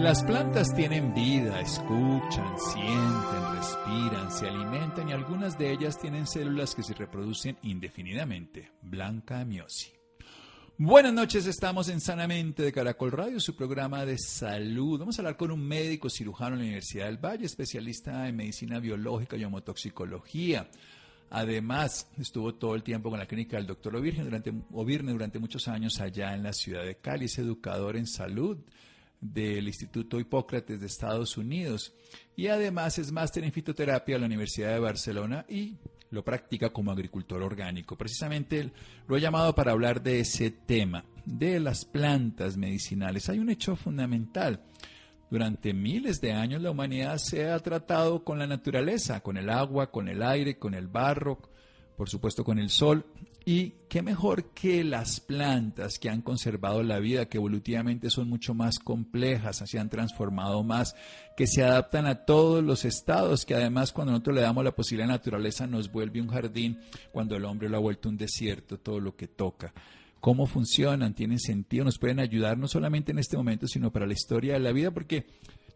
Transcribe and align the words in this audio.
Las 0.00 0.24
plantas 0.24 0.74
tienen 0.74 1.12
vida, 1.12 1.60
escuchan, 1.60 2.58
sienten, 2.58 3.54
respiran, 3.54 4.32
se 4.32 4.48
alimentan 4.48 5.10
y 5.10 5.12
algunas 5.12 5.58
de 5.58 5.70
ellas 5.72 5.98
tienen 5.98 6.26
células 6.26 6.74
que 6.74 6.82
se 6.82 6.94
reproducen 6.94 7.58
indefinidamente. 7.64 8.72
Blanca 8.80 9.44
Miosi. 9.44 9.92
Buenas 10.78 11.12
noches, 11.12 11.46
estamos 11.46 11.90
en 11.90 12.00
Sanamente 12.00 12.62
de 12.62 12.72
Caracol 12.72 13.12
Radio, 13.12 13.40
su 13.40 13.54
programa 13.54 14.06
de 14.06 14.16
salud. 14.16 15.00
Vamos 15.00 15.18
a 15.18 15.20
hablar 15.20 15.36
con 15.36 15.50
un 15.50 15.60
médico 15.60 16.08
cirujano 16.08 16.54
en 16.54 16.60
la 16.60 16.64
Universidad 16.64 17.04
del 17.04 17.22
Valle, 17.22 17.44
especialista 17.44 18.26
en 18.26 18.36
medicina 18.36 18.80
biológica 18.80 19.36
y 19.36 19.44
homotoxicología. 19.44 20.70
Además, 21.28 22.08
estuvo 22.18 22.54
todo 22.54 22.74
el 22.74 22.82
tiempo 22.82 23.10
con 23.10 23.18
la 23.18 23.26
clínica 23.26 23.58
del 23.58 23.66
doctor 23.66 23.94
Ovirne 23.96 24.24
durante, 24.24 24.50
durante 24.50 25.38
muchos 25.38 25.68
años 25.68 26.00
allá 26.00 26.34
en 26.34 26.42
la 26.42 26.54
ciudad 26.54 26.84
de 26.84 26.96
Cali. 26.96 27.26
Es 27.26 27.38
educador 27.38 27.98
en 27.98 28.06
salud 28.06 28.56
del 29.20 29.68
Instituto 29.68 30.18
Hipócrates 30.18 30.80
de 30.80 30.86
Estados 30.86 31.36
Unidos 31.36 31.94
y 32.36 32.46
además 32.46 32.98
es 32.98 33.12
máster 33.12 33.44
en 33.44 33.52
fitoterapia 33.52 34.14
de 34.14 34.20
la 34.20 34.26
Universidad 34.26 34.72
de 34.72 34.80
Barcelona 34.80 35.44
y 35.48 35.76
lo 36.10 36.24
practica 36.24 36.70
como 36.70 36.90
agricultor 36.90 37.42
orgánico. 37.42 37.96
Precisamente 37.96 38.72
lo 39.06 39.16
he 39.16 39.20
llamado 39.20 39.54
para 39.54 39.72
hablar 39.72 40.02
de 40.02 40.20
ese 40.20 40.50
tema, 40.50 41.04
de 41.24 41.60
las 41.60 41.84
plantas 41.84 42.56
medicinales. 42.56 43.28
Hay 43.28 43.38
un 43.38 43.50
hecho 43.50 43.76
fundamental. 43.76 44.64
Durante 45.30 45.72
miles 45.72 46.20
de 46.20 46.32
años 46.32 46.60
la 46.60 46.72
humanidad 46.72 47.18
se 47.18 47.48
ha 47.48 47.58
tratado 47.60 48.24
con 48.24 48.38
la 48.38 48.48
naturaleza, 48.48 49.20
con 49.20 49.36
el 49.36 49.48
agua, 49.48 49.90
con 49.92 50.08
el 50.08 50.22
aire, 50.22 50.58
con 50.58 50.74
el 50.74 50.88
barro, 50.88 51.38
por 52.00 52.08
supuesto 52.08 52.44
con 52.44 52.58
el 52.58 52.70
sol, 52.70 53.04
y 53.44 53.74
qué 53.90 54.00
mejor 54.00 54.54
que 54.54 54.84
las 54.84 55.20
plantas 55.20 55.98
que 55.98 56.08
han 56.08 56.22
conservado 56.22 56.82
la 56.82 56.98
vida, 56.98 57.26
que 57.26 57.36
evolutivamente 57.36 58.08
son 58.08 58.26
mucho 58.26 58.54
más 58.54 58.78
complejas, 58.78 59.62
se 59.66 59.78
han 59.78 59.90
transformado 59.90 60.64
más, 60.64 60.96
que 61.36 61.46
se 61.46 61.62
adaptan 61.62 62.06
a 62.06 62.24
todos 62.24 62.64
los 62.64 62.86
estados, 62.86 63.44
que 63.44 63.54
además 63.54 63.92
cuando 63.92 64.12
nosotros 64.12 64.36
le 64.36 64.40
damos 64.40 64.64
la 64.64 64.74
posibilidad 64.74 65.08
la 65.08 65.16
naturaleza 65.16 65.66
nos 65.66 65.92
vuelve 65.92 66.22
un 66.22 66.28
jardín, 66.28 66.78
cuando 67.12 67.36
el 67.36 67.44
hombre 67.44 67.68
lo 67.68 67.76
ha 67.76 67.80
vuelto 67.80 68.08
un 68.08 68.16
desierto, 68.16 68.78
todo 68.78 68.98
lo 68.98 69.14
que 69.14 69.28
toca. 69.28 69.74
¿Cómo 70.20 70.46
funcionan? 70.46 71.12
¿Tienen 71.12 71.38
sentido? 71.38 71.84
¿Nos 71.84 71.98
pueden 71.98 72.18
ayudar 72.18 72.56
no 72.56 72.66
solamente 72.66 73.12
en 73.12 73.18
este 73.18 73.36
momento, 73.36 73.66
sino 73.68 73.92
para 73.92 74.06
la 74.06 74.14
historia 74.14 74.54
de 74.54 74.60
la 74.60 74.72
vida? 74.72 74.90
Porque 74.90 75.26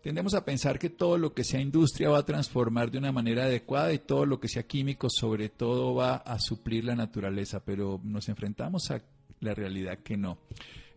Tendemos 0.04 0.34
a 0.34 0.44
pensar 0.44 0.78
que 0.78 0.90
todo 0.90 1.16
lo 1.16 1.32
que 1.32 1.44
sea 1.44 1.62
industria 1.62 2.10
va 2.10 2.18
a 2.18 2.26
transformar 2.26 2.90
de 2.90 2.98
una 2.98 3.10
manera 3.10 3.44
adecuada 3.44 3.90
y 3.94 4.00
todo 4.00 4.26
lo 4.26 4.38
que 4.38 4.48
sea 4.48 4.64
químico 4.64 5.08
sobre 5.08 5.48
todo 5.48 5.94
va 5.94 6.16
a 6.16 6.38
suplir 6.38 6.84
la 6.84 6.94
naturaleza, 6.94 7.64
pero 7.64 7.98
nos 8.04 8.28
enfrentamos 8.28 8.90
a 8.90 9.00
la 9.40 9.54
realidad 9.54 10.00
que 10.00 10.18
no. 10.18 10.36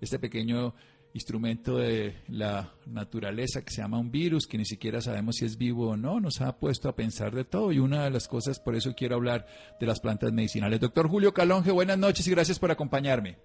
Este 0.01 0.19
pequeño 0.19 0.73
instrumento 1.13 1.77
de 1.77 2.17
la 2.27 2.73
naturaleza 2.85 3.63
que 3.63 3.71
se 3.71 3.81
llama 3.81 3.97
un 3.97 4.11
virus, 4.11 4.45
que 4.45 4.57
ni 4.57 4.65
siquiera 4.65 4.99
sabemos 4.99 5.37
si 5.37 5.45
es 5.45 5.57
vivo 5.57 5.91
o 5.91 5.95
no, 5.95 6.19
nos 6.19 6.41
ha 6.41 6.57
puesto 6.57 6.89
a 6.89 6.95
pensar 6.97 7.33
de 7.33 7.45
todo 7.45 7.71
y 7.71 7.79
una 7.79 8.03
de 8.03 8.09
las 8.09 8.27
cosas, 8.27 8.59
por 8.59 8.75
eso 8.75 8.93
quiero 8.93 9.15
hablar 9.15 9.47
de 9.79 9.85
las 9.87 10.01
plantas 10.01 10.33
medicinales. 10.33 10.81
Doctor 10.81 11.07
Julio 11.07 11.33
Calonge, 11.33 11.71
buenas 11.71 11.97
noches 11.97 12.27
y 12.27 12.31
gracias 12.31 12.59
por 12.59 12.71
acompañarme. 12.71 13.37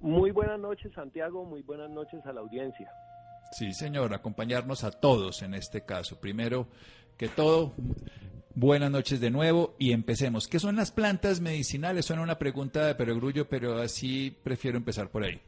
Muy 0.00 0.30
buenas 0.30 0.58
noches, 0.58 0.90
Santiago, 0.94 1.44
muy 1.44 1.60
buenas 1.60 1.90
noches 1.90 2.24
a 2.24 2.32
la 2.32 2.40
audiencia. 2.40 2.90
Sí, 3.50 3.72
señor, 3.72 4.14
acompañarnos 4.14 4.84
a 4.84 4.92
todos 4.92 5.42
en 5.42 5.54
este 5.54 5.84
caso. 5.84 6.20
Primero 6.20 6.68
que 7.16 7.28
todo, 7.28 7.72
buenas 8.54 8.90
noches 8.90 9.20
de 9.20 9.30
nuevo 9.30 9.74
y 9.78 9.92
empecemos. 9.92 10.46
¿Qué 10.46 10.58
son 10.58 10.76
las 10.76 10.92
plantas 10.92 11.40
medicinales? 11.40 12.06
Suena 12.06 12.22
una 12.22 12.38
pregunta 12.38 12.86
de 12.86 12.94
perogrullo, 12.94 13.48
pero 13.48 13.78
así 13.78 14.30
prefiero 14.30 14.76
empezar 14.78 15.10
por 15.10 15.24
ahí. 15.24 15.40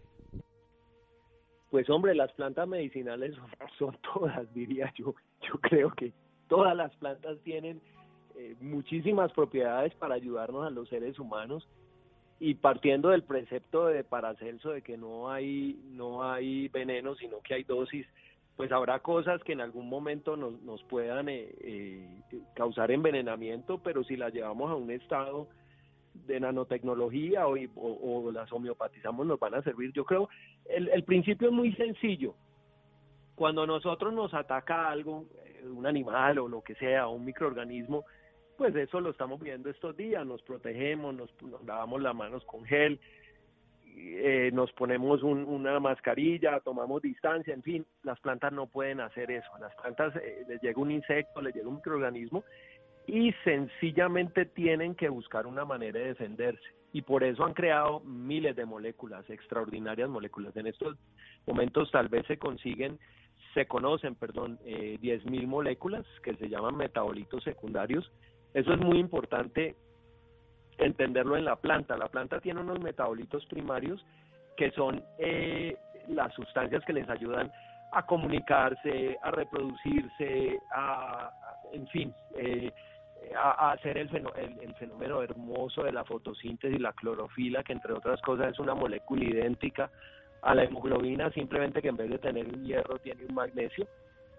Pues 1.71 1.89
hombre, 1.89 2.15
las 2.15 2.33
plantas 2.33 2.69
medicinales 2.69 3.35
son, 3.79 3.97
todas, 4.12 4.53
diría 4.53 4.93
yo. 4.97 5.15
Yo 5.41 5.59
creo 5.61 5.91
que 5.93 6.12
todas 6.49 6.77
las 6.77 6.95
plantas 6.97 7.39
tienen 7.45 7.81
eh, 8.37 8.57
muchísimas 8.61 9.33
propiedades 9.33 9.95
para 9.95 10.17
ayudarnos 10.17 10.67
a 10.67 10.71
los 10.71 10.89
seres 10.89 11.19
humanos 11.19 11.67
y 12.43 12.55
partiendo 12.55 13.11
del 13.11 13.23
precepto 13.23 13.87
de 13.87 14.03
Paracelso 14.03 14.71
de 14.71 14.83
que 14.83 14.97
no 14.97 15.31
hay 15.31 15.81
no 15.93 16.25
hay 16.29 16.67
veneno 16.67 17.15
sino 17.15 17.41
que 17.41 17.55
hay 17.55 17.63
dosis 17.63 18.05
pues 18.57 18.73
habrá 18.73 18.99
cosas 18.99 19.41
que 19.45 19.53
en 19.53 19.61
algún 19.61 19.89
momento 19.89 20.37
nos, 20.37 20.61
nos 20.63 20.83
puedan 20.83 21.29
eh, 21.29 21.55
eh, 21.61 22.23
causar 22.57 22.91
envenenamiento 22.91 23.79
pero 23.79 24.03
si 24.03 24.17
las 24.17 24.35
llevamos 24.35 24.73
a 24.73 24.75
un 24.75 24.91
estado 24.91 25.47
de 26.27 26.41
nanotecnología 26.41 27.47
o, 27.47 28.33
las 28.33 28.53
homeopatizamos 28.53 29.25
nos 29.25 29.39
van 29.39 29.55
a 29.55 29.63
servir. 29.63 29.93
Yo 29.93 30.05
creo 30.05 30.29
el, 30.69 30.89
el 30.89 31.05
principio 31.05 31.49
es 31.49 31.55
muy 31.55 31.73
sencillo. 31.75 32.35
Cuando 33.35 33.67
nosotros 33.67 34.13
nos 34.13 34.35
ataca 34.35 34.91
algo 34.91 35.27
eh, 35.45 35.65
un 35.67 35.87
animal 35.87 36.41
o 36.41 36.49
lo 36.49 36.61
que 36.61 36.75
sea 36.75 37.07
un 37.07 37.25
microorganismo 37.25 38.05
pues 38.62 38.77
eso 38.77 39.00
lo 39.00 39.11
estamos 39.11 39.41
viendo 39.41 39.71
estos 39.71 39.97
días, 39.97 40.25
nos 40.25 40.41
protegemos, 40.43 41.12
nos, 41.12 41.31
lavamos 41.67 42.00
las 42.00 42.15
manos 42.15 42.45
con 42.45 42.65
gel, 42.65 43.00
eh, 43.97 44.50
nos 44.53 44.70
ponemos 44.75 45.25
una 45.25 45.81
mascarilla, 45.81 46.61
tomamos 46.61 47.03
distancia, 47.03 47.53
en 47.53 47.64
fin, 47.64 47.85
las 48.05 48.20
plantas 48.20 48.53
no 48.53 48.69
pueden 48.69 49.00
hacer 49.00 49.32
eso, 49.32 49.50
las 49.61 49.75
plantas 49.75 50.14
eh, 50.14 50.44
les 50.47 50.62
llega 50.62 50.81
un 50.81 50.93
insecto, 50.93 51.43
les 51.43 51.53
llega 51.56 51.67
un 51.67 51.75
microorganismo 51.75 52.44
y 53.09 53.32
sencillamente 53.43 54.44
tienen 54.44 54.94
que 54.94 55.09
buscar 55.09 55.49
una 55.49 55.64
manera 55.64 55.99
de 55.99 56.06
defenderse 56.06 56.62
y 56.93 57.03
por 57.03 57.25
eso 57.25 57.44
han 57.44 57.55
creado 57.55 57.99
miles 58.05 58.55
de 58.55 58.64
moléculas, 58.64 59.29
extraordinarias 59.29 60.09
moléculas. 60.09 60.56
En 60.56 60.69
estos 60.69 60.97
momentos 61.49 61.91
tal 61.91 62.06
vez 62.06 62.25
se 62.29 62.38
consiguen, 62.38 63.00
se 63.55 63.67
conocen, 63.67 64.14
perdón, 64.14 64.61
eh, 64.64 64.99
10.000 65.03 65.49
moléculas 65.49 66.06
que 66.23 66.37
se 66.37 66.49
llaman 66.49 66.76
metabolitos 66.76 67.43
secundarios 67.43 68.09
eso 68.54 68.72
es 68.72 68.81
muy 68.81 68.99
importante 68.99 69.76
entenderlo 70.78 71.37
en 71.37 71.44
la 71.44 71.56
planta. 71.56 71.96
La 71.96 72.08
planta 72.08 72.40
tiene 72.40 72.60
unos 72.60 72.81
metabolitos 72.81 73.44
primarios 73.46 74.04
que 74.56 74.70
son 74.72 75.02
eh, 75.19 75.76
las 76.08 76.32
sustancias 76.34 76.84
que 76.84 76.93
les 76.93 77.08
ayudan 77.08 77.50
a 77.93 78.06
comunicarse, 78.06 79.19
a 79.22 79.31
reproducirse, 79.31 80.58
a, 80.75 81.31
en 81.72 81.87
fin, 81.88 82.14
eh, 82.37 82.70
a, 83.37 83.72
hacer 83.72 83.99
el, 83.99 84.08
el, 84.60 84.75
fenómeno 84.75 85.22
hermoso 85.22 85.84
de 85.84 85.93
la 85.93 86.04
fotosíntesis, 86.04 86.81
la 86.81 86.93
clorofila, 86.93 87.62
que 87.62 87.72
entre 87.72 87.93
otras 87.93 88.20
cosas 88.22 88.52
es 88.52 88.58
una 88.58 88.75
molécula 88.75 89.25
idéntica 89.25 89.90
a 90.43 90.54
la 90.54 90.64
hemoglobina, 90.64 91.31
simplemente 91.31 91.82
que 91.82 91.88
en 91.88 91.96
vez 91.96 92.10
de 92.10 92.19
tener 92.19 92.46
un 92.46 92.64
hierro 92.64 92.99
tiene 92.99 93.25
un 93.26 93.34
magnesio. 93.34 93.87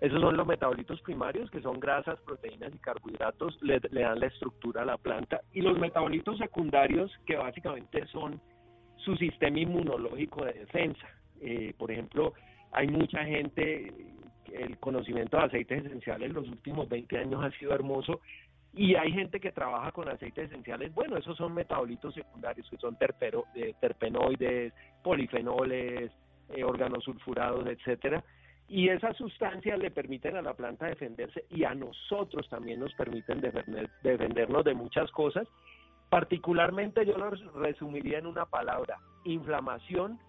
Esos 0.04 0.20
son 0.20 0.36
los 0.36 0.46
metabolitos 0.46 1.00
primarios, 1.02 1.50
que 1.50 1.62
son 1.62 1.80
grasas, 1.80 2.20
proteínas 2.26 2.76
y 2.76 2.78
carbohidratos, 2.80 3.58
le, 3.62 3.80
dan 3.80 4.20
la 4.20 4.28
estructura 4.28 4.82
a 4.82 4.86
la 4.86 4.98
planta. 4.98 5.40
Y 5.54 5.62
los 5.62 5.80
metabolitos 5.80 6.38
secundarios, 6.40 7.10
que 7.26 7.38
básicamente 7.38 8.06
son 8.08 8.42
su 8.98 9.16
sistema 9.16 9.60
inmunológico 9.60 10.44
de 10.44 10.52
defensa. 10.56 11.08
Eh, 11.40 11.74
por 11.78 11.90
ejemplo, 11.90 12.34
hay 12.74 12.90
mucha 12.90 13.24
gente, 13.24 13.94
el 14.52 14.78
conocimiento 14.80 15.38
de 15.38 15.44
aceites 15.44 15.86
esenciales 15.86 16.32
en 16.32 16.36
los 16.36 16.50
últimos 16.50 16.90
20 16.90 17.20
años 17.20 17.42
ha 17.42 17.58
sido 17.58 17.74
hermoso 17.74 18.20
y 18.74 18.96
hay 18.96 19.14
gente 19.14 19.40
que 19.40 19.54
trabaja 19.54 19.94
con 19.94 20.10
aceites 20.10 20.52
esenciales, 20.52 20.94
bueno, 20.94 21.16
esos 21.16 21.38
son 21.38 21.54
metabolitos 21.54 22.14
secundarios, 22.14 22.70
que 22.70 22.76
son 22.76 22.98
terpero, 22.98 23.46
eh, 23.56 23.74
terpenoides, 23.80 24.74
polifenoles, 25.02 26.12
eh, 26.50 26.64
organosulfurados, 26.66 27.66
etcétera. 27.68 28.22
Y 28.68 28.90
esas 28.90 29.16
sustancias 29.18 29.78
le 29.78 29.92
permiten 29.92 30.36
a 30.36 30.42
la 30.42 30.54
planta 30.54 30.88
defenderse 30.88 31.46
y 31.50 31.64
a 31.64 31.76
nosotros 31.76 32.48
también 32.50 32.80
nos 32.80 32.94
permiten 32.96 33.42
defendernos 34.04 34.64
de 34.64 34.74
muchas 34.74 35.12
cosas. 35.12 35.48
Particularmente 36.10 37.06
yo 37.06 37.18
lo 37.18 37.32
resumiría 37.60 38.20
en 38.20 38.28
una 38.28 38.46
palabra, 38.46 39.00
inflamación 39.26 40.20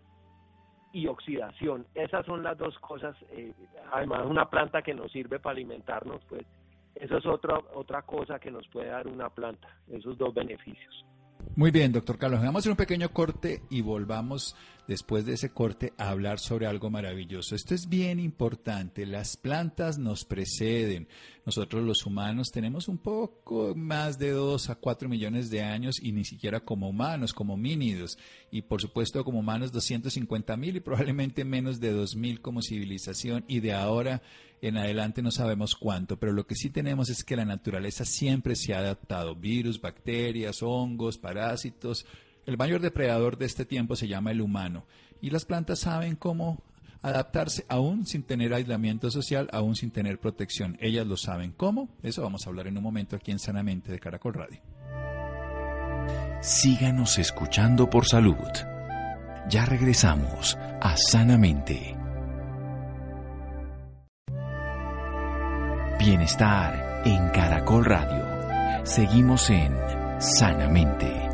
y 0.92 1.06
oxidación. 1.06 1.86
Esas 1.94 2.24
son 2.26 2.42
las 2.42 2.56
dos 2.56 2.78
cosas, 2.78 3.16
eh, 3.30 3.52
además 3.92 4.26
una 4.26 4.48
planta 4.48 4.82
que 4.82 4.94
nos 4.94 5.10
sirve 5.12 5.38
para 5.40 5.54
alimentarnos, 5.54 6.22
pues 6.28 6.46
eso 6.94 7.18
es 7.18 7.26
otra, 7.26 7.58
otra 7.74 8.02
cosa 8.02 8.38
que 8.38 8.50
nos 8.50 8.66
puede 8.68 8.88
dar 8.88 9.08
una 9.08 9.28
planta, 9.28 9.68
esos 9.88 10.16
dos 10.16 10.32
beneficios. 10.32 11.04
Muy 11.56 11.70
bien, 11.70 11.92
doctor 11.92 12.18
Carlos. 12.18 12.40
Vamos 12.40 12.56
a 12.56 12.58
hacer 12.58 12.72
un 12.72 12.76
pequeño 12.76 13.12
corte 13.12 13.62
y 13.70 13.80
volvamos 13.80 14.56
después 14.88 15.24
de 15.24 15.34
ese 15.34 15.50
corte 15.50 15.92
a 15.98 16.10
hablar 16.10 16.40
sobre 16.40 16.66
algo 16.66 16.90
maravilloso. 16.90 17.54
Esto 17.54 17.76
es 17.76 17.88
bien 17.88 18.18
importante. 18.18 19.06
Las 19.06 19.36
plantas 19.36 19.96
nos 19.96 20.24
preceden. 20.24 21.06
Nosotros 21.46 21.84
los 21.84 22.06
humanos 22.06 22.50
tenemos 22.50 22.88
un 22.88 22.98
poco 22.98 23.72
más 23.76 24.18
de 24.18 24.30
2 24.30 24.68
a 24.68 24.74
4 24.74 25.08
millones 25.08 25.48
de 25.48 25.62
años 25.62 26.00
y 26.02 26.10
ni 26.10 26.24
siquiera 26.24 26.58
como 26.58 26.88
humanos, 26.88 27.32
como 27.32 27.56
mínidos. 27.56 28.18
Y 28.50 28.62
por 28.62 28.80
supuesto 28.80 29.24
como 29.24 29.38
humanos 29.38 29.70
250 29.70 30.56
mil 30.56 30.74
y 30.74 30.80
probablemente 30.80 31.44
menos 31.44 31.78
de 31.78 31.92
2 31.92 32.16
mil 32.16 32.40
como 32.40 32.62
civilización. 32.62 33.44
Y 33.46 33.60
de 33.60 33.74
ahora 33.74 34.22
en 34.68 34.78
adelante 34.78 35.20
no 35.20 35.30
sabemos 35.30 35.74
cuánto, 35.74 36.18
pero 36.18 36.32
lo 36.32 36.46
que 36.46 36.54
sí 36.54 36.70
tenemos 36.70 37.10
es 37.10 37.22
que 37.22 37.36
la 37.36 37.44
naturaleza 37.44 38.06
siempre 38.06 38.56
se 38.56 38.72
ha 38.72 38.78
adaptado. 38.78 39.36
Virus, 39.36 39.78
bacterias, 39.78 40.62
hongos, 40.62 41.18
parásitos. 41.18 42.06
El 42.46 42.56
mayor 42.56 42.80
depredador 42.80 43.36
de 43.36 43.44
este 43.44 43.66
tiempo 43.66 43.94
se 43.94 44.08
llama 44.08 44.30
el 44.30 44.40
humano. 44.40 44.86
Y 45.20 45.28
las 45.28 45.44
plantas 45.44 45.80
saben 45.80 46.16
cómo 46.16 46.62
adaptarse 47.02 47.66
aún 47.68 48.06
sin 48.06 48.22
tener 48.22 48.54
aislamiento 48.54 49.10
social, 49.10 49.50
aún 49.52 49.76
sin 49.76 49.90
tener 49.90 50.18
protección. 50.18 50.78
Ellas 50.80 51.06
lo 51.06 51.18
saben. 51.18 51.52
¿Cómo? 51.52 51.90
Eso 52.02 52.22
vamos 52.22 52.46
a 52.46 52.48
hablar 52.48 52.66
en 52.66 52.78
un 52.78 52.82
momento 52.82 53.16
aquí 53.16 53.32
en 53.32 53.38
Sanamente 53.38 53.92
de 53.92 54.00
Caracol 54.00 54.32
Radio. 54.32 54.60
Síganos 56.40 57.18
escuchando 57.18 57.90
por 57.90 58.06
salud. 58.06 58.48
Ya 59.50 59.66
regresamos 59.66 60.56
a 60.80 60.96
Sanamente. 60.96 62.03
Bienestar 65.98 67.02
en 67.04 67.28
Caracol 67.28 67.84
Radio. 67.84 68.84
Seguimos 68.84 69.48
en 69.48 69.72
Sanamente. 70.18 71.30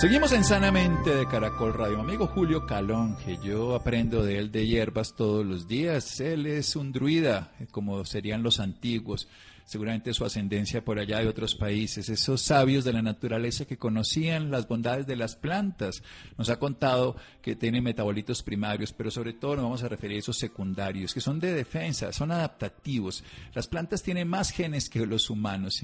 Seguimos 0.00 0.32
en 0.32 0.44
Sanamente 0.44 1.14
de 1.14 1.26
Caracol 1.26 1.74
Radio. 1.74 2.00
amigo 2.00 2.26
Julio 2.28 2.66
Calón, 2.66 3.16
que 3.24 3.36
yo 3.38 3.74
aprendo 3.74 4.24
de 4.24 4.38
él 4.38 4.52
de 4.52 4.66
hierbas 4.66 5.14
todos 5.14 5.44
los 5.44 5.66
días. 5.66 6.20
Él 6.20 6.46
es 6.46 6.76
un 6.76 6.92
druida, 6.92 7.52
como 7.72 8.04
serían 8.04 8.42
los 8.42 8.60
antiguos 8.60 9.28
seguramente 9.72 10.12
su 10.12 10.26
ascendencia 10.26 10.84
por 10.84 10.98
allá 10.98 11.20
de 11.20 11.28
otros 11.28 11.54
países, 11.54 12.10
esos 12.10 12.42
sabios 12.42 12.84
de 12.84 12.92
la 12.92 13.00
naturaleza 13.00 13.64
que 13.64 13.78
conocían 13.78 14.50
las 14.50 14.68
bondades 14.68 15.06
de 15.06 15.16
las 15.16 15.34
plantas. 15.34 16.02
Nos 16.36 16.50
ha 16.50 16.58
contado 16.58 17.16
que 17.40 17.56
tienen 17.56 17.82
metabolitos 17.82 18.42
primarios, 18.42 18.92
pero 18.92 19.10
sobre 19.10 19.32
todo 19.32 19.56
nos 19.56 19.64
vamos 19.64 19.82
a 19.82 19.88
referir 19.88 20.16
a 20.16 20.18
esos 20.18 20.36
secundarios, 20.36 21.14
que 21.14 21.22
son 21.22 21.40
de 21.40 21.54
defensa, 21.54 22.12
son 22.12 22.32
adaptativos. 22.32 23.24
Las 23.54 23.66
plantas 23.66 24.02
tienen 24.02 24.28
más 24.28 24.50
genes 24.50 24.90
que 24.90 25.06
los 25.06 25.30
humanos, 25.30 25.82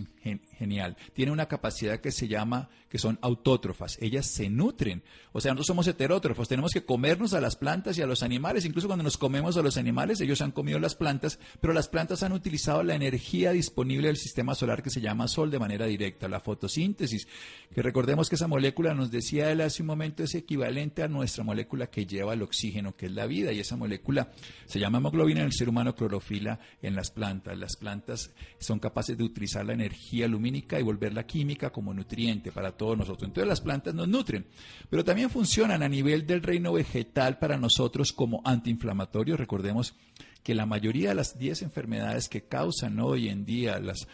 genial. 0.59 0.95
Tienen 1.15 1.33
una 1.33 1.47
capacidad 1.47 1.99
que 1.99 2.13
se 2.13 2.29
llama, 2.29 2.69
que 2.91 2.99
son 2.99 3.19
autótrofas, 3.23 3.97
ellas 4.03 4.27
se 4.27 4.51
nutren. 4.51 5.03
O 5.33 5.41
sea, 5.41 5.53
nosotros 5.53 5.67
somos 5.69 5.87
heterótrofos, 5.87 6.47
tenemos 6.47 6.73
que 6.73 6.85
comernos 6.85 7.33
a 7.33 7.41
las 7.41 7.57
plantas 7.57 7.97
y 7.97 8.03
a 8.03 8.07
los 8.07 8.23
animales, 8.23 8.67
incluso 8.67 8.87
cuando 8.87 9.03
nos 9.03 9.17
comemos 9.17 9.57
a 9.57 9.63
los 9.63 9.79
animales, 9.79 10.21
ellos 10.21 10.43
han 10.43 10.53
comido 10.53 10.79
las 10.79 10.95
plantas, 10.95 11.39
pero 11.63 11.73
las 11.73 11.89
plantas 11.89 12.23
han 12.23 12.33
utilizado 12.33 12.83
la 12.83 12.95
energía 12.95 13.53
disponible 13.53 13.78
disponible 13.79 14.09
del 14.09 14.17
sistema 14.17 14.57
solar 14.57 14.83
que 14.83 14.91
se 14.91 15.01
llama 15.01 15.29
Sol 15.29 15.53
de 15.53 15.59
manera 15.61 15.87
directa, 15.87 16.27
la 16.27 16.41
fotosíntesis, 16.41 17.29
que 17.73 17.81
recordemos 17.81 18.29
que 18.29 18.35
esa 18.35 18.49
molécula, 18.49 18.93
nos 18.93 19.13
decía 19.13 19.53
él 19.53 19.61
hace 19.61 19.83
un 19.83 19.87
momento, 19.87 20.25
es 20.25 20.35
equivalente 20.35 21.05
a 21.05 21.07
nuestra 21.07 21.45
molécula 21.45 21.87
que 21.87 22.05
lleva 22.05 22.35
el 22.35 22.43
oxígeno, 22.43 22.97
que 22.97 23.07
es 23.07 23.13
la 23.13 23.27
vida, 23.27 23.53
y 23.53 23.61
esa 23.61 23.77
molécula 23.77 24.33
se 24.67 24.81
llama 24.81 24.99
hemoglobina 24.99 25.43
en 25.43 25.47
el 25.47 25.53
ser 25.53 25.69
humano, 25.69 25.95
clorofila 25.95 26.59
en 26.83 26.97
las 26.97 27.13
plantas. 27.13 27.57
Las 27.57 27.77
plantas 27.77 28.33
son 28.59 28.81
capaces 28.81 29.17
de 29.17 29.23
utilizar 29.23 29.65
la 29.65 29.75
energía 29.75 30.27
lumínica 30.27 30.81
y 30.81 30.83
volverla 30.83 31.25
química 31.25 31.71
como 31.71 31.95
nutriente 31.95 32.51
para 32.51 32.73
todos 32.73 32.99
nosotros. 32.99 33.29
Entonces 33.29 33.49
las 33.49 33.61
plantas 33.61 33.95
nos 33.95 34.09
nutren, 34.09 34.45
pero 34.91 35.05
también 35.05 35.31
funcionan 35.31 35.85
a 35.85 35.89
nivel 35.89 36.27
del 36.27 36.43
reino 36.43 36.73
vegetal 36.73 37.39
para 37.39 37.57
nosotros 37.57 38.13
como 38.13 38.43
antiinflamatorios. 38.45 39.39
Recordemos 39.39 39.95
que 40.43 40.55
la 40.55 40.67
mayoría 40.67 41.11
de 41.11 41.15
las 41.17 41.39
10 41.39 41.63
enfermedades 41.63 42.29
que 42.29 42.43
causan 42.43 42.99
hoy 43.01 43.29
en 43.29 43.45
día 43.45 43.79
las 43.79 44.07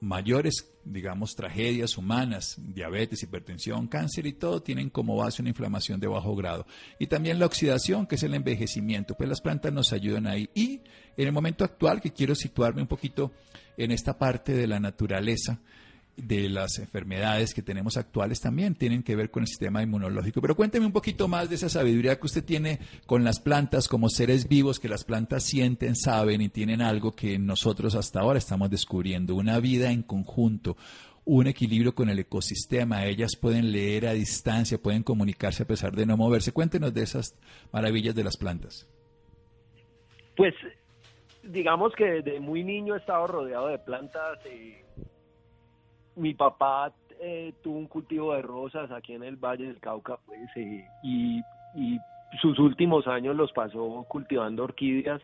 mayores, 0.00 0.70
digamos, 0.84 1.34
tragedias 1.34 1.96
humanas, 1.96 2.56
diabetes, 2.58 3.22
hipertensión, 3.22 3.88
cáncer 3.88 4.26
y 4.26 4.32
todo, 4.32 4.62
tienen 4.62 4.90
como 4.90 5.16
base 5.16 5.42
una 5.42 5.48
inflamación 5.48 6.00
de 6.00 6.06
bajo 6.06 6.34
grado. 6.36 6.66
Y 6.98 7.06
también 7.06 7.38
la 7.38 7.46
oxidación, 7.46 8.06
que 8.06 8.16
es 8.16 8.22
el 8.22 8.34
envejecimiento, 8.34 9.14
pues 9.16 9.28
las 9.28 9.40
plantas 9.40 9.72
nos 9.72 9.92
ayudan 9.92 10.26
ahí. 10.26 10.50
Y 10.54 10.80
en 11.16 11.26
el 11.26 11.32
momento 11.32 11.64
actual, 11.64 12.00
que 12.00 12.12
quiero 12.12 12.34
situarme 12.34 12.82
un 12.82 12.88
poquito 12.88 13.32
en 13.76 13.90
esta 13.90 14.18
parte 14.18 14.52
de 14.52 14.66
la 14.66 14.80
naturaleza, 14.80 15.60
de 16.16 16.48
las 16.48 16.78
enfermedades 16.78 17.54
que 17.54 17.62
tenemos 17.62 17.96
actuales 17.96 18.40
también 18.40 18.74
tienen 18.74 19.02
que 19.02 19.16
ver 19.16 19.30
con 19.30 19.42
el 19.42 19.46
sistema 19.46 19.82
inmunológico. 19.82 20.40
Pero 20.40 20.54
cuénteme 20.54 20.86
un 20.86 20.92
poquito 20.92 21.26
más 21.26 21.48
de 21.48 21.56
esa 21.56 21.68
sabiduría 21.68 22.18
que 22.18 22.26
usted 22.26 22.44
tiene 22.44 22.80
con 23.06 23.24
las 23.24 23.40
plantas 23.40 23.88
como 23.88 24.08
seres 24.08 24.48
vivos, 24.48 24.78
que 24.78 24.88
las 24.88 25.04
plantas 25.04 25.44
sienten, 25.44 25.96
saben 25.96 26.40
y 26.42 26.48
tienen 26.48 26.82
algo 26.82 27.12
que 27.12 27.38
nosotros 27.38 27.94
hasta 27.94 28.20
ahora 28.20 28.38
estamos 28.38 28.70
descubriendo, 28.70 29.34
una 29.34 29.58
vida 29.58 29.90
en 29.90 30.02
conjunto, 30.02 30.76
un 31.24 31.46
equilibrio 31.46 31.94
con 31.94 32.10
el 32.10 32.18
ecosistema. 32.18 33.06
Ellas 33.06 33.36
pueden 33.40 33.72
leer 33.72 34.06
a 34.06 34.12
distancia, 34.12 34.78
pueden 34.78 35.02
comunicarse 35.02 35.62
a 35.62 35.66
pesar 35.66 35.92
de 35.94 36.04
no 36.04 36.16
moverse. 36.16 36.52
Cuéntenos 36.52 36.92
de 36.92 37.02
esas 37.02 37.38
maravillas 37.72 38.14
de 38.14 38.24
las 38.24 38.36
plantas. 38.36 38.88
Pues 40.36 40.54
digamos 41.42 41.92
que 41.96 42.04
desde 42.04 42.40
muy 42.40 42.64
niño 42.64 42.94
he 42.94 42.98
estado 42.98 43.26
rodeado 43.26 43.68
de 43.68 43.78
plantas. 43.78 44.38
y 44.46 44.82
mi 46.16 46.34
papá 46.34 46.92
eh, 47.20 47.52
tuvo 47.62 47.78
un 47.78 47.86
cultivo 47.86 48.34
de 48.34 48.42
rosas 48.42 48.90
aquí 48.90 49.14
en 49.14 49.22
el 49.22 49.36
Valle 49.36 49.66
del 49.66 49.80
Cauca, 49.80 50.18
pues, 50.26 50.40
eh, 50.56 50.86
y, 51.02 51.42
sus 52.40 52.58
últimos 52.58 53.06
años 53.06 53.36
los 53.36 53.52
pasó 53.52 54.06
cultivando 54.08 54.64
orquídeas. 54.64 55.20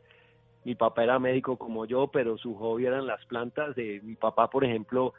Mi 0.64 0.74
papá 0.74 1.04
era 1.04 1.18
médico 1.18 1.56
como 1.56 1.86
yo, 1.86 2.08
pero 2.08 2.36
su 2.36 2.54
hobby 2.54 2.84
eran 2.84 3.06
las 3.06 3.24
plantas. 3.26 3.74
de 3.74 4.00
mi 4.02 4.14
papá, 4.14 4.50
por 4.50 4.62
ejemplo, 4.62 5.14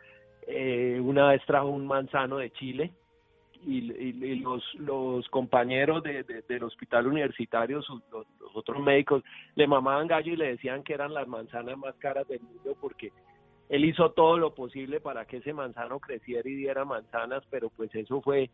eh, 0.47 1.01
una 1.03 1.29
vez 1.29 1.41
trajo 1.47 1.67
un 1.67 1.87
manzano 1.87 2.37
de 2.37 2.51
Chile 2.51 2.91
y, 3.65 3.81
los, 4.35 4.63
los 4.75 5.27
compañeros 5.29 6.03
de, 6.03 6.23
del 6.23 6.63
hospital 6.63 7.07
universitario, 7.07 7.77
los, 7.77 8.27
los, 8.39 8.55
otros 8.55 8.81
médicos, 8.81 9.23
le 9.55 9.67
mamaban 9.67 10.07
gallo 10.07 10.33
y 10.33 10.37
le 10.37 10.51
decían 10.51 10.83
que 10.83 10.93
eran 10.93 11.13
las 11.13 11.27
manzanas 11.27 11.77
más 11.77 11.95
caras 11.95 12.27
del 12.27 12.41
mundo 12.41 12.77
porque 12.79 13.11
él 13.69 13.85
hizo 13.85 14.11
todo 14.11 14.37
lo 14.37 14.55
posible 14.55 14.99
para 14.99 15.25
que 15.25 15.37
ese 15.37 15.53
manzano 15.53 15.99
creciera 15.99 16.49
y 16.49 16.55
diera 16.55 16.85
manzanas, 16.85 17.43
pero 17.51 17.69
pues 17.69 17.93
eso 17.93 18.19
fue 18.21 18.49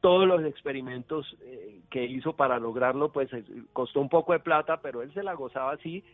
todos 0.00 0.26
los 0.26 0.44
experimentos 0.44 1.36
eh, 1.42 1.80
que 1.90 2.04
hizo 2.04 2.34
para 2.34 2.58
lograrlo, 2.58 3.12
pues 3.12 3.28
costó 3.72 4.00
un 4.00 4.08
poco 4.08 4.32
de 4.32 4.40
plata, 4.40 4.80
pero 4.80 5.02
él 5.02 5.12
se 5.14 5.22
la 5.22 5.34
gozaba 5.34 5.72
así. 5.72 6.04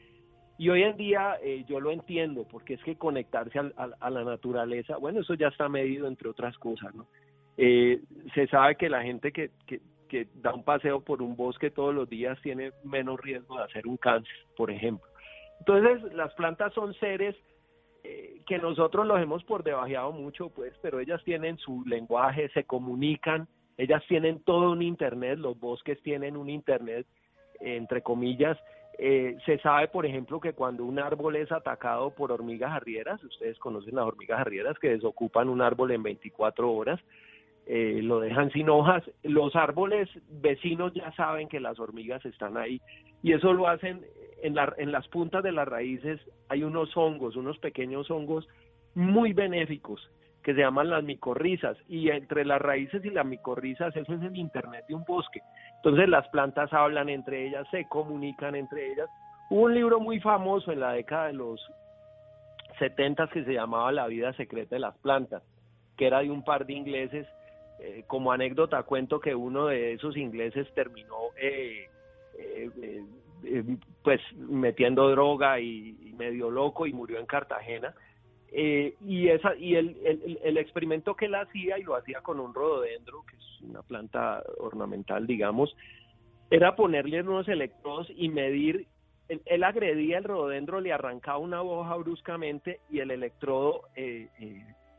Y 0.59 0.71
hoy 0.71 0.83
en 0.83 0.97
día 0.97 1.37
eh, 1.43 1.65
yo 1.69 1.79
lo 1.79 1.91
entiendo, 1.91 2.47
porque 2.51 2.75
es 2.75 2.83
que 2.83 2.97
conectarse 2.97 3.59
a, 3.59 4.11
la 4.11 4.25
naturaleza, 4.25 4.97
bueno, 4.97 5.21
eso 5.21 5.35
ya 5.35 5.49
está 5.49 5.69
medido 5.69 6.09
entre 6.09 6.29
otras 6.29 6.57
cosas, 6.59 6.95
¿no? 6.95 7.07
Eh, 7.57 8.01
se 8.35 8.47
sabe 8.49 8.77
que 8.77 8.89
la 8.89 9.03
gente 9.03 9.33
que, 9.33 9.51
da 10.37 10.55
un 10.55 10.65
paseo 10.65 11.01
por 11.01 11.23
un 11.23 11.37
bosque 11.37 11.71
todos 11.71 11.95
los 11.95 12.09
días 12.09 12.41
tiene 12.41 12.73
menos 12.83 13.21
riesgo 13.21 13.59
de 13.59 13.65
hacer 13.65 13.87
un 13.87 13.99
cáncer, 13.99 14.35
por 14.57 14.71
ejemplo. 14.71 15.07
Entonces, 15.61 16.13
las 16.15 16.33
plantas 16.35 16.73
son 16.73 16.95
seres 16.95 17.37
eh, 18.05 18.41
que 18.47 18.59
nosotros 18.59 19.07
los 19.07 19.21
hemos 19.21 19.45
por 19.45 19.63
debajeado 19.63 20.13
mucho, 20.13 20.51
pues, 20.51 20.73
pero 20.83 21.01
ellas 21.01 21.23
tienen 21.25 21.59
su 21.59 21.85
lenguaje, 21.85 22.49
se 22.51 22.65
comunican, 22.65 23.49
ellas 23.77 24.03
tienen 24.09 24.41
todo 24.41 24.73
un 24.73 24.83
internet, 24.83 25.39
los 25.39 25.59
bosques 25.59 26.01
tienen 26.03 26.37
un 26.37 26.51
internet, 26.51 27.07
entre 27.61 28.03
comillas. 28.03 28.59
Eh, 28.99 29.39
se 29.47 29.59
sabe, 29.59 29.87
por 29.89 30.05
ejemplo, 30.07 30.41
que 30.41 30.53
cuando 30.53 30.85
un 30.85 30.99
árbol 30.99 31.37
es 31.37 31.53
atacado 31.53 32.11
por 32.11 32.33
hormigas 32.33 32.73
arrieras, 32.73 33.23
ustedes 33.23 33.59
conocen 33.59 33.95
las 33.95 34.07
hormigas 34.07 34.41
arrieras 34.41 34.79
que 34.79 34.91
desocupan 34.91 35.49
un 35.49 35.63
árbol 35.63 35.93
en 35.93 36.03
24 36.03 36.73
horas, 36.73 37.01
eh, 37.71 38.01
lo 38.03 38.19
dejan 38.19 38.51
sin 38.51 38.71
hojas. 38.71 39.05
Los 39.23 39.55
árboles 39.55 40.09
vecinos 40.31 40.95
ya 40.95 41.13
saben 41.13 41.49
que 41.49 41.61
las 41.61 41.79
hormigas 41.79 42.25
están 42.25 42.57
ahí 42.57 42.81
y 43.23 43.35
eso 43.35 43.53
lo 43.53 43.69
hacen 43.69 44.07
en, 44.43 44.55
la, 44.55 44.73
en 44.79 44.91
las 44.91 45.07
puntas 45.09 45.43
de 45.43 45.53
las 45.53 45.69
raíces. 45.69 46.19
Hay 46.49 46.63
unos 46.63 46.97
hongos, 46.97 47.37
unos 47.37 47.59
pequeños 47.59 48.11
hongos 48.11 48.49
muy 48.95 49.35
benéficos 49.35 50.01
que 50.43 50.55
se 50.55 50.61
llaman 50.61 50.89
las 50.89 51.05
micorrizas 51.05 51.77
y 51.89 52.09
entre 52.09 52.47
las 52.47 52.63
raíces 52.63 53.05
y 53.05 53.11
las 53.11 53.27
micorrizas 53.27 53.95
eso 53.95 54.15
es 54.15 54.23
el 54.23 54.37
internet 54.39 54.87
de 54.89 54.95
un 54.95 55.05
bosque. 55.05 55.43
Entonces 55.77 56.09
las 56.09 56.27
plantas 56.29 56.73
hablan 56.73 57.11
entre 57.11 57.49
ellas, 57.49 57.67
se 57.71 57.87
comunican 57.87 58.55
entre 58.55 58.93
ellas. 58.93 59.11
Hubo 59.51 59.65
un 59.65 59.75
libro 59.75 60.01
muy 60.01 60.21
famoso 60.21 60.73
en 60.73 60.81
la 60.81 60.93
década 60.93 61.27
de 61.27 61.35
los 61.35 61.61
70 62.79 63.29
que 63.29 63.45
se 63.45 63.53
llamaba 63.53 63.93
La 63.93 64.07
vida 64.07 64.33
secreta 64.33 64.77
de 64.77 64.81
las 64.81 64.97
plantas, 64.99 65.43
que 65.99 66.07
era 66.07 66.21
de 66.21 66.31
un 66.31 66.43
par 66.43 66.65
de 66.65 66.73
ingleses 66.73 67.27
eh, 67.81 68.05
como 68.07 68.33
anécdota 68.33 68.83
cuento 68.83 69.21
que 69.21 69.35
uno 69.35 69.67
de 69.67 69.93
esos 69.93 70.17
ingleses 70.17 70.67
terminó 70.75 71.31
eh, 71.41 71.89
eh, 72.37 73.77
pues 74.03 74.21
metiendo 74.37 75.11
droga 75.11 75.61
y, 75.61 76.15
medio 76.19 76.51
loco 76.51 76.87
y 76.87 76.93
murió 76.93 77.21
en 77.21 77.27
Cartagena. 77.27 77.95
y 78.51 79.29
esa 79.29 79.55
y 79.55 79.77
el, 79.77 79.97
el, 80.43 80.57
experimento 80.57 81.15
que 81.15 81.27
él 81.27 81.37
hacía, 81.37 81.79
y 81.79 81.85
lo 81.85 81.95
hacía 81.95 82.21
con 82.23 82.41
un 82.41 82.53
rododendro, 82.53 83.23
que 83.31 83.37
es 83.37 83.61
una 83.63 83.83
planta 83.83 84.43
ornamental, 84.59 85.29
digamos, 85.29 85.77
era 86.51 86.75
ponerle 86.75 87.21
unos 87.21 87.47
electrodos 87.47 88.09
y 88.17 88.29
medir 88.29 88.89
él, 89.29 89.65
agredía 89.65 90.19
el 90.19 90.25
rododendro, 90.25 90.81
le 90.81 90.93
arrancaba 90.93 91.39
una 91.39 91.63
hoja 91.63 91.95
bruscamente 91.97 92.81
y 92.89 93.01
el 93.01 93.11
electrodo 93.11 93.83
eh, 93.95 94.29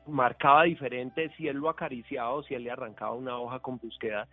marcaba 0.10 0.64
diferente 0.64 1.30
si 1.38 1.48
él 1.48 1.58
lo 1.58 1.70
acariciaba 1.70 2.32
o 2.32 2.44
si 2.44 2.54
él 2.54 2.64
le 2.64 2.72
arrancaba 2.72 3.14
una 3.14 3.38
hoja 3.38 3.60
con 3.60 3.78
búsqueda. 3.78 4.28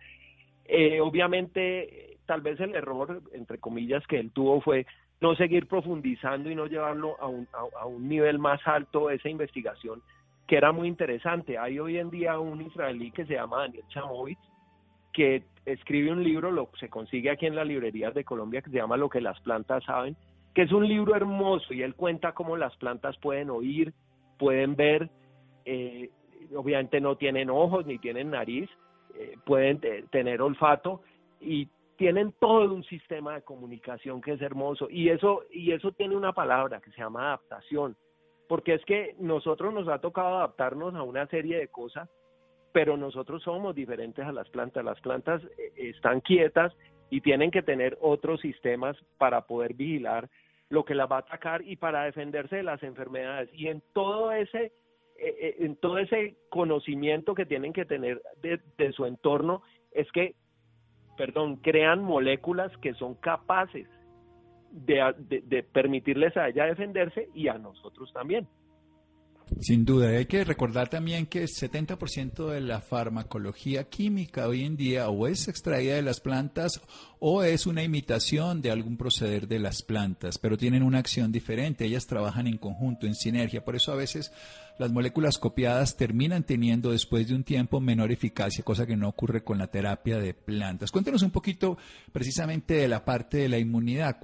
Eh, 0.65 0.99
obviamente, 0.99 2.17
tal 2.25 2.41
vez 2.41 2.59
el 2.59 2.75
error, 2.75 3.21
entre 3.33 3.57
comillas, 3.59 4.05
que 4.07 4.19
él 4.19 4.31
tuvo 4.31 4.61
fue 4.61 4.85
no 5.21 5.35
seguir 5.35 5.67
profundizando 5.67 6.49
y 6.51 6.55
no 6.55 6.67
llevarlo 6.67 7.15
a 7.19 7.27
un, 7.27 7.47
a, 7.53 7.85
un 7.85 8.07
nivel 8.07 8.37
más 8.37 8.59
alto 8.67 9.09
esa 9.09 9.29
investigación, 9.29 10.01
que 10.45 10.57
era 10.57 10.71
muy 10.71 10.87
interesante. 10.87 11.57
Hay 11.57 11.79
hoy 11.79 11.97
en 11.97 12.09
día 12.09 12.39
un 12.39 12.61
israelí 12.61 13.11
que 13.11 13.25
se 13.25 13.33
llama 13.33 13.59
Daniel 13.61 13.85
Chamovitz, 13.87 14.41
que 15.13 15.43
escribe 15.65 16.11
un 16.11 16.23
libro, 16.23 16.51
lo 16.51 16.69
se 16.79 16.89
consigue 16.89 17.31
aquí 17.31 17.47
en 17.47 17.55
las 17.55 17.65
librerías 17.65 18.13
de 18.13 18.23
Colombia, 18.23 18.61
que 18.61 18.69
se 18.69 18.77
llama 18.77 18.97
Lo 18.97 19.09
que 19.09 19.21
las 19.21 19.39
plantas 19.41 19.83
saben, 19.85 20.15
que 20.53 20.63
es 20.63 20.71
un 20.71 20.87
libro 20.87 21.15
hermoso 21.15 21.73
y 21.73 21.81
él 21.81 21.95
cuenta 21.95 22.33
cómo 22.33 22.55
las 22.57 22.75
plantas 22.77 23.17
pueden 23.17 23.49
oír, 23.49 23.93
pueden 24.37 24.75
ver, 24.75 25.09
eh, 25.69 26.09
obviamente 26.55 27.01
no 27.01 27.17
tienen 27.17 27.49
ojos 27.49 27.85
ni 27.85 27.99
tienen 27.99 28.31
nariz, 28.31 28.69
eh, 29.15 29.35
pueden 29.45 29.81
tener 30.09 30.41
olfato 30.41 31.01
y 31.41 31.67
tienen 31.97 32.33
todo 32.39 32.73
un 32.73 32.83
sistema 32.85 33.35
de 33.35 33.41
comunicación 33.41 34.21
que 34.21 34.33
es 34.33 34.41
hermoso. 34.41 34.87
Y 34.89 35.09
eso 35.09 35.43
y 35.51 35.73
eso 35.73 35.91
tiene 35.91 36.15
una 36.15 36.31
palabra 36.31 36.79
que 36.79 36.91
se 36.91 37.01
llama 37.01 37.27
adaptación, 37.27 37.97
porque 38.47 38.75
es 38.75 38.85
que 38.85 39.15
nosotros 39.19 39.73
nos 39.73 39.89
ha 39.89 39.99
tocado 39.99 40.37
adaptarnos 40.37 40.95
a 40.95 41.03
una 41.03 41.27
serie 41.27 41.57
de 41.57 41.67
cosas, 41.67 42.09
pero 42.71 42.95
nosotros 42.95 43.43
somos 43.43 43.75
diferentes 43.75 44.25
a 44.25 44.31
las 44.31 44.47
plantas, 44.49 44.85
las 44.85 45.01
plantas 45.01 45.41
eh, 45.57 45.73
están 45.75 46.21
quietas 46.21 46.73
y 47.09 47.19
tienen 47.19 47.51
que 47.51 47.61
tener 47.61 47.97
otros 47.99 48.39
sistemas 48.39 48.95
para 49.17 49.41
poder 49.41 49.73
vigilar 49.73 50.29
lo 50.69 50.85
que 50.85 50.95
las 50.95 51.11
va 51.11 51.17
a 51.17 51.19
atacar 51.19 51.61
y 51.65 51.75
para 51.75 52.03
defenderse 52.03 52.57
de 52.57 52.63
las 52.63 52.83
enfermedades. 52.83 53.49
Y 53.53 53.67
en 53.67 53.81
todo 53.93 54.31
ese 54.31 54.71
en 55.19 55.75
todo 55.77 55.97
ese 55.97 56.35
conocimiento 56.49 57.33
que 57.33 57.45
tienen 57.45 57.73
que 57.73 57.85
tener 57.85 58.21
de, 58.41 58.91
su 58.93 59.05
entorno 59.05 59.63
es 59.91 60.11
que, 60.11 60.35
perdón, 61.17 61.57
crean 61.57 62.03
moléculas 62.03 62.75
que 62.77 62.93
son 62.93 63.15
capaces 63.15 63.87
de 64.71 65.65
permitirles 65.71 66.35
a 66.37 66.49
ella 66.49 66.65
defenderse 66.65 67.29
y 67.33 67.47
a 67.47 67.57
nosotros 67.57 68.11
también. 68.13 68.47
Sin 69.61 69.85
duda, 69.85 70.09
hay 70.09 70.25
que 70.25 70.43
recordar 70.43 70.89
también 70.89 71.25
que 71.25 71.41
el 71.41 71.47
70% 71.47 72.49
de 72.49 72.61
la 72.61 72.81
farmacología 72.81 73.85
química 73.85 74.47
hoy 74.47 74.65
en 74.65 74.75
día 74.75 75.09
o 75.09 75.25
es 75.25 75.47
extraída 75.47 75.95
de 75.95 76.01
las 76.01 76.19
plantas 76.19 76.81
o 77.19 77.43
es 77.43 77.65
una 77.65 77.81
imitación 77.81 78.61
de 78.61 78.71
algún 78.71 78.97
proceder 78.97 79.47
de 79.47 79.59
las 79.59 79.81
plantas, 79.81 80.37
pero 80.37 80.57
tienen 80.57 80.83
una 80.83 80.99
acción 80.99 81.31
diferente, 81.31 81.85
ellas 81.85 82.07
trabajan 82.07 82.45
en 82.45 82.57
conjunto, 82.57 83.07
en 83.07 83.15
sinergia, 83.15 83.63
por 83.63 83.75
eso 83.75 83.91
a 83.93 83.95
veces 83.95 84.31
las 84.79 84.91
moléculas 84.91 85.37
copiadas 85.37 85.97
terminan 85.97 86.43
teniendo 86.43 86.91
después 86.91 87.27
de 87.27 87.35
un 87.35 87.43
tiempo 87.43 87.79
menor 87.79 88.11
eficacia, 88.11 88.63
cosa 88.63 88.85
que 88.85 88.95
no 88.95 89.09
ocurre 89.09 89.43
con 89.43 89.57
la 89.57 89.67
terapia 89.67 90.19
de 90.19 90.33
plantas. 90.33 90.91
Cuéntenos 90.91 91.23
un 91.23 91.31
poquito 91.31 91.77
precisamente 92.11 92.75
de 92.75 92.87
la 92.87 93.03
parte 93.03 93.37
de 93.37 93.49
la 93.49 93.57
inmunidad, 93.57 94.17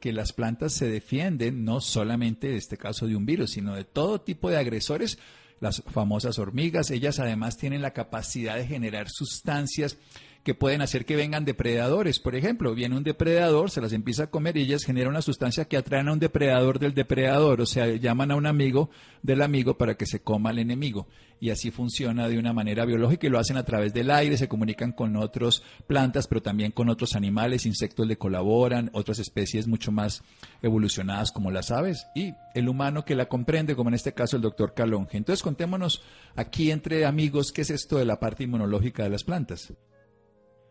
que 0.00 0.12
las 0.12 0.32
plantas 0.32 0.72
se 0.72 0.88
defienden 0.88 1.64
no 1.64 1.80
solamente 1.80 2.48
de 2.48 2.56
este 2.56 2.76
caso 2.76 3.06
de 3.06 3.16
un 3.16 3.26
virus, 3.26 3.52
sino 3.52 3.74
de 3.74 3.84
todo 3.84 4.20
tipo 4.20 4.50
de 4.50 4.58
agresores 4.58 5.18
las 5.60 5.82
famosas 5.86 6.38
hormigas. 6.38 6.90
Ellas 6.90 7.20
además 7.20 7.56
tienen 7.56 7.82
la 7.82 7.92
capacidad 7.92 8.56
de 8.56 8.66
generar 8.66 9.08
sustancias 9.08 9.98
que 10.42 10.54
pueden 10.54 10.80
hacer 10.80 11.04
que 11.04 11.16
vengan 11.16 11.44
depredadores. 11.44 12.18
Por 12.18 12.34
ejemplo, 12.34 12.74
viene 12.74 12.96
un 12.96 13.04
depredador, 13.04 13.70
se 13.70 13.80
las 13.80 13.92
empieza 13.92 14.24
a 14.24 14.30
comer 14.30 14.56
y 14.56 14.62
ellas 14.62 14.84
generan 14.84 15.10
una 15.10 15.22
sustancia 15.22 15.66
que 15.66 15.76
atraen 15.76 16.08
a 16.08 16.12
un 16.12 16.18
depredador 16.18 16.78
del 16.78 16.94
depredador, 16.94 17.60
o 17.60 17.66
sea, 17.66 17.86
llaman 17.86 18.30
a 18.30 18.36
un 18.36 18.46
amigo 18.46 18.90
del 19.22 19.42
amigo 19.42 19.76
para 19.76 19.96
que 19.96 20.06
se 20.06 20.22
coma 20.22 20.50
al 20.50 20.58
enemigo. 20.58 21.06
Y 21.42 21.50
así 21.50 21.70
funciona 21.70 22.28
de 22.28 22.38
una 22.38 22.52
manera 22.52 22.84
biológica 22.84 23.26
y 23.26 23.30
lo 23.30 23.38
hacen 23.38 23.56
a 23.56 23.64
través 23.64 23.94
del 23.94 24.10
aire, 24.10 24.36
se 24.36 24.48
comunican 24.48 24.92
con 24.92 25.16
otras 25.16 25.62
plantas, 25.86 26.26
pero 26.26 26.42
también 26.42 26.72
con 26.72 26.90
otros 26.90 27.16
animales, 27.16 27.64
insectos 27.64 28.06
le 28.06 28.18
colaboran, 28.18 28.90
otras 28.92 29.18
especies 29.18 29.66
mucho 29.66 29.90
más 29.90 30.22
evolucionadas 30.62 31.32
como 31.32 31.50
las 31.50 31.70
aves 31.70 32.06
y 32.14 32.34
el 32.54 32.68
humano 32.68 33.04
que 33.04 33.14
la 33.14 33.26
comprende, 33.26 33.74
como 33.74 33.88
en 33.88 33.94
este 33.94 34.12
caso 34.12 34.36
el 34.36 34.42
doctor 34.42 34.74
Calonge. 34.74 35.16
Entonces 35.16 35.42
contémonos 35.42 36.02
aquí 36.36 36.70
entre 36.70 37.06
amigos 37.06 37.52
qué 37.52 37.62
es 37.62 37.70
esto 37.70 37.96
de 37.96 38.04
la 38.04 38.20
parte 38.20 38.44
inmunológica 38.44 39.02
de 39.02 39.10
las 39.10 39.24
plantas. 39.24 39.72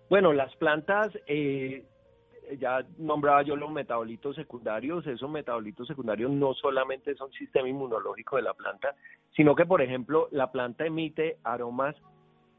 Bueno, 0.09 0.33
las 0.33 0.55
plantas, 0.55 1.11
eh, 1.27 1.85
ya 2.57 2.83
nombraba 2.97 3.43
yo 3.43 3.55
los 3.55 3.71
metabolitos 3.71 4.35
secundarios, 4.35 5.05
esos 5.05 5.29
metabolitos 5.29 5.87
secundarios 5.87 6.31
no 6.31 6.53
solamente 6.55 7.15
son 7.15 7.31
sistema 7.31 7.69
inmunológico 7.69 8.37
de 8.37 8.41
la 8.41 8.55
planta, 8.55 8.95
sino 9.35 9.55
que, 9.55 9.65
por 9.65 9.81
ejemplo, 9.81 10.27
la 10.31 10.51
planta 10.51 10.85
emite 10.85 11.37
aromas 11.43 11.95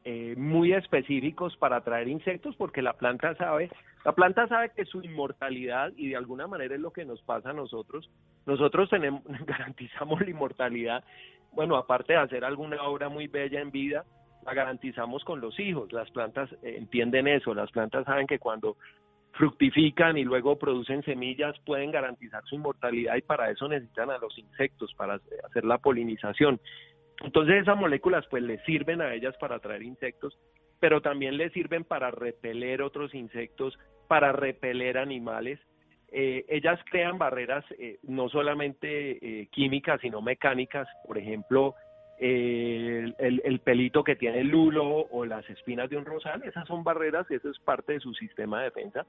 eh, 0.05 0.33
muy 0.37 0.73
específicos 0.73 1.57
para 1.57 1.77
atraer 1.77 2.07
insectos, 2.07 2.55
porque 2.55 2.81
la 2.81 2.93
planta 2.93 3.35
sabe, 3.35 3.69
la 4.05 4.13
planta 4.13 4.47
sabe 4.47 4.71
que 4.75 4.85
su 4.85 5.01
inmortalidad, 5.03 5.91
y 5.97 6.09
de 6.09 6.15
alguna 6.15 6.47
manera 6.47 6.75
es 6.75 6.81
lo 6.81 6.91
que 6.91 7.03
nos 7.03 7.21
pasa 7.21 7.49
a 7.49 7.53
nosotros, 7.53 8.09
nosotros 8.45 8.89
tenemos, 8.89 9.23
garantizamos 9.45 10.21
la 10.21 10.29
inmortalidad, 10.29 11.03
bueno, 11.51 11.75
aparte 11.75 12.13
de 12.13 12.19
hacer 12.19 12.45
alguna 12.45 12.81
obra 12.83 13.09
muy 13.09 13.27
bella 13.27 13.59
en 13.59 13.71
vida, 13.71 14.05
la 14.45 14.53
garantizamos 14.53 15.23
con 15.23 15.41
los 15.41 15.59
hijos. 15.59 15.91
Las 15.91 16.09
plantas 16.11 16.51
eh, 16.63 16.75
entienden 16.77 17.27
eso, 17.27 17.53
las 17.53 17.71
plantas 17.71 18.05
saben 18.05 18.27
que 18.27 18.39
cuando 18.39 18.77
fructifican 19.33 20.17
y 20.17 20.23
luego 20.23 20.57
producen 20.57 21.03
semillas 21.03 21.57
pueden 21.65 21.89
garantizar 21.91 22.43
su 22.43 22.55
inmortalidad 22.55 23.15
y 23.15 23.21
para 23.21 23.49
eso 23.49 23.67
necesitan 23.67 24.09
a 24.09 24.17
los 24.17 24.37
insectos 24.37 24.93
para 24.95 25.19
hacer 25.45 25.63
la 25.63 25.77
polinización. 25.77 26.59
Entonces 27.23 27.61
esas 27.61 27.77
moléculas 27.77 28.25
pues 28.29 28.43
les 28.43 28.61
sirven 28.63 29.01
a 29.01 29.13
ellas 29.13 29.35
para 29.39 29.55
atraer 29.55 29.83
insectos, 29.83 30.37
pero 30.79 31.01
también 31.01 31.37
les 31.37 31.53
sirven 31.53 31.85
para 31.85 32.11
repeler 32.11 32.81
otros 32.81 33.13
insectos, 33.15 33.77
para 34.07 34.33
repeler 34.33 34.97
animales. 34.97 35.59
Eh, 36.11 36.45
ellas 36.49 36.77
crean 36.89 37.17
barreras 37.17 37.63
eh, 37.79 37.99
no 38.03 38.27
solamente 38.27 39.47
químicas, 39.51 40.01
sino 40.01 40.21
mecánicas. 40.21 40.89
Por 41.07 41.17
ejemplo, 41.17 41.75
el, 42.21 43.59
pelito 43.63 44.03
que 44.03 44.15
tiene 44.15 44.41
el 44.41 44.49
lulo 44.49 45.07
o 45.11 45.25
las 45.25 45.49
espinas 45.49 45.89
de 45.89 45.97
un 45.97 46.05
rosal, 46.05 46.43
esas 46.43 46.67
son 46.67 46.83
barreras, 46.83 47.29
eso 47.31 47.49
es 47.49 47.59
parte 47.59 47.93
de 47.93 47.99
su 47.99 48.13
sistema 48.13 48.59
de 48.59 48.65
defensa, 48.65 49.05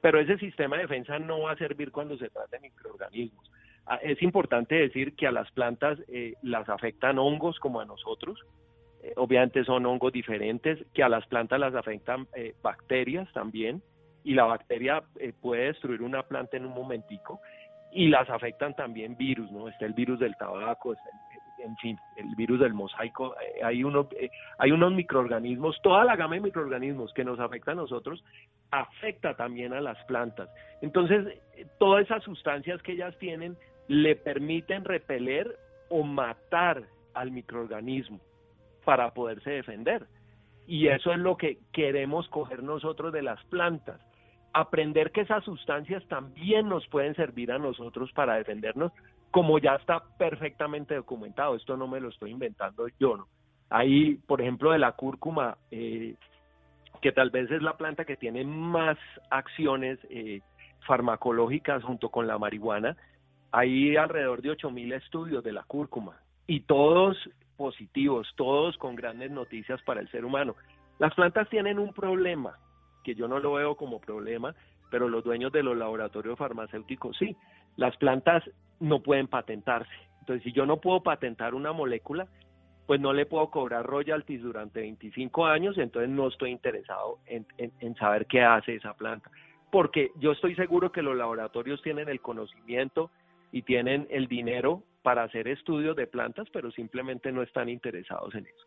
pero 0.00 0.20
ese 0.20 0.38
sistema 0.38 0.76
de 0.76 0.82
defensa 0.82 1.18
no 1.18 1.42
va 1.42 1.52
a 1.52 1.56
servir 1.56 1.90
cuando 1.90 2.16
se 2.18 2.28
trata 2.28 2.56
de 2.56 2.60
microorganismos. 2.60 3.50
Ah, 3.86 3.98
es 4.02 4.22
importante 4.22 4.74
decir 4.74 5.16
que 5.16 5.26
a 5.26 5.32
las 5.32 5.50
plantas 5.52 5.98
eh, 6.08 6.34
las 6.42 6.68
afectan 6.68 7.18
hongos 7.18 7.58
como 7.58 7.80
a 7.80 7.84
nosotros, 7.84 8.38
eh, 9.02 9.14
obviamente 9.16 9.64
son 9.64 9.86
hongos 9.86 10.12
diferentes, 10.12 10.78
que 10.92 11.02
a 11.02 11.08
las 11.08 11.26
plantas 11.26 11.58
las 11.58 11.74
afectan 11.74 12.26
eh, 12.34 12.54
bacterias 12.62 13.32
también, 13.32 13.82
y 14.22 14.34
la 14.34 14.44
bacteria 14.44 15.02
eh, 15.18 15.32
puede 15.40 15.66
destruir 15.66 16.02
una 16.02 16.22
planta 16.24 16.56
en 16.56 16.66
un 16.66 16.74
momentico, 16.74 17.40
y 17.92 18.08
las 18.08 18.28
afectan 18.28 18.76
también 18.76 19.16
virus, 19.16 19.50
¿no? 19.50 19.68
Está 19.68 19.86
el 19.86 19.94
virus 19.94 20.20
del 20.20 20.36
tabaco, 20.36 20.94
en 21.64 21.76
fin, 21.76 21.98
el 22.16 22.34
virus 22.34 22.60
del 22.60 22.74
mosaico, 22.74 23.34
hay, 23.62 23.84
uno, 23.84 24.08
hay 24.58 24.72
unos 24.72 24.92
microorganismos, 24.92 25.80
toda 25.82 26.04
la 26.04 26.16
gama 26.16 26.34
de 26.34 26.40
microorganismos 26.40 27.12
que 27.14 27.24
nos 27.24 27.38
afecta 27.40 27.72
a 27.72 27.74
nosotros, 27.74 28.24
afecta 28.70 29.34
también 29.34 29.72
a 29.72 29.80
las 29.80 30.02
plantas. 30.04 30.48
Entonces, 30.82 31.40
todas 31.78 32.04
esas 32.04 32.22
sustancias 32.22 32.82
que 32.82 32.92
ellas 32.92 33.16
tienen 33.18 33.56
le 33.88 34.16
permiten 34.16 34.84
repeler 34.84 35.58
o 35.88 36.02
matar 36.02 36.84
al 37.14 37.30
microorganismo 37.30 38.20
para 38.84 39.12
poderse 39.12 39.50
defender. 39.50 40.06
Y 40.66 40.86
eso 40.88 41.12
es 41.12 41.18
lo 41.18 41.36
que 41.36 41.58
queremos 41.72 42.28
coger 42.28 42.62
nosotros 42.62 43.12
de 43.12 43.22
las 43.22 43.42
plantas. 43.46 44.00
Aprender 44.52 45.10
que 45.10 45.22
esas 45.22 45.44
sustancias 45.44 46.06
también 46.06 46.68
nos 46.68 46.86
pueden 46.88 47.14
servir 47.14 47.50
a 47.50 47.58
nosotros 47.58 48.12
para 48.12 48.36
defendernos, 48.36 48.92
como 49.30 49.58
ya 49.58 49.76
está 49.76 50.02
perfectamente 50.18 50.94
documentado. 50.94 51.56
Esto 51.56 51.76
no 51.76 51.86
me 51.86 52.00
lo 52.00 52.08
estoy 52.08 52.30
inventando 52.30 52.86
yo, 52.98 53.16
¿no? 53.16 53.28
Ahí, 53.68 54.16
por 54.26 54.40
ejemplo, 54.40 54.72
de 54.72 54.78
la 54.78 54.92
cúrcuma, 54.92 55.56
eh, 55.70 56.16
que 57.00 57.12
tal 57.12 57.30
vez 57.30 57.50
es 57.50 57.62
la 57.62 57.76
planta 57.76 58.04
que 58.04 58.16
tiene 58.16 58.44
más 58.44 58.98
acciones 59.30 59.98
eh, 60.10 60.40
farmacológicas 60.86 61.84
junto 61.84 62.08
con 62.08 62.26
la 62.26 62.38
marihuana, 62.38 62.96
hay 63.52 63.96
alrededor 63.96 64.42
de 64.42 64.50
8.000 64.50 64.94
estudios 64.94 65.44
de 65.44 65.52
la 65.52 65.62
cúrcuma 65.62 66.20
y 66.46 66.60
todos 66.60 67.16
positivos, 67.56 68.28
todos 68.36 68.76
con 68.76 68.96
grandes 68.96 69.30
noticias 69.30 69.80
para 69.82 70.00
el 70.00 70.10
ser 70.10 70.24
humano. 70.24 70.56
Las 70.98 71.14
plantas 71.14 71.48
tienen 71.48 71.78
un 71.78 71.92
problema, 71.92 72.58
que 73.04 73.14
yo 73.14 73.28
no 73.28 73.38
lo 73.38 73.54
veo 73.54 73.76
como 73.76 74.00
problema, 74.00 74.54
pero 74.90 75.08
los 75.08 75.24
dueños 75.24 75.52
de 75.52 75.62
los 75.62 75.76
laboratorios 75.76 76.38
farmacéuticos 76.38 77.16
sí. 77.16 77.36
Las 77.76 77.96
plantas 77.96 78.42
no 78.80 79.02
pueden 79.02 79.28
patentarse. 79.28 79.92
Entonces, 80.20 80.42
si 80.44 80.52
yo 80.52 80.66
no 80.66 80.80
puedo 80.80 81.02
patentar 81.02 81.54
una 81.54 81.72
molécula, 81.72 82.26
pues 82.86 83.00
no 83.00 83.12
le 83.12 83.24
puedo 83.24 83.50
cobrar 83.50 83.86
royalties 83.86 84.42
durante 84.42 84.80
25 84.80 85.46
años, 85.46 85.78
entonces 85.78 86.10
no 86.10 86.28
estoy 86.28 86.50
interesado 86.50 87.18
en, 87.26 87.94
saber 87.94 88.26
qué 88.26 88.42
hace 88.42 88.74
esa 88.74 88.94
planta. 88.94 89.30
Porque 89.70 90.10
yo 90.16 90.32
estoy 90.32 90.56
seguro 90.56 90.90
que 90.90 91.02
los 91.02 91.16
laboratorios 91.16 91.80
tienen 91.82 92.08
el 92.08 92.20
conocimiento 92.20 93.10
y 93.52 93.62
tienen 93.62 94.08
el 94.10 94.26
dinero 94.26 94.82
para 95.02 95.22
hacer 95.22 95.46
estudios 95.46 95.94
de 95.94 96.08
plantas, 96.08 96.48
pero 96.52 96.72
simplemente 96.72 97.30
no 97.30 97.42
están 97.42 97.68
interesados 97.68 98.34
en 98.34 98.46
eso. 98.46 98.66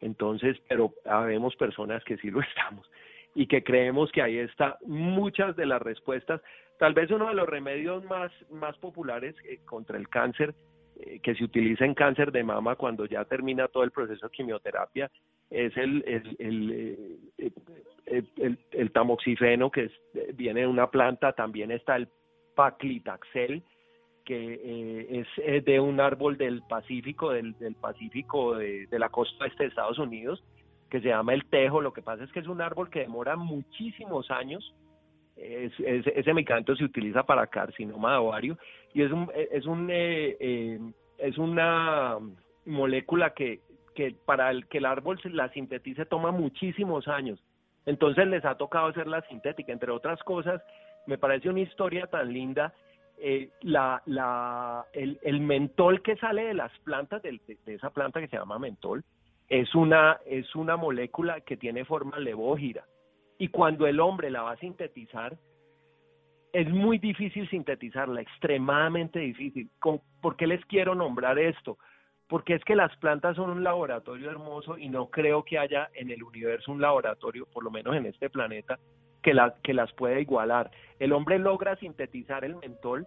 Entonces, 0.00 0.58
pero 0.68 0.92
habemos 1.06 1.56
personas 1.56 2.04
que 2.04 2.18
sí 2.18 2.30
lo 2.30 2.40
estamos 2.42 2.86
y 3.34 3.46
que 3.46 3.62
creemos 3.62 4.10
que 4.12 4.22
ahí 4.22 4.38
está 4.38 4.78
muchas 4.86 5.56
de 5.56 5.66
las 5.66 5.80
respuestas. 5.80 6.40
Tal 6.78 6.94
vez 6.94 7.10
uno 7.10 7.28
de 7.28 7.34
los 7.34 7.48
remedios 7.48 8.04
más, 8.04 8.32
más 8.50 8.76
populares 8.78 9.34
eh, 9.44 9.60
contra 9.64 9.96
el 9.96 10.08
cáncer 10.08 10.54
eh, 11.00 11.20
que 11.22 11.34
se 11.34 11.44
utiliza 11.44 11.84
en 11.84 11.94
cáncer 11.94 12.32
de 12.32 12.44
mama 12.44 12.76
cuando 12.76 13.06
ya 13.06 13.24
termina 13.24 13.68
todo 13.68 13.84
el 13.84 13.90
proceso 13.90 14.26
de 14.26 14.32
quimioterapia 14.32 15.10
es 15.52 15.76
el, 15.76 16.02
el, 16.06 16.36
el, 16.38 17.52
eh, 18.06 18.56
el 18.72 18.90
tamoxifeno 18.90 19.70
que 19.70 19.90
viene 20.34 20.60
de 20.60 20.66
una 20.66 20.90
planta, 20.90 21.32
también 21.32 21.70
está 21.70 21.96
el 21.96 22.08
paclitaxel, 22.54 23.62
que 24.24 24.60
eh, 24.64 25.24
es, 25.44 25.64
de 25.64 25.80
un 25.80 26.00
árbol 26.00 26.38
del 26.38 26.62
Pacífico, 26.68 27.30
del, 27.30 27.58
del 27.58 27.74
Pacífico 27.74 28.54
de, 28.54 28.86
la 28.92 29.10
costa 29.10 29.46
este 29.46 29.64
de 29.64 29.68
Estados 29.68 29.98
Unidos, 29.98 30.42
que 30.92 31.00
se 31.00 31.08
llama 31.08 31.32
el 31.32 31.46
tejo. 31.46 31.80
Lo 31.80 31.94
que 31.94 32.02
pasa 32.02 32.22
es 32.22 32.30
que 32.32 32.40
es 32.40 32.46
un 32.46 32.60
árbol 32.60 32.90
que 32.90 33.00
demora 33.00 33.34
muchísimos 33.34 34.30
años. 34.30 34.74
Es, 35.36 35.72
ese 35.80 36.34
medicamento 36.34 36.76
se 36.76 36.84
utiliza 36.84 37.22
para 37.22 37.46
carcinoma 37.46 38.12
de 38.12 38.18
ovario 38.18 38.58
y 38.92 39.00
es 39.00 39.10
un, 39.10 39.30
es 39.34 39.64
un 39.64 39.88
eh, 39.90 40.78
es 41.16 41.38
una 41.38 42.18
molécula 42.66 43.30
que, 43.30 43.60
que 43.94 44.14
para 44.26 44.50
el 44.50 44.66
que 44.66 44.78
el 44.78 44.84
árbol 44.84 45.18
la 45.24 45.48
sintetice 45.48 46.04
toma 46.04 46.30
muchísimos 46.30 47.08
años. 47.08 47.42
Entonces 47.86 48.26
les 48.26 48.44
ha 48.44 48.56
tocado 48.56 48.88
hacerla 48.88 49.22
sintética, 49.22 49.72
entre 49.72 49.92
otras 49.92 50.22
cosas. 50.24 50.60
Me 51.06 51.16
parece 51.16 51.48
una 51.48 51.60
historia 51.60 52.06
tan 52.06 52.30
linda 52.34 52.74
eh, 53.16 53.48
la, 53.62 54.02
la, 54.04 54.84
el, 54.92 55.18
el, 55.22 55.40
mentol 55.40 56.02
que 56.02 56.16
sale 56.16 56.44
de 56.44 56.54
las 56.54 56.70
plantas, 56.80 57.22
de, 57.22 57.40
de, 57.46 57.74
esa 57.74 57.88
planta 57.88 58.20
que 58.20 58.28
se 58.28 58.36
llama 58.36 58.58
mentol, 58.58 59.02
es 59.52 59.74
una, 59.74 60.18
es 60.24 60.56
una 60.56 60.78
molécula 60.78 61.42
que 61.42 61.58
tiene 61.58 61.84
forma 61.84 62.18
levógira. 62.18 62.86
Y 63.36 63.48
cuando 63.48 63.86
el 63.86 64.00
hombre 64.00 64.30
la 64.30 64.40
va 64.40 64.52
a 64.52 64.56
sintetizar, 64.56 65.36
es 66.54 66.70
muy 66.70 66.96
difícil 66.96 67.46
sintetizarla, 67.50 68.22
extremadamente 68.22 69.18
difícil. 69.18 69.68
¿Por 70.22 70.36
qué 70.36 70.46
les 70.46 70.64
quiero 70.64 70.94
nombrar 70.94 71.38
esto? 71.38 71.76
Porque 72.28 72.54
es 72.54 72.64
que 72.64 72.74
las 72.74 72.96
plantas 72.96 73.36
son 73.36 73.50
un 73.50 73.62
laboratorio 73.62 74.30
hermoso 74.30 74.78
y 74.78 74.88
no 74.88 75.10
creo 75.10 75.44
que 75.44 75.58
haya 75.58 75.90
en 75.92 76.10
el 76.10 76.22
universo 76.22 76.72
un 76.72 76.80
laboratorio, 76.80 77.44
por 77.44 77.62
lo 77.62 77.70
menos 77.70 77.94
en 77.94 78.06
este 78.06 78.30
planeta, 78.30 78.78
que, 79.22 79.34
la, 79.34 79.54
que 79.62 79.74
las 79.74 79.92
puede 79.92 80.22
igualar. 80.22 80.70
El 80.98 81.12
hombre 81.12 81.38
logra 81.38 81.76
sintetizar 81.76 82.46
el 82.46 82.56
mentol 82.56 83.06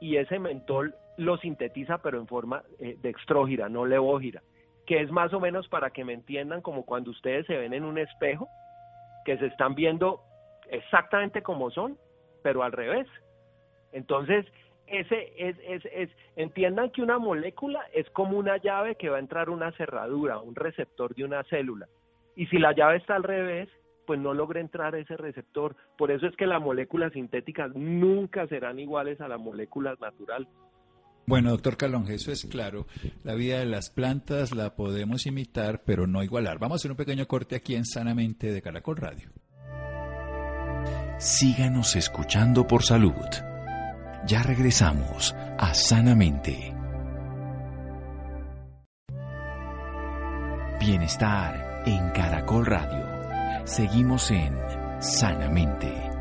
y 0.00 0.16
ese 0.16 0.38
mentol 0.38 0.94
lo 1.18 1.36
sintetiza 1.36 1.98
pero 1.98 2.18
en 2.18 2.26
forma 2.26 2.62
eh, 2.78 2.96
de 3.02 3.10
extrógira, 3.10 3.68
no 3.68 3.84
levógira, 3.84 4.42
que 4.86 5.00
es 5.00 5.10
más 5.10 5.32
o 5.32 5.40
menos 5.40 5.68
para 5.68 5.90
que 5.90 6.04
me 6.04 6.12
entiendan 6.12 6.60
como 6.60 6.84
cuando 6.84 7.10
ustedes 7.10 7.46
se 7.46 7.56
ven 7.56 7.74
en 7.74 7.84
un 7.84 7.98
espejo, 7.98 8.48
que 9.24 9.38
se 9.38 9.46
están 9.46 9.74
viendo 9.74 10.20
exactamente 10.68 11.42
como 11.42 11.70
son, 11.70 11.96
pero 12.42 12.62
al 12.62 12.72
revés. 12.72 13.06
Entonces, 13.92 14.46
ese 14.86 15.32
es, 15.36 15.56
es, 15.62 15.84
es, 15.92 16.10
entiendan 16.36 16.90
que 16.90 17.02
una 17.02 17.18
molécula 17.18 17.80
es 17.92 18.08
como 18.10 18.36
una 18.36 18.56
llave 18.56 18.96
que 18.96 19.08
va 19.08 19.16
a 19.16 19.20
entrar 19.20 19.48
una 19.50 19.72
cerradura, 19.72 20.38
un 20.38 20.54
receptor 20.54 21.14
de 21.14 21.24
una 21.24 21.42
célula. 21.44 21.86
Y 22.34 22.46
si 22.46 22.58
la 22.58 22.72
llave 22.72 22.96
está 22.96 23.14
al 23.14 23.22
revés, 23.22 23.68
pues 24.06 24.18
no 24.18 24.34
logra 24.34 24.60
entrar 24.60 24.94
ese 24.94 25.16
receptor. 25.16 25.76
Por 25.96 26.10
eso 26.10 26.26
es 26.26 26.36
que 26.36 26.46
las 26.46 26.60
moléculas 26.60 27.12
sintéticas 27.12 27.74
nunca 27.74 28.46
serán 28.48 28.78
iguales 28.78 29.20
a 29.20 29.28
las 29.28 29.40
moléculas 29.40 30.00
naturales. 30.00 30.48
Bueno, 31.26 31.50
doctor 31.50 31.76
Calonge, 31.76 32.14
eso 32.14 32.32
es 32.32 32.44
claro. 32.46 32.86
La 33.22 33.34
vida 33.34 33.58
de 33.60 33.66
las 33.66 33.90
plantas 33.90 34.52
la 34.52 34.74
podemos 34.74 35.26
imitar, 35.26 35.82
pero 35.84 36.06
no 36.06 36.22
igualar. 36.22 36.58
Vamos 36.58 36.76
a 36.76 36.80
hacer 36.80 36.90
un 36.90 36.96
pequeño 36.96 37.26
corte 37.28 37.56
aquí 37.56 37.74
en 37.74 37.84
Sanamente 37.84 38.52
de 38.52 38.60
Caracol 38.60 38.96
Radio. 38.96 39.30
Síganos 41.18 41.94
escuchando 41.94 42.66
por 42.66 42.82
salud. 42.82 43.12
Ya 44.26 44.42
regresamos 44.42 45.34
a 45.58 45.72
Sanamente. 45.74 46.74
Bienestar 50.80 51.84
en 51.86 52.10
Caracol 52.10 52.66
Radio. 52.66 53.64
Seguimos 53.64 54.32
en 54.32 54.52
Sanamente. 55.00 56.11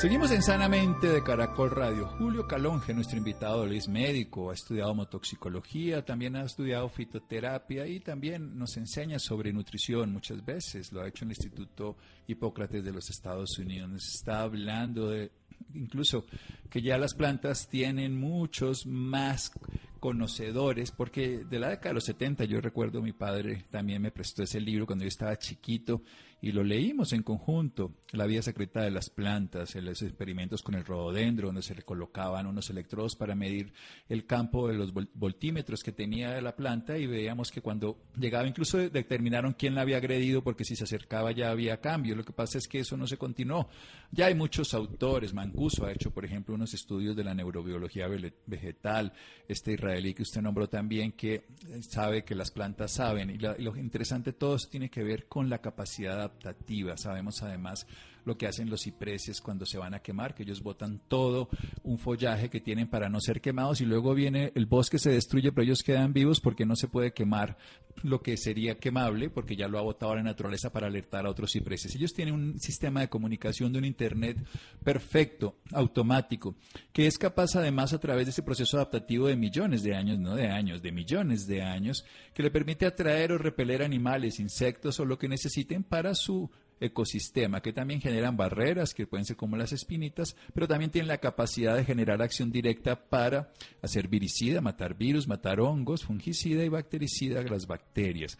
Seguimos 0.00 0.30
en 0.30 0.40
Sanamente 0.40 1.08
de 1.08 1.22
Caracol 1.22 1.70
Radio. 1.70 2.06
Julio 2.16 2.46
Calonge, 2.46 2.94
nuestro 2.94 3.18
invitado, 3.18 3.66
es 3.66 3.86
médico, 3.86 4.50
ha 4.50 4.54
estudiado 4.54 4.94
motoxicología, 4.94 6.02
también 6.02 6.36
ha 6.36 6.44
estudiado 6.44 6.88
fitoterapia 6.88 7.86
y 7.86 8.00
también 8.00 8.58
nos 8.58 8.78
enseña 8.78 9.18
sobre 9.18 9.52
nutrición 9.52 10.10
muchas 10.10 10.42
veces. 10.42 10.90
Lo 10.90 11.02
ha 11.02 11.08
hecho 11.08 11.26
en 11.26 11.32
el 11.32 11.36
Instituto 11.36 11.98
Hipócrates 12.26 12.82
de 12.82 12.92
los 12.94 13.10
Estados 13.10 13.58
Unidos. 13.58 13.90
Nos 13.90 14.08
está 14.08 14.40
hablando 14.40 15.10
de 15.10 15.32
incluso 15.74 16.24
que 16.70 16.80
ya 16.80 16.96
las 16.96 17.12
plantas 17.12 17.68
tienen 17.68 18.18
muchos 18.18 18.86
más 18.86 19.52
conocedores, 20.00 20.92
porque 20.92 21.44
de 21.44 21.58
la 21.58 21.68
década 21.68 21.90
de 21.90 21.94
los 21.96 22.04
70 22.04 22.46
yo 22.46 22.62
recuerdo 22.62 23.02
mi 23.02 23.12
padre 23.12 23.66
también 23.70 24.00
me 24.00 24.10
prestó 24.10 24.44
ese 24.44 24.60
libro 24.60 24.86
cuando 24.86 25.04
yo 25.04 25.08
estaba 25.08 25.38
chiquito 25.38 26.02
y 26.42 26.52
lo 26.52 26.64
leímos 26.64 27.12
en 27.12 27.22
conjunto, 27.22 27.92
La 28.12 28.26
vida 28.26 28.42
secreta 28.42 28.82
de 28.82 28.90
las 28.90 29.08
plantas, 29.08 29.74
los 29.76 30.02
experimentos 30.02 30.62
con 30.62 30.74
el 30.74 30.84
rododendro, 30.84 31.48
donde 31.48 31.62
se 31.62 31.76
le 31.76 31.82
colocaban 31.82 32.46
unos 32.46 32.68
electrodos 32.70 33.14
para 33.14 33.36
medir 33.36 33.72
el 34.08 34.26
campo 34.26 34.66
de 34.66 34.74
los 34.74 34.92
voltímetros 34.92 35.82
que 35.82 35.92
tenía 35.92 36.40
la 36.40 36.56
planta 36.56 36.98
y 36.98 37.06
veíamos 37.06 37.52
que 37.52 37.60
cuando 37.60 37.98
llegaba 38.16 38.48
incluso 38.48 38.78
determinaron 38.78 39.52
quién 39.52 39.76
la 39.76 39.82
había 39.82 39.98
agredido 39.98 40.42
porque 40.42 40.64
si 40.64 40.74
se 40.74 40.84
acercaba 40.84 41.30
ya 41.30 41.50
había 41.50 41.80
cambio. 41.80 42.16
Lo 42.16 42.24
que 42.24 42.32
pasa 42.32 42.58
es 42.58 42.66
que 42.66 42.80
eso 42.80 42.96
no 42.96 43.06
se 43.06 43.16
continuó. 43.16 43.68
Ya 44.10 44.26
hay 44.26 44.34
muchos 44.34 44.74
autores, 44.74 45.32
Mancuso 45.32 45.86
ha 45.86 45.92
hecho 45.92 46.10
por 46.10 46.24
ejemplo 46.24 46.54
unos 46.54 46.74
estudios 46.74 47.14
de 47.14 47.22
la 47.22 47.34
neurobiología 47.34 48.08
vegetal, 48.46 49.12
este 49.46 49.74
israelí 49.74 50.14
que 50.14 50.22
usted 50.22 50.42
nombró 50.42 50.68
también 50.68 51.12
que 51.12 51.44
sabe 51.88 52.24
que 52.24 52.34
las 52.34 52.50
plantas 52.50 52.92
saben 52.92 53.30
y, 53.30 53.38
lo 53.38 53.76
interesante 53.76 54.32
todo 54.32 54.56
eso 54.56 54.68
tiene 54.68 54.90
que 54.90 55.04
ver 55.04 55.26
con 55.26 55.48
la 55.48 55.58
capacidad 55.58 56.29
de 56.42 56.48
Sabemos 56.96 57.42
además 57.42 57.86
lo 58.24 58.36
que 58.36 58.46
hacen 58.46 58.70
los 58.70 58.82
cipreses 58.82 59.40
cuando 59.40 59.66
se 59.66 59.78
van 59.78 59.94
a 59.94 60.00
quemar, 60.00 60.34
que 60.34 60.42
ellos 60.42 60.62
botan 60.62 61.00
todo 61.08 61.48
un 61.82 61.98
follaje 61.98 62.50
que 62.50 62.60
tienen 62.60 62.88
para 62.88 63.08
no 63.08 63.20
ser 63.20 63.40
quemados 63.40 63.80
y 63.80 63.84
luego 63.84 64.14
viene 64.14 64.52
el 64.54 64.66
bosque 64.66 64.98
se 64.98 65.10
destruye, 65.10 65.52
pero 65.52 65.64
ellos 65.64 65.82
quedan 65.82 66.12
vivos 66.12 66.40
porque 66.40 66.66
no 66.66 66.76
se 66.76 66.88
puede 66.88 67.12
quemar 67.12 67.56
lo 68.02 68.22
que 68.22 68.36
sería 68.36 68.76
quemable, 68.76 69.30
porque 69.30 69.56
ya 69.56 69.68
lo 69.68 69.78
ha 69.78 69.82
botado 69.82 70.14
la 70.14 70.22
naturaleza 70.22 70.70
para 70.72 70.86
alertar 70.86 71.26
a 71.26 71.30
otros 71.30 71.52
cipreses. 71.52 71.94
Ellos 71.94 72.12
tienen 72.12 72.34
un 72.34 72.58
sistema 72.58 73.00
de 73.00 73.08
comunicación 73.08 73.72
de 73.72 73.78
un 73.78 73.84
Internet 73.84 74.38
perfecto, 74.82 75.56
automático, 75.72 76.56
que 76.92 77.06
es 77.06 77.18
capaz 77.18 77.56
además 77.56 77.92
a 77.92 78.00
través 78.00 78.26
de 78.26 78.30
ese 78.30 78.42
proceso 78.42 78.76
adaptativo 78.76 79.26
de 79.26 79.36
millones 79.36 79.82
de 79.82 79.94
años, 79.94 80.18
no 80.18 80.34
de 80.34 80.48
años, 80.48 80.82
de 80.82 80.92
millones 80.92 81.46
de 81.46 81.62
años, 81.62 82.04
que 82.34 82.42
le 82.42 82.50
permite 82.50 82.86
atraer 82.86 83.32
o 83.32 83.38
repeler 83.38 83.82
animales, 83.82 84.40
insectos 84.40 84.98
o 85.00 85.04
lo 85.04 85.18
que 85.18 85.28
necesiten 85.28 85.82
para 85.82 86.14
su 86.14 86.50
ecosistema, 86.80 87.60
que 87.60 87.72
también 87.72 88.00
generan 88.00 88.36
barreras, 88.36 88.94
que 88.94 89.06
pueden 89.06 89.24
ser 89.24 89.36
como 89.36 89.56
las 89.56 89.72
espinitas, 89.72 90.34
pero 90.54 90.66
también 90.66 90.90
tienen 90.90 91.08
la 91.08 91.18
capacidad 91.18 91.76
de 91.76 91.84
generar 91.84 92.22
acción 92.22 92.50
directa 92.50 93.08
para 93.08 93.52
hacer 93.82 94.08
viricida, 94.08 94.60
matar 94.60 94.96
virus, 94.96 95.28
matar 95.28 95.60
hongos, 95.60 96.04
fungicida 96.04 96.64
y 96.64 96.68
bactericida 96.68 97.42
las 97.42 97.66
bacterias. 97.66 98.38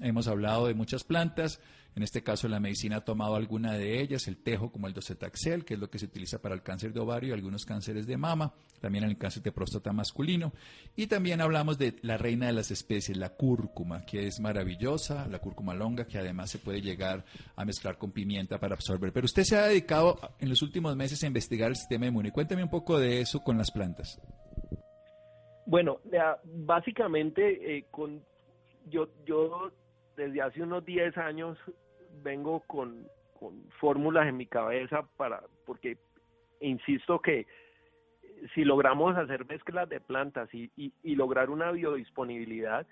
Hemos 0.00 0.26
hablado 0.26 0.66
de 0.66 0.74
muchas 0.74 1.04
plantas, 1.04 1.60
en 1.94 2.02
este 2.02 2.22
caso, 2.22 2.48
la 2.48 2.58
medicina 2.58 2.96
ha 2.96 3.04
tomado 3.04 3.36
alguna 3.36 3.74
de 3.74 4.00
ellas, 4.00 4.26
el 4.26 4.38
tejo 4.42 4.72
como 4.72 4.86
el 4.86 4.94
docetaxel, 4.94 5.64
que 5.64 5.74
es 5.74 5.80
lo 5.80 5.90
que 5.90 5.98
se 5.98 6.06
utiliza 6.06 6.40
para 6.40 6.54
el 6.54 6.62
cáncer 6.62 6.92
de 6.92 7.00
ovario 7.00 7.30
y 7.30 7.32
algunos 7.32 7.66
cánceres 7.66 8.06
de 8.06 8.16
mama, 8.16 8.54
también 8.80 9.04
el 9.04 9.18
cáncer 9.18 9.42
de 9.42 9.52
próstata 9.52 9.92
masculino. 9.92 10.52
Y 10.96 11.06
también 11.06 11.42
hablamos 11.42 11.76
de 11.76 11.96
la 12.00 12.16
reina 12.16 12.46
de 12.46 12.54
las 12.54 12.70
especies, 12.70 13.18
la 13.18 13.30
cúrcuma, 13.30 14.06
que 14.06 14.26
es 14.26 14.40
maravillosa, 14.40 15.28
la 15.28 15.38
cúrcuma 15.38 15.74
longa, 15.74 16.06
que 16.06 16.18
además 16.18 16.50
se 16.50 16.58
puede 16.58 16.80
llegar 16.80 17.24
a 17.56 17.64
mezclar 17.66 17.98
con 17.98 18.10
pimienta 18.10 18.58
para 18.58 18.74
absorber. 18.74 19.12
Pero 19.12 19.26
usted 19.26 19.42
se 19.42 19.56
ha 19.56 19.66
dedicado 19.66 20.18
en 20.38 20.48
los 20.48 20.62
últimos 20.62 20.96
meses 20.96 21.22
a 21.22 21.26
investigar 21.26 21.68
el 21.68 21.76
sistema 21.76 22.06
inmune. 22.06 22.32
Cuéntame 22.32 22.62
un 22.62 22.70
poco 22.70 22.98
de 22.98 23.20
eso 23.20 23.40
con 23.40 23.58
las 23.58 23.70
plantas. 23.70 24.18
Bueno, 25.66 26.00
básicamente 26.44 27.76
eh, 27.76 27.86
con 27.90 28.22
yo 28.88 29.08
yo 29.24 29.70
desde 30.16 30.42
hace 30.42 30.62
unos 30.62 30.84
10 30.84 31.16
años 31.18 31.58
vengo 32.22 32.60
con, 32.60 33.06
fórmulas 33.80 34.28
en 34.28 34.36
mi 34.36 34.46
cabeza 34.46 35.02
para, 35.16 35.42
porque 35.66 35.98
insisto 36.60 37.20
que 37.20 37.46
si 38.54 38.64
logramos 38.64 39.16
hacer 39.16 39.44
mezclas 39.46 39.88
de 39.88 40.00
plantas 40.00 40.48
y, 40.54 40.70
y, 40.76 41.14
lograr 41.16 41.50
una 41.50 41.72
biodisponibilidad, 41.72 42.86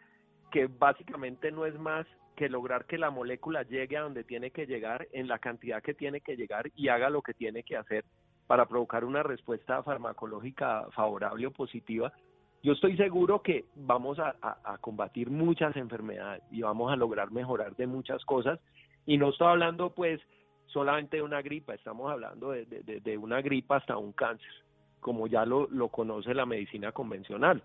que 0.51 0.67
básicamente 0.67 1.53
no 1.53 1.67
es 1.67 1.79
más 1.79 2.07
que 2.37 2.49
lograr 2.49 2.87
que 2.87 2.99
la 2.99 3.11
molécula 3.11 3.63
llegue 3.63 3.97
a 3.97 4.03
donde 4.03 4.25
tiene 4.25 4.51
que 4.51 4.67
llegar, 4.67 5.07
en 5.13 5.29
la 5.29 5.39
cantidad 5.39 5.83
que 5.83 5.95
tiene 5.95 6.21
que 6.21 6.37
llegar 6.37 6.71
y 6.75 6.89
haga 6.89 7.11
lo 7.11 7.23
que 7.23 7.35
tiene 7.35 7.63
que 7.63 7.77
hacer 7.77 8.05
para 8.47 8.67
provocar 8.67 9.05
una 9.05 9.23
respuesta 9.23 9.83
farmacológica 9.83 10.89
favorable 10.91 11.47
o 11.47 11.51
positiva, 11.53 12.13
yo 12.63 12.73
estoy 12.73 12.97
seguro 12.97 13.43
que 13.43 13.65
vamos 13.75 14.19
a, 14.19 14.35
combatir 14.81 15.31
muchas 15.31 15.75
enfermedades 15.77 16.43
y 16.51 16.63
vamos 16.63 16.93
a 16.93 16.97
lograr 16.97 17.31
mejorar 17.31 17.75
de 17.77 17.87
muchas 17.87 18.25
cosas. 18.25 18.61
Y 19.07 19.17
no 19.17 19.31
estoy 19.31 19.49
hablando 19.49 19.91
pues 19.91 20.21
solamente 20.67 21.17
de 21.17 21.23
una 21.23 21.41
gripa, 21.43 21.75
estamos 21.75 22.11
hablando 22.11 22.51
de, 22.51 23.19
una 23.19 23.41
gripa 23.41 23.77
hasta 23.77 23.97
un 23.97 24.13
cáncer, 24.13 24.53
como 25.01 25.27
ya 25.27 25.47
lo, 25.47 25.69
lo 25.69 25.89
conoce 25.89 26.35
la 26.35 26.45
medicina 26.45 26.93
convencional. 26.93 27.63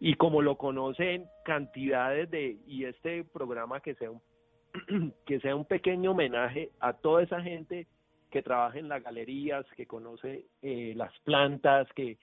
Y 0.00 0.14
como 0.14 0.42
lo 0.42 0.58
conocen 0.58 1.26
cantidades 1.44 2.30
de, 2.30 2.58
y 2.66 2.84
este 2.84 3.24
programa 3.24 3.80
que 3.80 3.94
sea 3.94 4.10
un, 4.10 4.20
que 5.26 5.40
sea 5.40 5.56
un 5.56 5.64
pequeño 5.64 6.10
homenaje 6.10 6.72
a 6.80 6.92
toda 6.92 7.22
esa 7.22 7.40
gente 7.40 7.86
que 8.30 8.42
trabaja 8.42 8.78
en 8.78 8.88
las 8.88 9.02
galerías, 9.02 9.64
que 9.76 9.86
conoce 9.86 10.44
eh, 10.60 10.92
las 10.94 11.16
plantas, 11.20 11.86
que, 11.94 12.18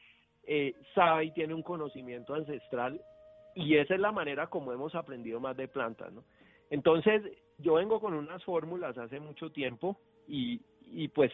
eh, 0.45 0.75
sabe 0.95 1.25
y 1.25 1.31
tiene 1.31 1.53
un 1.53 1.63
conocimiento 1.63 2.33
ancestral 2.33 3.01
y 3.55 3.75
esa 3.77 3.95
es 3.95 3.99
la 3.99 4.11
manera 4.11 4.47
como 4.47 4.71
hemos 4.71 4.95
aprendido 4.95 5.39
más 5.39 5.57
de 5.57 5.67
plantas, 5.67 6.11
¿no? 6.13 6.23
Entonces, 6.69 7.21
yo 7.57 7.73
vengo 7.73 7.99
con 7.99 8.13
unas 8.13 8.43
fórmulas 8.43 8.97
hace 8.97 9.19
mucho 9.19 9.51
tiempo 9.51 9.97
y, 10.27 10.61
y 10.83 11.09
pues 11.09 11.31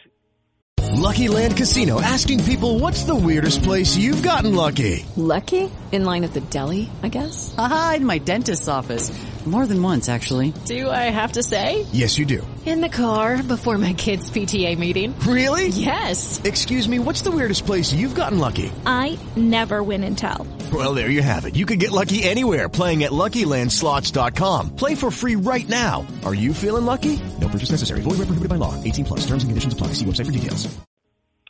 Lucky 0.97 1.27
Land 1.27 1.57
Casino 1.57 2.01
asking 2.01 2.43
people 2.43 2.79
what's 2.79 3.03
the 3.03 3.15
weirdest 3.15 3.61
place 3.63 3.95
you've 3.95 4.23
gotten 4.23 4.55
lucky? 4.55 5.05
Lucky? 5.15 5.69
In 5.91 6.05
line 6.05 6.23
at 6.23 6.33
the 6.33 6.41
deli, 6.41 6.89
I 7.03 7.09
guess. 7.09 7.53
Aha, 7.57 7.95
in 7.97 8.05
my 8.05 8.17
dentist's 8.17 8.67
office. 8.67 9.11
More 9.45 9.65
than 9.65 9.81
once, 9.81 10.09
actually. 10.09 10.51
Do 10.65 10.89
I 10.89 11.09
have 11.09 11.33
to 11.33 11.43
say? 11.43 11.85
Yes, 11.93 12.17
you 12.17 12.25
do. 12.25 12.45
In 12.67 12.81
the 12.81 12.89
car 12.89 13.41
before 13.41 13.77
my 13.77 13.93
kids' 13.93 14.29
PTA 14.29 14.77
meeting. 14.77 15.17
Really? 15.21 15.69
Yes. 15.69 16.41
Excuse 16.43 16.89
me, 16.89 16.99
what's 16.99 17.21
the 17.21 17.31
weirdest 17.31 17.65
place 17.65 17.93
you've 17.93 18.13
gotten 18.13 18.39
lucky? 18.39 18.73
I 18.85 19.17
never 19.37 19.81
win 19.83 20.03
and 20.03 20.17
tell. 20.17 20.45
Well, 20.73 20.93
there 20.93 21.09
you 21.09 21.21
have 21.21 21.45
it. 21.45 21.55
You 21.55 21.65
can 21.65 21.79
get 21.79 21.91
lucky 21.91 22.23
anywhere 22.23 22.67
playing 22.67 23.05
at 23.05 23.13
LuckyLandSlots.com. 23.13 24.75
Play 24.75 24.95
for 24.95 25.09
free 25.11 25.37
right 25.37 25.67
now. 25.69 26.05
Are 26.25 26.35
you 26.35 26.53
feeling 26.53 26.83
lucky? 26.83 27.17
No 27.39 27.47
purchase 27.47 27.71
necessary. 27.71 28.01
Void 28.01 28.19
where 28.19 28.27
prohibited 28.27 28.49
by 28.49 28.57
law. 28.57 28.75
18 28.83 29.05
plus. 29.05 29.19
Terms 29.21 29.43
and 29.43 29.49
conditions 29.49 29.73
apply. 29.73 29.93
See 29.93 30.03
website 30.03 30.25
for 30.25 30.33
details. 30.33 30.67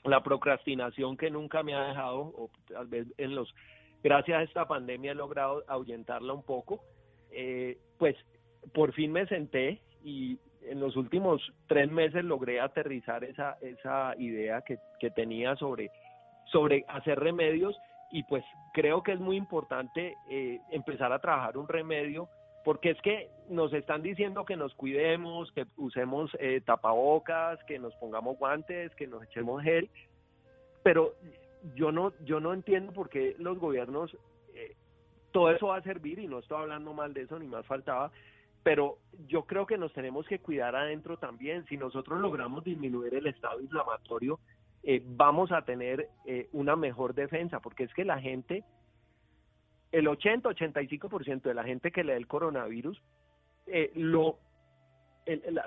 La 0.06 0.22
procrastinación 0.22 1.18
que 1.18 1.32
nunca 1.32 1.64
me 1.64 1.74
ha 1.74 1.82
dejado, 1.88 2.32
o 2.38 2.52
tal 2.72 2.86
vez 2.86 3.08
en 3.18 3.34
los, 3.34 3.52
gracias 4.04 4.38
a 4.38 4.44
esta 4.44 4.68
pandemia 4.68 5.14
he 5.14 5.16
logrado 5.16 5.64
ahuyentarla 5.68 6.32
un 6.32 6.44
poco. 6.44 6.84
Eh, 7.32 7.80
pues 7.98 8.16
por 8.72 8.94
fin 8.94 9.12
me 9.12 9.26
senté 9.26 9.82
y 10.04 10.38
en 10.70 10.80
los 10.80 10.96
últimos 10.96 11.42
tres 11.68 11.92
meses 11.92 12.24
logré 12.24 12.60
aterrizar 12.60 13.24
esa, 13.24 13.58
esa 13.62 14.16
idea 14.18 14.62
que, 14.62 14.80
que 15.00 15.10
tenía 15.12 15.56
sobre, 15.56 15.92
sobre 16.46 16.86
hacer 16.88 17.20
remedios 17.20 17.78
y 18.12 18.24
pues 18.24 18.44
creo 18.74 19.04
que 19.04 19.14
es 19.14 19.20
muy 19.20 19.36
importante 19.36 20.16
eh, 20.30 20.60
empezar 20.72 21.12
a 21.12 21.20
trabajar 21.20 21.58
un 21.58 21.68
remedio 21.68 22.30
porque 22.64 22.92
es 22.92 23.02
que 23.02 23.30
nos 23.50 23.72
están 23.72 24.02
diciendo 24.02 24.44
que 24.44 24.58
nos 24.58 24.74
cuidemos, 24.76 25.52
que 25.54 25.66
usemos 25.78 26.32
eh, 26.40 26.62
tapabocas, 26.66 27.64
que 27.64 27.80
nos 27.80 27.96
pongamos 27.96 28.38
guantes, 28.38 28.94
que 28.96 29.08
nos 29.08 29.24
echemos 29.24 29.64
gel, 29.64 29.90
pero 30.84 31.14
yo 31.76 31.92
no 31.92 32.14
yo 32.26 32.40
no 32.40 32.54
entiendo 32.54 32.92
por 32.92 33.10
qué 33.10 33.36
los 33.40 33.58
gobiernos 33.58 34.16
eh, 34.54 34.76
todo 35.32 35.52
eso 35.52 35.68
va 35.68 35.78
a 35.78 35.82
servir 35.82 36.20
y 36.20 36.28
no 36.28 36.40
estoy 36.40 36.58
hablando 36.58 36.94
mal 36.94 37.14
de 37.14 37.22
eso 37.22 37.40
ni 37.40 37.48
más 37.48 37.66
faltaba, 37.66 38.12
pero 38.68 38.98
yo 39.30 39.44
creo 39.44 39.66
que 39.66 39.78
nos 39.78 39.94
tenemos 39.94 40.28
que 40.28 40.40
cuidar 40.40 40.76
adentro 40.76 41.16
también. 41.16 41.66
Si 41.68 41.78
nosotros 41.78 42.20
logramos 42.20 42.66
disminuir 42.66 43.16
el 43.16 43.28
estado 43.28 43.62
inflamatorio, 43.62 44.42
eh, 44.84 45.02
vamos 45.06 45.54
a 45.54 45.62
tener 45.62 46.10
eh, 46.26 46.50
una 46.52 46.76
mejor 46.76 47.16
defensa, 47.16 47.62
porque 47.62 47.86
es 47.86 47.94
que 47.94 48.04
la 48.04 48.20
gente, 48.20 48.66
el 49.94 50.08
80-85% 50.08 51.44
de 51.44 51.54
la 51.54 51.64
gente 51.64 51.92
que 51.92 52.04
le 52.04 52.12
da 52.12 52.18
el 52.18 52.28
coronavirus, 52.28 53.02
eh, 53.68 53.94
lo, 53.96 54.38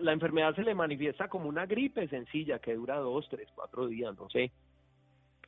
la, 0.01 0.13
enfermedad 0.13 0.55
se 0.55 0.63
le 0.63 0.75
manifiesta 0.75 1.29
como 1.29 1.49
una 1.49 1.65
gripe 1.65 2.07
sencilla 2.09 2.59
que 2.59 2.75
dura 2.75 2.99
dos, 2.99 3.27
tres, 3.31 3.49
cuatro 3.55 3.87
días, 3.87 4.15
no 4.19 4.29
sé. 4.29 4.53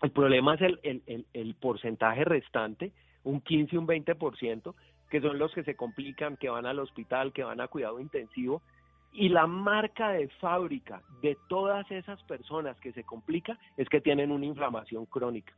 El 0.00 0.10
problema 0.10 0.54
es 0.54 0.62
el, 0.62 0.80
el, 0.82 1.02
el, 1.06 1.26
el 1.34 1.54
porcentaje 1.56 2.24
restante, 2.24 2.92
un 3.24 3.42
15, 3.42 3.76
un 3.76 3.86
20%, 3.86 4.74
que 5.12 5.20
son 5.20 5.38
los 5.38 5.52
que 5.52 5.62
se 5.62 5.76
complican, 5.76 6.38
que 6.38 6.48
van 6.48 6.64
al 6.64 6.78
hospital, 6.78 7.34
que 7.34 7.44
van 7.44 7.60
a 7.60 7.68
cuidado 7.68 8.00
intensivo. 8.00 8.62
Y 9.12 9.28
la 9.28 9.46
marca 9.46 10.08
de 10.12 10.28
fábrica 10.40 11.02
de 11.20 11.36
todas 11.50 11.88
esas 11.90 12.22
personas 12.22 12.80
que 12.80 12.94
se 12.94 13.04
complica 13.04 13.58
es 13.76 13.90
que 13.90 14.00
tienen 14.00 14.32
una 14.32 14.46
inflamación 14.46 15.04
crónica. 15.04 15.52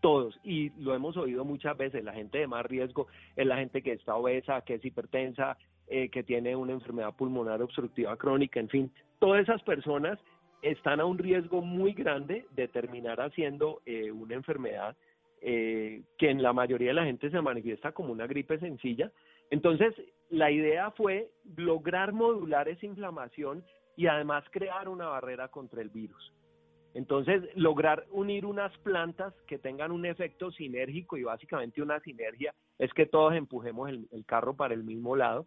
Todos. 0.00 0.38
Y 0.44 0.70
lo 0.80 0.94
hemos 0.94 1.16
oído 1.16 1.44
muchas 1.44 1.76
veces. 1.76 2.04
La 2.04 2.12
gente 2.12 2.38
de 2.38 2.46
más 2.46 2.64
riesgo 2.66 3.08
es 3.34 3.44
la 3.44 3.56
gente 3.56 3.82
que 3.82 3.94
está 3.94 4.14
obesa, 4.14 4.60
que 4.60 4.74
es 4.74 4.84
hipertensa, 4.84 5.58
eh, 5.88 6.08
que 6.08 6.22
tiene 6.22 6.54
una 6.54 6.74
enfermedad 6.74 7.16
pulmonar 7.16 7.62
obstructiva 7.62 8.16
crónica, 8.16 8.60
en 8.60 8.68
fin. 8.68 8.92
Todas 9.18 9.42
esas 9.42 9.60
personas 9.64 10.20
están 10.62 11.00
a 11.00 11.04
un 11.04 11.18
riesgo 11.18 11.62
muy 11.62 11.94
grande 11.94 12.46
de 12.52 12.68
terminar 12.68 13.20
haciendo 13.20 13.82
eh, 13.86 14.12
una 14.12 14.36
enfermedad 14.36 14.96
eh, 15.46 16.04
que 16.16 16.30
en 16.30 16.42
la 16.42 16.54
mayoría 16.54 16.88
de 16.88 16.94
la 16.94 17.04
gente 17.04 17.30
se 17.30 17.42
manifiesta 17.42 17.92
como 17.92 18.12
una 18.12 18.26
gripe 18.26 18.58
sencilla. 18.58 19.12
Entonces, 19.50 19.94
la 20.30 20.50
idea 20.50 20.90
fue 20.92 21.28
lograr 21.56 22.14
modular 22.14 22.66
esa 22.66 22.86
inflamación 22.86 23.62
y 23.94 24.06
además 24.06 24.42
crear 24.50 24.88
una 24.88 25.06
barrera 25.08 25.48
contra 25.48 25.82
el 25.82 25.90
virus. 25.90 26.32
Entonces, 26.94 27.42
lograr 27.56 28.06
unir 28.10 28.46
unas 28.46 28.74
plantas 28.78 29.34
que 29.46 29.58
tengan 29.58 29.92
un 29.92 30.06
efecto 30.06 30.50
sinérgico 30.50 31.18
y 31.18 31.24
básicamente 31.24 31.82
una 31.82 32.00
sinergia 32.00 32.54
es 32.78 32.90
que 32.94 33.04
todos 33.04 33.34
empujemos 33.34 33.90
el, 33.90 34.08
el 34.12 34.24
carro 34.24 34.56
para 34.56 34.72
el 34.72 34.82
mismo 34.82 35.14
lado 35.14 35.46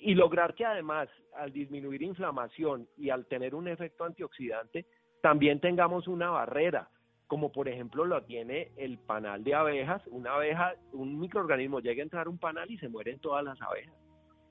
y 0.00 0.16
lograr 0.16 0.54
que 0.54 0.64
además 0.64 1.08
al 1.36 1.52
disminuir 1.52 2.02
inflamación 2.02 2.88
y 2.96 3.10
al 3.10 3.26
tener 3.26 3.54
un 3.54 3.68
efecto 3.68 4.04
antioxidante, 4.04 4.84
también 5.22 5.60
tengamos 5.60 6.08
una 6.08 6.30
barrera 6.30 6.90
como 7.28 7.52
por 7.52 7.68
ejemplo 7.68 8.04
lo 8.04 8.22
tiene 8.24 8.72
el 8.76 8.98
panal 8.98 9.44
de 9.44 9.54
abejas. 9.54 10.02
Una 10.08 10.34
abeja, 10.34 10.74
un 10.92 11.20
microorganismo 11.20 11.80
llega 11.80 12.02
a 12.02 12.04
entrar 12.04 12.28
un 12.28 12.38
panal 12.38 12.70
y 12.70 12.78
se 12.78 12.88
mueren 12.88 13.20
todas 13.20 13.44
las 13.44 13.60
abejas. 13.62 13.94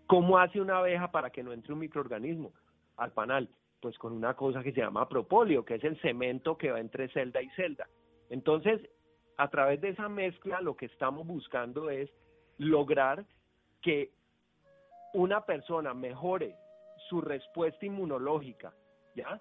¿Cómo 0.06 0.38
hace 0.40 0.62
una 0.62 0.78
abeja 0.78 1.12
para 1.12 1.30
que 1.30 1.44
no 1.44 1.52
entre 1.52 1.74
un 1.74 1.80
microorganismo 1.80 2.54
al 2.96 3.12
panal? 3.12 3.50
pues 3.82 3.98
con 3.98 4.14
una 4.14 4.34
cosa 4.34 4.64
que 4.64 4.72
se 4.72 4.82
llama 4.82 5.08
propóleo, 5.08 5.64
que 5.64 5.76
es 5.76 5.84
el 5.84 6.00
cemento 6.02 6.58
que 6.58 6.72
va 6.72 6.80
entre 6.80 7.10
celda 7.10 7.42
y 7.42 7.50
celda. 7.52 7.88
Entonces, 8.30 8.82
a 9.38 9.50
través 9.50 9.82
de 9.82 9.90
esa 9.90 10.10
mezcla 10.10 10.62
lo 10.62 10.76
que 10.76 10.88
estamos 10.88 11.26
buscando 11.26 11.90
es 11.90 12.10
lograr 12.58 13.26
que 13.82 14.12
una 15.14 15.46
persona 15.46 15.94
mejore 15.94 16.56
su 17.10 17.22
respuesta 17.22 17.86
inmunológica, 17.86 18.74
¿ya? 19.16 19.40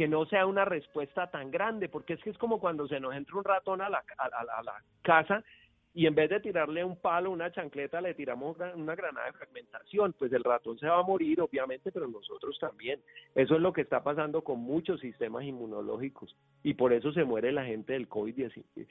Que 0.00 0.08
no 0.08 0.24
sea 0.24 0.46
una 0.46 0.64
respuesta 0.64 1.30
tan 1.30 1.50
grande, 1.50 1.90
porque 1.90 2.14
es 2.14 2.22
que 2.22 2.30
es 2.30 2.38
como 2.38 2.58
cuando 2.58 2.88
se 2.88 2.98
nos 2.98 3.14
entra 3.14 3.36
un 3.36 3.44
ratón 3.44 3.82
a 3.82 3.90
la, 3.90 4.02
a 4.16 4.62
la 4.62 4.82
casa 5.02 5.44
y 5.92 6.06
en 6.06 6.14
vez 6.14 6.30
de 6.30 6.40
tirarle 6.40 6.82
un 6.82 6.96
palo, 6.96 7.30
una 7.30 7.52
chancleta, 7.52 8.00
le 8.00 8.14
tiramos 8.14 8.56
una 8.76 8.94
granada 8.94 9.26
de 9.26 9.34
fragmentación, 9.34 10.14
pues 10.14 10.32
el 10.32 10.42
ratón 10.42 10.78
se 10.78 10.86
va 10.86 11.00
a 11.00 11.02
morir, 11.02 11.38
obviamente, 11.42 11.92
pero 11.92 12.08
nosotros 12.08 12.58
también. 12.58 12.98
Eso 13.34 13.56
es 13.56 13.60
lo 13.60 13.74
que 13.74 13.82
está 13.82 14.02
pasando 14.02 14.42
con 14.42 14.60
muchos 14.60 15.00
sistemas 15.00 15.44
inmunológicos 15.44 16.34
y 16.62 16.72
por 16.72 16.94
eso 16.94 17.12
se 17.12 17.24
muere 17.24 17.52
la 17.52 17.66
gente 17.66 17.92
del 17.92 18.08
COVID-19 18.08 18.86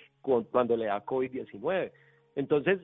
cuando 0.51 0.77
le 0.77 0.85
da 0.85 1.03
COVID-19. 1.03 1.91
Entonces, 2.35 2.81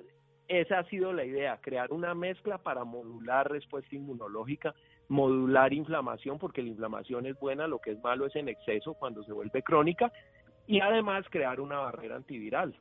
esa 0.47 0.79
ha 0.79 0.83
sido 0.85 1.13
la 1.13 1.25
idea, 1.25 1.59
crear 1.61 1.93
una 1.93 2.15
mezcla 2.15 2.57
para 2.57 2.83
modular 2.85 3.51
respuesta 3.51 3.95
inmunológica, 3.95 4.73
modular 5.07 5.73
inflamación, 5.73 6.39
porque 6.39 6.61
la 6.61 6.69
inflamación 6.69 7.25
es 7.25 7.39
buena, 7.39 7.67
lo 7.67 7.79
que 7.79 7.91
es 7.91 8.03
malo 8.03 8.25
es 8.25 8.35
en 8.35 8.49
exceso 8.49 8.93
cuando 8.93 9.23
se 9.23 9.33
vuelve 9.33 9.61
crónica, 9.61 10.11
y 10.67 10.79
además 10.79 11.25
crear 11.29 11.59
una 11.59 11.77
barrera 11.77 12.15
antiviral. 12.15 12.75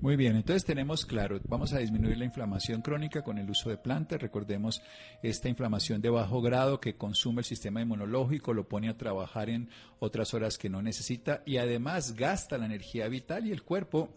Muy 0.00 0.16
bien, 0.16 0.36
entonces 0.36 0.64
tenemos 0.64 1.06
claro, 1.06 1.38
vamos 1.48 1.72
a 1.72 1.78
disminuir 1.78 2.18
la 2.18 2.24
inflamación 2.24 2.82
crónica 2.82 3.22
con 3.22 3.38
el 3.38 3.48
uso 3.48 3.70
de 3.70 3.78
plantas. 3.78 4.20
Recordemos 4.20 4.82
esta 5.22 5.48
inflamación 5.48 6.02
de 6.02 6.10
bajo 6.10 6.42
grado 6.42 6.80
que 6.80 6.96
consume 6.96 7.40
el 7.40 7.44
sistema 7.44 7.80
inmunológico, 7.80 8.52
lo 8.52 8.68
pone 8.68 8.88
a 8.88 8.96
trabajar 8.96 9.48
en 9.48 9.70
otras 10.00 10.34
horas 10.34 10.58
que 10.58 10.68
no 10.68 10.82
necesita 10.82 11.42
y 11.46 11.56
además 11.56 12.16
gasta 12.16 12.58
la 12.58 12.66
energía 12.66 13.08
vital 13.08 13.46
y 13.46 13.52
el 13.52 13.62
cuerpo 13.62 14.10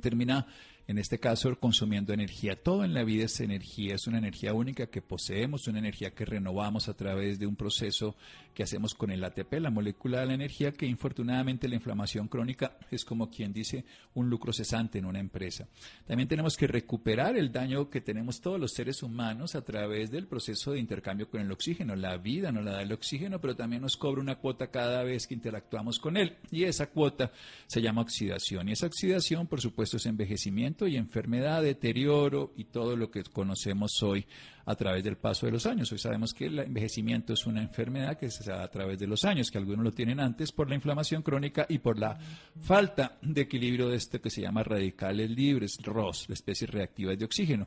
termina 0.00 0.46
en 0.86 0.98
este 0.98 1.18
caso 1.18 1.54
consumiendo 1.58 2.12
energía. 2.12 2.56
Todo 2.56 2.84
en 2.84 2.94
la 2.94 3.04
vida 3.04 3.24
es 3.24 3.40
energía, 3.40 3.94
es 3.94 4.06
una 4.06 4.18
energía 4.18 4.52
única 4.52 4.86
que 4.86 5.02
poseemos, 5.02 5.68
una 5.68 5.78
energía 5.78 6.10
que 6.10 6.24
renovamos 6.24 6.88
a 6.88 6.94
través 6.94 7.38
de 7.38 7.46
un 7.46 7.56
proceso 7.56 8.16
que 8.54 8.62
hacemos 8.62 8.94
con 8.94 9.10
el 9.10 9.24
ATP, 9.24 9.54
la 9.60 9.70
molécula 9.70 10.20
de 10.20 10.26
la 10.26 10.34
energía, 10.34 10.72
que 10.72 10.86
infortunadamente 10.86 11.68
la 11.68 11.76
inflamación 11.76 12.28
crónica 12.28 12.76
es 12.90 13.04
como 13.04 13.30
quien 13.30 13.52
dice 13.52 13.84
un 14.14 14.28
lucro 14.28 14.52
cesante 14.52 14.98
en 14.98 15.06
una 15.06 15.20
empresa. 15.20 15.68
También 16.06 16.28
tenemos 16.28 16.56
que 16.56 16.66
recuperar 16.66 17.36
el 17.36 17.50
daño 17.50 17.88
que 17.88 18.00
tenemos 18.00 18.40
todos 18.40 18.60
los 18.60 18.72
seres 18.72 19.02
humanos 19.02 19.54
a 19.54 19.62
través 19.62 20.10
del 20.10 20.26
proceso 20.26 20.72
de 20.72 20.80
intercambio 20.80 21.30
con 21.30 21.40
el 21.40 21.50
oxígeno. 21.50 21.96
La 21.96 22.16
vida 22.18 22.52
nos 22.52 22.64
la 22.64 22.72
da 22.72 22.82
el 22.82 22.92
oxígeno, 22.92 23.40
pero 23.40 23.56
también 23.56 23.82
nos 23.82 23.96
cobra 23.96 24.20
una 24.20 24.36
cuota 24.36 24.66
cada 24.66 25.02
vez 25.02 25.26
que 25.26 25.34
interactuamos 25.34 25.98
con 25.98 26.16
él. 26.16 26.36
Y 26.50 26.64
esa 26.64 26.88
cuota 26.88 27.32
se 27.66 27.80
llama 27.80 28.02
oxidación. 28.02 28.68
Y 28.68 28.72
esa 28.72 28.86
oxidación, 28.86 29.46
por 29.46 29.60
supuesto, 29.60 29.96
es 29.96 30.06
envejecimiento 30.06 30.71
y 30.80 30.96
enfermedad, 30.96 31.62
deterioro 31.62 32.52
y 32.56 32.64
todo 32.64 32.96
lo 32.96 33.10
que 33.10 33.22
conocemos 33.24 34.02
hoy 34.02 34.26
a 34.64 34.74
través 34.74 35.04
del 35.04 35.16
paso 35.16 35.46
de 35.46 35.52
los 35.52 35.66
años. 35.66 35.90
Hoy 35.92 35.98
sabemos 35.98 36.32
que 36.32 36.46
el 36.46 36.58
envejecimiento 36.58 37.32
es 37.32 37.46
una 37.46 37.60
enfermedad 37.60 38.18
que 38.18 38.30
se 38.30 38.50
da 38.50 38.62
a 38.62 38.68
través 38.68 38.98
de 38.98 39.06
los 39.06 39.24
años, 39.24 39.50
que 39.50 39.58
algunos 39.58 39.84
lo 39.84 39.92
tienen 39.92 40.20
antes 40.20 40.52
por 40.52 40.68
la 40.68 40.74
inflamación 40.74 41.22
crónica 41.22 41.66
y 41.68 41.78
por 41.78 41.98
la 41.98 42.16
falta 42.60 43.18
de 43.20 43.42
equilibrio 43.42 43.88
de 43.88 43.96
este 43.96 44.20
que 44.20 44.30
se 44.30 44.42
llama 44.42 44.62
radicales 44.62 45.30
libres, 45.30 45.78
ROS, 45.82 46.28
la 46.28 46.34
especie 46.34 46.66
reactiva 46.66 47.14
de 47.14 47.24
oxígeno. 47.24 47.66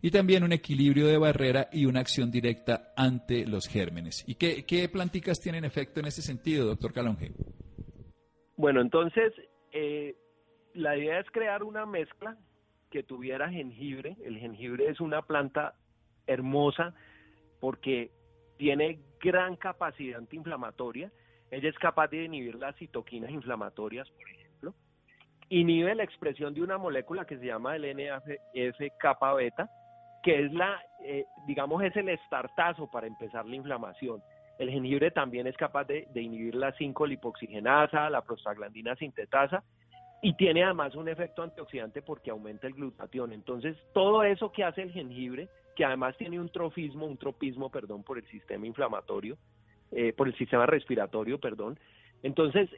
Y 0.00 0.10
también 0.10 0.44
un 0.44 0.52
equilibrio 0.52 1.06
de 1.06 1.18
barrera 1.18 1.68
y 1.72 1.84
una 1.84 2.00
acción 2.00 2.30
directa 2.30 2.92
ante 2.96 3.44
los 3.46 3.66
gérmenes. 3.68 4.24
¿Y 4.26 4.36
qué, 4.36 4.64
qué 4.64 4.88
planticas 4.88 5.40
tienen 5.40 5.64
efecto 5.64 6.00
en 6.00 6.06
ese 6.06 6.22
sentido, 6.22 6.66
doctor 6.66 6.92
Calonge? 6.92 7.32
Bueno, 8.56 8.80
entonces, 8.80 9.34
eh, 9.72 10.16
la 10.74 10.96
idea 10.96 11.20
es 11.20 11.26
crear 11.30 11.62
una 11.62 11.86
mezcla 11.86 12.36
que 12.90 13.02
tuviera 13.02 13.48
jengibre. 13.50 14.16
El 14.24 14.38
jengibre 14.38 14.88
es 14.88 15.00
una 15.00 15.22
planta 15.22 15.74
hermosa 16.26 16.94
porque 17.60 18.10
tiene 18.56 18.98
gran 19.20 19.56
capacidad 19.56 20.18
antiinflamatoria. 20.18 21.10
Ella 21.50 21.68
es 21.68 21.78
capaz 21.78 22.08
de 22.08 22.24
inhibir 22.24 22.56
las 22.56 22.76
citoquinas 22.76 23.30
inflamatorias, 23.30 24.08
por 24.10 24.28
ejemplo. 24.28 24.74
Inhibe 25.48 25.94
la 25.94 26.02
expresión 26.02 26.54
de 26.54 26.62
una 26.62 26.78
molécula 26.78 27.24
que 27.24 27.38
se 27.38 27.46
llama 27.46 27.76
el 27.76 27.84
NF 27.84 28.80
kappa 28.98 29.34
beta, 29.34 29.70
que 30.22 30.44
es 30.44 30.52
la, 30.52 30.80
eh, 31.04 31.24
digamos, 31.46 31.82
es 31.84 31.94
el 31.96 32.08
estartazo 32.08 32.90
para 32.90 33.06
empezar 33.06 33.46
la 33.46 33.56
inflamación. 33.56 34.22
El 34.58 34.70
jengibre 34.70 35.10
también 35.10 35.46
es 35.46 35.56
capaz 35.56 35.84
de, 35.84 36.08
de 36.12 36.22
inhibir 36.22 36.54
la 36.54 36.74
5-lipoxigenasa, 36.74 38.10
la 38.10 38.22
prostaglandina 38.22 38.96
sintetasa 38.96 39.62
y 40.22 40.34
tiene 40.34 40.64
además 40.64 40.94
un 40.94 41.08
efecto 41.08 41.42
antioxidante 41.42 42.02
porque 42.02 42.30
aumenta 42.30 42.66
el 42.66 42.74
glutatión. 42.74 43.32
Entonces, 43.32 43.76
todo 43.92 44.22
eso 44.22 44.50
que 44.50 44.64
hace 44.64 44.82
el 44.82 44.92
jengibre, 44.92 45.48
que 45.74 45.84
además 45.84 46.16
tiene 46.16 46.40
un 46.40 46.48
trofismo, 46.48 47.06
un 47.06 47.18
tropismo, 47.18 47.70
perdón, 47.70 48.02
por 48.02 48.18
el 48.18 48.26
sistema 48.28 48.66
inflamatorio, 48.66 49.36
eh, 49.92 50.12
por 50.12 50.28
el 50.28 50.36
sistema 50.36 50.66
respiratorio, 50.66 51.38
perdón. 51.38 51.78
Entonces, 52.22 52.68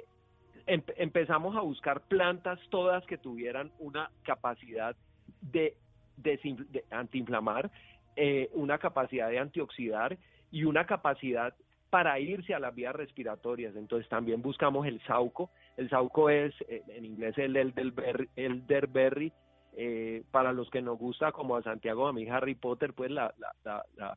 empezamos 0.66 1.56
a 1.56 1.60
buscar 1.60 2.02
plantas 2.02 2.58
todas 2.68 3.04
que 3.06 3.16
tuvieran 3.16 3.72
una 3.78 4.10
capacidad 4.22 4.94
de, 5.40 5.76
de, 6.16 6.84
antiinflamar, 6.90 7.70
eh, 8.16 8.50
una 8.52 8.78
capacidad 8.78 9.30
de 9.30 9.38
antioxidar 9.38 10.18
y 10.50 10.64
una 10.64 10.84
capacidad 10.86 11.54
para 11.90 12.18
irse 12.18 12.54
a 12.54 12.58
las 12.58 12.74
vías 12.74 12.94
respiratorias. 12.94 13.74
Entonces 13.76 14.08
también 14.08 14.42
buscamos 14.42 14.86
el 14.86 15.00
sauco. 15.06 15.50
El 15.76 15.88
sauco 15.90 16.30
es, 16.30 16.54
eh, 16.68 16.82
en 16.88 17.04
inglés, 17.04 17.36
el 17.38 17.56
elderberry. 17.56 19.32
Eh, 19.80 20.24
para 20.32 20.52
los 20.52 20.68
que 20.70 20.82
nos 20.82 20.98
gusta, 20.98 21.30
como 21.30 21.56
a 21.56 21.62
Santiago, 21.62 22.08
a 22.08 22.12
mí 22.12 22.28
Harry 22.28 22.56
Potter, 22.56 22.94
pues 22.94 23.12
la, 23.12 23.32
la, 23.64 23.84
la, 23.96 24.16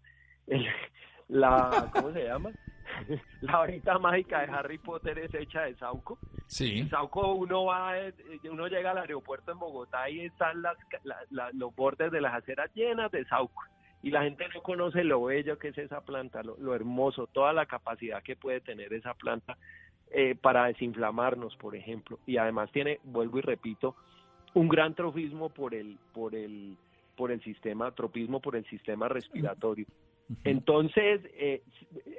la, 1.27 1.91
¿cómo 1.93 2.11
se 2.13 2.23
llama? 2.25 2.49
la 3.41 3.57
varita 3.57 3.99
mágica 3.99 4.41
de 4.41 4.51
Harry 4.51 4.79
Potter 4.79 5.19
es 5.19 5.33
hecha 5.35 5.61
de 5.61 5.75
sauco. 5.75 6.17
Sí. 6.47 6.79
El 6.79 6.89
sauco 6.89 7.33
uno 7.33 7.65
va, 7.65 7.95
eh, 7.99 8.13
uno 8.49 8.67
llega 8.67 8.91
al 8.91 8.97
aeropuerto 8.97 9.51
en 9.51 9.59
Bogotá 9.59 10.09
y 10.09 10.21
están 10.21 10.63
las, 10.63 10.77
los 11.53 11.75
bordes 11.75 12.11
de 12.11 12.21
las 12.21 12.33
aceras 12.33 12.73
llenas 12.73 13.11
de 13.11 13.23
sauco 13.25 13.61
y 14.03 14.09
la 14.09 14.23
gente 14.23 14.45
no 14.53 14.61
conoce 14.61 15.03
lo 15.03 15.23
bello 15.23 15.59
que 15.59 15.69
es 15.69 15.77
esa 15.77 16.01
planta, 16.01 16.41
lo, 16.43 16.75
hermoso, 16.75 17.27
toda 17.27 17.53
la 17.53 17.65
capacidad 17.65 18.23
que 18.23 18.35
puede 18.35 18.61
tener 18.61 18.93
esa 18.93 19.13
planta 19.13 19.57
eh, 20.11 20.35
para 20.35 20.65
desinflamarnos, 20.65 21.55
por 21.57 21.75
ejemplo. 21.75 22.19
Y 22.25 22.37
además 22.37 22.71
tiene, 22.71 22.99
vuelvo 23.03 23.37
y 23.37 23.41
repito, 23.41 23.95
un 24.53 24.67
gran 24.67 24.95
trofismo 24.95 25.49
por 25.49 25.75
el, 25.75 25.97
por 26.13 26.35
el, 26.35 26.77
por 27.15 27.31
el 27.31 27.41
sistema, 27.43 27.91
tropismo 27.91 28.41
por 28.41 28.55
el 28.55 28.65
sistema 28.65 29.07
respiratorio. 29.07 29.85
Entonces 30.43 31.21
eh, 31.33 31.61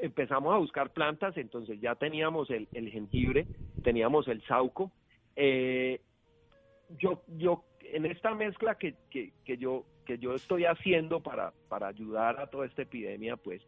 empezamos 0.02 0.54
a 0.54 0.58
buscar 0.58 0.90
plantas, 0.90 1.36
entonces 1.36 1.80
ya 1.80 1.94
teníamos 1.94 2.50
el, 2.50 2.68
el 2.72 2.90
jengibre, 2.90 3.46
teníamos 3.82 4.28
el 4.28 4.42
sauco. 4.42 4.92
Eh, 5.34 6.00
yo, 6.98 7.22
yo 7.38 7.64
en 7.80 8.06
esta 8.06 8.34
mezcla 8.34 8.76
que, 8.76 8.94
que, 9.10 9.32
que 9.44 9.56
yo 9.56 9.84
que 10.04 10.18
yo 10.18 10.34
estoy 10.34 10.64
haciendo 10.64 11.20
para, 11.20 11.52
para 11.68 11.88
ayudar 11.88 12.40
a 12.40 12.48
toda 12.48 12.66
esta 12.66 12.82
epidemia, 12.82 13.36
pues 13.36 13.62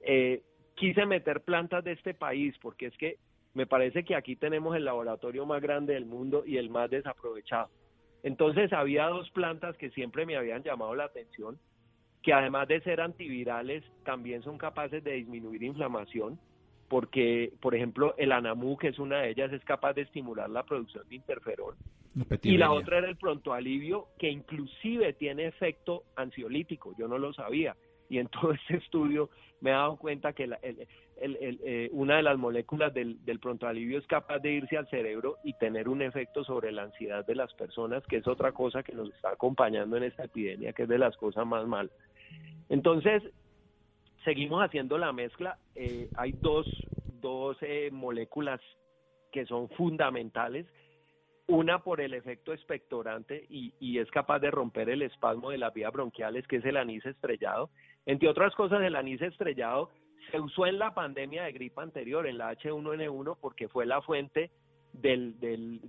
eh, 0.00 0.42
quise 0.74 1.06
meter 1.06 1.42
plantas 1.42 1.84
de 1.84 1.92
este 1.92 2.14
país, 2.14 2.54
porque 2.60 2.86
es 2.86 2.96
que 2.96 3.18
me 3.54 3.66
parece 3.66 4.04
que 4.04 4.14
aquí 4.14 4.36
tenemos 4.36 4.76
el 4.76 4.84
laboratorio 4.84 5.44
más 5.46 5.60
grande 5.60 5.94
del 5.94 6.06
mundo 6.06 6.44
y 6.46 6.58
el 6.58 6.70
más 6.70 6.90
desaprovechado. 6.90 7.70
Entonces 8.22 8.72
había 8.72 9.06
dos 9.06 9.30
plantas 9.30 9.76
que 9.76 9.90
siempre 9.90 10.26
me 10.26 10.36
habían 10.36 10.62
llamado 10.62 10.94
la 10.94 11.04
atención, 11.04 11.58
que 12.22 12.32
además 12.32 12.68
de 12.68 12.80
ser 12.82 13.00
antivirales, 13.00 13.84
también 14.04 14.42
son 14.42 14.58
capaces 14.58 15.02
de 15.02 15.12
disminuir 15.12 15.62
inflamación, 15.62 16.38
porque, 16.88 17.52
por 17.60 17.74
ejemplo, 17.74 18.14
el 18.16 18.32
anamú, 18.32 18.76
que 18.76 18.88
es 18.88 18.98
una 18.98 19.20
de 19.20 19.30
ellas, 19.30 19.52
es 19.52 19.64
capaz 19.64 19.92
de 19.94 20.02
estimular 20.02 20.48
la 20.48 20.64
producción 20.64 21.08
de 21.08 21.16
interferón. 21.16 21.74
Y 22.42 22.56
la 22.56 22.72
otra 22.72 22.98
era 22.98 23.08
el 23.08 23.16
pronto 23.16 23.52
alivio, 23.52 24.08
que 24.18 24.30
inclusive 24.30 25.12
tiene 25.12 25.46
efecto 25.46 26.04
ansiolítico, 26.16 26.94
yo 26.98 27.08
no 27.08 27.18
lo 27.18 27.32
sabía. 27.32 27.76
Y 28.08 28.18
en 28.18 28.28
todo 28.28 28.52
este 28.52 28.76
estudio 28.76 29.30
me 29.60 29.70
he 29.70 29.72
dado 29.72 29.96
cuenta 29.96 30.32
que 30.32 30.48
eh, 31.20 31.88
una 31.92 32.16
de 32.16 32.22
las 32.22 32.38
moléculas 32.38 32.94
del, 32.94 33.24
del 33.24 33.40
pronto 33.40 33.66
alivio 33.66 33.98
es 33.98 34.06
capaz 34.06 34.38
de 34.38 34.52
irse 34.52 34.76
al 34.76 34.88
cerebro 34.88 35.36
y 35.44 35.52
tener 35.54 35.88
un 35.88 36.02
efecto 36.02 36.44
sobre 36.44 36.72
la 36.72 36.84
ansiedad 36.84 37.26
de 37.26 37.34
las 37.34 37.52
personas, 37.54 38.04
que 38.06 38.16
es 38.16 38.26
otra 38.26 38.52
cosa 38.52 38.82
que 38.82 38.94
nos 38.94 39.12
está 39.12 39.30
acompañando 39.30 39.96
en 39.96 40.04
esta 40.04 40.24
epidemia, 40.24 40.72
que 40.72 40.84
es 40.84 40.88
de 40.88 40.98
las 40.98 41.16
cosas 41.16 41.46
más 41.46 41.66
malas. 41.66 41.92
Entonces, 42.68 43.22
seguimos 44.24 44.62
haciendo 44.62 44.98
la 44.98 45.12
mezcla. 45.12 45.58
Eh, 45.74 46.08
hay 46.16 46.32
dos, 46.32 46.66
dos 47.20 47.56
eh, 47.62 47.90
moléculas 47.90 48.60
que 49.32 49.46
son 49.46 49.68
fundamentales 49.70 50.66
una 51.48 51.78
por 51.82 52.00
el 52.00 52.14
efecto 52.14 52.52
expectorante 52.52 53.46
y, 53.48 53.98
es 53.98 54.10
capaz 54.10 54.38
de 54.38 54.50
romper 54.50 54.90
el 54.90 55.02
espasmo 55.02 55.50
de 55.50 55.58
las 55.58 55.72
vías 55.72 55.92
bronquiales, 55.92 56.46
que 56.46 56.56
es 56.56 56.64
el 56.64 56.76
anís 56.76 57.04
estrellado. 57.06 57.70
Entre 58.06 58.28
otras 58.28 58.54
cosas, 58.54 58.82
el 58.82 58.94
anís 58.94 59.20
estrellado 59.22 59.90
se 60.30 60.38
usó 60.38 60.66
en 60.66 60.78
la 60.78 60.94
pandemia 60.94 61.44
de 61.44 61.52
gripa 61.52 61.82
anterior, 61.82 62.26
en 62.26 62.36
la 62.36 62.52
H1N1, 62.52 63.38
porque 63.40 63.66
fue 63.68 63.86
la 63.86 64.02
fuente 64.02 64.50
del, 64.92 65.80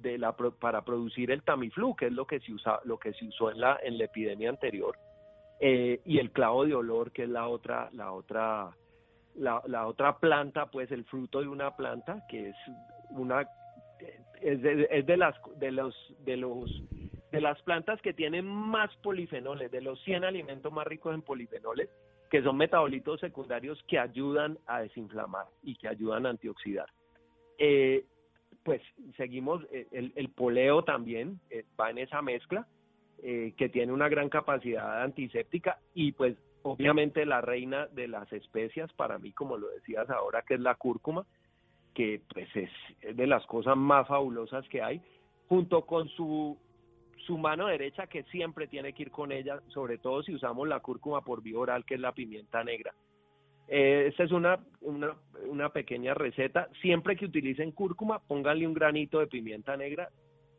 para 0.60 0.84
producir 0.86 1.30
el 1.30 1.44
Tamiflu, 1.44 1.94
que 1.96 2.08
es 2.08 2.14
lo 2.14 2.26
que 2.26 2.40
se, 2.40 2.54
usa, 2.54 2.80
lo 2.86 2.98
que 2.98 3.14
se 3.14 3.26
usó 3.26 3.52
en 3.52 3.60
la, 3.60 3.80
en 3.84 3.98
la 3.98 4.06
epidemia 4.06 4.50
anterior, 4.50 4.98
eh, 5.60 6.00
y 6.06 6.20
el 6.20 6.32
clavo 6.32 6.66
de 6.66 6.74
olor, 6.74 7.12
que 7.12 7.24
es 7.24 7.30
la 7.30 7.48
otra, 7.50 7.90
la 7.92 8.14
otra, 8.14 8.72
la 9.36 9.88
otra 9.88 10.20
planta, 10.20 10.68
pues 10.68 10.90
el 10.92 11.04
fruto 11.04 11.42
de 11.42 11.50
una 11.50 11.76
planta, 11.76 12.24
que 12.30 12.50
es 12.50 12.56
una 13.10 13.46
es 14.42 14.62
de, 14.62 14.88
es 14.92 15.06
de 15.06 15.18
las 15.18 15.36
de 15.58 15.72
los 15.72 15.96
de 16.26 16.38
los 16.38 16.84
de 17.32 17.42
las 17.42 17.62
plantas 17.62 18.02
que 18.02 18.14
tienen 18.14 18.46
más 18.46 18.96
polifenoles, 18.98 19.72
de 19.72 19.82
los 19.82 20.02
100 20.04 20.24
alimentos 20.24 20.74
más 20.74 20.88
ricos 20.88 21.14
en 21.14 21.22
polifenoles, 21.22 21.90
que 22.30 22.42
son 22.42 22.58
metabolitos 22.58 23.20
secundarios 23.20 23.82
que 23.88 24.00
ayudan 24.00 24.58
a 24.66 24.82
desinflamar 24.82 25.46
y 25.62 25.76
que 25.76 25.88
ayudan 25.88 26.26
a 26.26 26.30
antioxidar. 26.30 26.88
Eh, 27.60 28.06
pues 28.64 28.82
seguimos, 29.16 29.64
eh, 29.72 29.88
el, 29.92 30.12
el 30.16 30.30
poleo 30.30 30.84
también 30.84 31.40
eh, 31.50 31.66
va 31.80 31.90
en 31.92 32.00
esa 32.00 32.22
mezcla, 32.22 32.68
que 33.22 33.68
tiene 33.68 33.92
una 33.92 34.08
gran 34.08 34.30
capacidad 34.30 35.04
antiséptica 35.04 35.78
y 35.94 36.14
pues 36.14 36.38
obviamente 36.62 37.26
la 37.26 37.42
reina 37.42 37.88
de 37.88 38.08
las 38.08 38.32
especias 38.32 38.94
para 38.94 39.18
mí, 39.18 39.34
como 39.34 39.58
lo 39.58 39.68
decías 39.68 40.10
ahora, 40.10 40.42
que 40.44 40.54
es 40.54 40.62
la 40.62 40.76
cúrcuma, 40.76 41.26
que 41.94 42.22
pues 42.34 42.48
es 42.56 43.16
de 43.16 43.28
las 43.28 43.46
cosas 43.46 43.76
más 43.76 44.08
fabulosas 44.08 44.68
que 44.70 44.82
hay, 44.82 45.02
junto 45.48 45.86
con 45.86 46.08
su 46.10 46.58
su 47.26 47.38
mano 47.38 47.68
derecha 47.68 48.08
que 48.08 48.24
siempre 48.24 48.66
tiene 48.66 48.94
que 48.94 49.04
ir 49.04 49.12
con 49.12 49.32
ella, 49.32 49.62
sobre 49.68 50.00
todo 50.00 50.24
si 50.24 50.34
usamos 50.34 50.68
la 50.68 50.80
cúrcuma 50.80 51.22
por 51.22 51.44
vía 51.44 51.60
oral, 51.60 51.86
que 51.86 51.94
es 51.94 52.00
la 52.00 52.12
pimienta 52.12 52.64
negra. 52.64 52.92
Eh, 53.68 54.12
es 54.18 54.32
una, 54.32 54.60
una, 54.82 55.16
una, 55.48 55.70
pequeña 55.70 56.16
receta. 56.16 56.70
Siempre 56.82 57.16
que 57.16 57.26
utilicen 57.26 57.72
cúrcuma, 57.72 58.18
pónganle 58.18 58.66
un 58.66 58.74
granito 58.74 59.20
de 59.20 59.28
pimienta 59.28 59.78
negra 59.78 60.10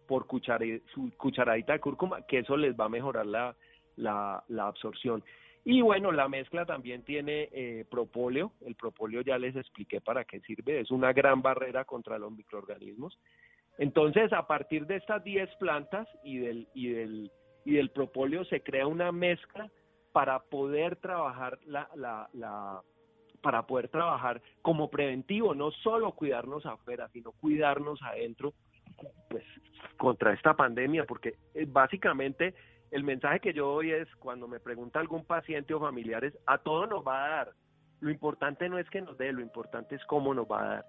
por 0.07 0.29
su 0.29 1.11
cucharadita 1.17 1.73
de 1.73 1.81
cúrcuma, 1.81 2.25
que 2.27 2.39
eso 2.39 2.57
les 2.57 2.79
va 2.79 2.85
a 2.85 2.89
mejorar 2.89 3.27
la, 3.27 3.57
la, 3.97 4.45
la 4.47 4.69
absorción. 4.69 5.25
Y 5.65 5.83
bueno, 5.83 6.11
la 6.11 6.29
mezcla 6.29 6.65
también 6.65 7.03
tiene 7.05 7.49
eh, 7.53 7.85
propóleo. 7.91 8.53
El 8.65 8.75
propóleo 8.75 9.21
ya 9.21 9.39
les 9.39 9.57
expliqué 9.57 10.01
para 10.01 10.25
qué 10.25 10.41
sirve. 10.41 10.81
Es 10.81 10.91
una 10.91 11.13
gran 11.13 11.43
barrera 11.43 11.85
contra 11.85 12.19
los 12.19 12.33
microorganismos. 12.33 13.19
Entonces, 13.79 14.33
a 14.33 14.47
partir 14.47 14.87
de 14.87 14.97
estas 14.97 15.23
10 15.23 15.49
plantas 15.57 16.09
y 16.25 16.39
del, 16.39 16.69
y, 16.75 16.89
del, 16.89 17.31
y 17.65 17.75
del 17.75 17.91
propóleo 17.91 18.45
se 18.45 18.63
crea 18.63 18.87
una 18.87 19.13
mezcla 19.13 19.71
para 20.13 20.41
poder 20.41 20.97
trabajar 20.97 21.59
la, 21.67 21.89
la, 21.95 22.29
la, 22.33 22.83
para 23.41 23.67
poder 23.67 23.89
trabajar 23.89 24.43
como 24.63 24.91
preventivo, 24.91 25.55
no 25.55 25.71
solo 25.71 26.13
cuidarnos 26.13 26.67
afuera, 26.67 27.09
sino 27.13 27.33
cuidarnos 27.33 28.03
adentro, 28.03 28.55
pues 29.29 29.45
contra 29.97 30.33
esta 30.33 30.55
pandemia, 30.55 31.05
porque 31.05 31.37
eh, 31.55 31.67
básicamente 31.69 32.55
el 32.91 33.05
mensaje 33.05 33.41
que 33.41 33.53
yo 33.53 33.67
doy 33.67 33.93
es 33.93 34.09
cuando 34.17 34.49
me 34.49 34.61
pregunta 34.61 35.01
algún 35.01 35.25
paciente 35.25 35.75
o 35.75 35.81
familiares, 35.81 36.37
a 36.47 36.59
todo 36.59 36.87
nos 36.87 37.07
va 37.07 37.25
a 37.25 37.29
dar. 37.29 37.53
Lo 38.01 38.11
importante 38.11 38.69
no 38.69 38.79
es 38.79 38.89
que 38.91 39.01
nos 39.01 39.17
dé, 39.19 39.33
lo 39.33 39.43
importante 39.43 39.95
es 39.95 40.05
cómo 40.07 40.35
nos 40.35 40.47
va 40.47 40.63
a 40.63 40.69
dar 40.75 40.85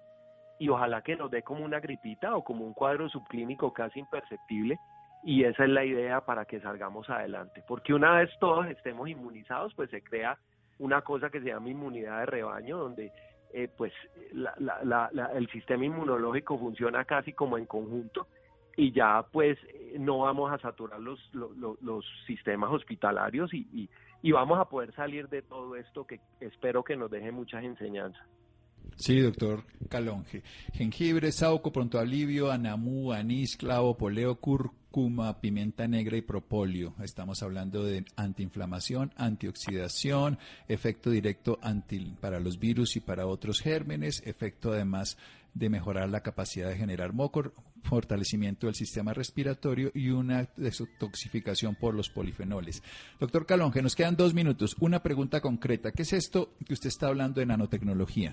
y 0.62 0.68
ojalá 0.68 1.02
que 1.02 1.16
nos 1.16 1.28
dé 1.28 1.42
como 1.42 1.64
una 1.64 1.80
gripita 1.80 2.36
o 2.36 2.44
como 2.44 2.64
un 2.64 2.72
cuadro 2.72 3.08
subclínico 3.08 3.72
casi 3.72 3.98
imperceptible 3.98 4.78
y 5.24 5.42
esa 5.42 5.64
es 5.64 5.70
la 5.70 5.84
idea 5.84 6.20
para 6.20 6.44
que 6.44 6.60
salgamos 6.60 7.10
adelante, 7.10 7.64
porque 7.66 7.92
una 7.92 8.12
vez 8.12 8.30
todos 8.38 8.66
estemos 8.68 9.08
inmunizados, 9.08 9.74
pues 9.74 9.90
se 9.90 10.02
crea 10.02 10.38
una 10.78 11.02
cosa 11.02 11.30
que 11.30 11.40
se 11.40 11.48
llama 11.48 11.68
inmunidad 11.68 12.20
de 12.20 12.26
rebaño, 12.26 12.78
donde 12.78 13.10
eh, 13.52 13.68
pues 13.76 13.92
el 14.32 15.48
sistema 15.50 15.84
inmunológico 15.84 16.56
funciona 16.56 17.04
casi 17.04 17.32
como 17.32 17.58
en 17.58 17.66
conjunto 17.66 18.28
y 18.76 18.92
ya 18.92 19.24
pues 19.30 19.58
no 19.98 20.18
vamos 20.18 20.52
a 20.52 20.58
saturar 20.58 21.00
los, 21.00 21.18
los, 21.32 22.04
sistemas 22.26 22.70
hospitalarios 22.72 23.52
y, 23.52 23.66
y, 23.72 23.88
y 24.22 24.32
vamos 24.32 24.58
a 24.58 24.64
poder 24.64 24.94
salir 24.94 25.28
de 25.28 25.42
todo 25.42 25.76
esto 25.76 26.06
que 26.06 26.20
espero 26.40 26.82
que 26.82 26.96
nos 26.96 27.10
deje 27.10 27.30
muchas 27.30 27.64
enseñanzas. 27.64 28.26
Sí, 28.96 29.20
doctor 29.20 29.64
Calonge. 29.88 30.42
Jengibre, 30.72 31.32
sauco, 31.32 31.72
pronto 31.72 31.98
alivio, 31.98 32.50
anamú, 32.50 33.12
anís, 33.12 33.56
clavo, 33.56 33.96
poleo, 33.96 34.36
cúrcuma, 34.36 35.40
pimienta 35.40 35.88
negra 35.88 36.16
y 36.16 36.22
propóleo. 36.22 36.94
Estamos 37.02 37.42
hablando 37.42 37.84
de 37.84 38.04
antiinflamación, 38.16 39.12
antioxidación, 39.16 40.38
efecto 40.68 41.10
directo 41.10 41.58
anti, 41.62 42.14
para 42.20 42.38
los 42.38 42.58
virus 42.58 42.96
y 42.96 43.00
para 43.00 43.26
otros 43.26 43.60
gérmenes, 43.60 44.22
efecto 44.26 44.72
además 44.72 45.18
de 45.54 45.68
mejorar 45.68 46.08
la 46.08 46.22
capacidad 46.22 46.68
de 46.68 46.76
generar 46.76 47.12
moco, 47.12 47.52
fortalecimiento 47.82 48.66
del 48.66 48.74
sistema 48.74 49.12
respiratorio 49.12 49.90
y 49.94 50.10
una 50.10 50.48
desintoxicación 50.56 51.74
por 51.74 51.94
los 51.94 52.08
polifenoles. 52.08 52.82
Doctor 53.18 53.46
Calonge, 53.46 53.82
nos 53.82 53.96
quedan 53.96 54.16
dos 54.16 54.34
minutos. 54.34 54.76
Una 54.80 55.02
pregunta 55.02 55.40
concreta. 55.40 55.92
¿Qué 55.92 56.02
es 56.02 56.12
esto 56.12 56.54
que 56.66 56.74
usted 56.74 56.88
está 56.88 57.08
hablando 57.08 57.40
de 57.40 57.46
nanotecnología? 57.46 58.32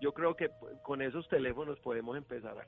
Yo 0.00 0.14
creo 0.14 0.34
que 0.36 0.50
con 0.82 1.02
esos 1.02 1.28
teléfonos 1.28 1.78
podemos 1.80 2.16
empezar 2.16 2.56
a 2.58 2.64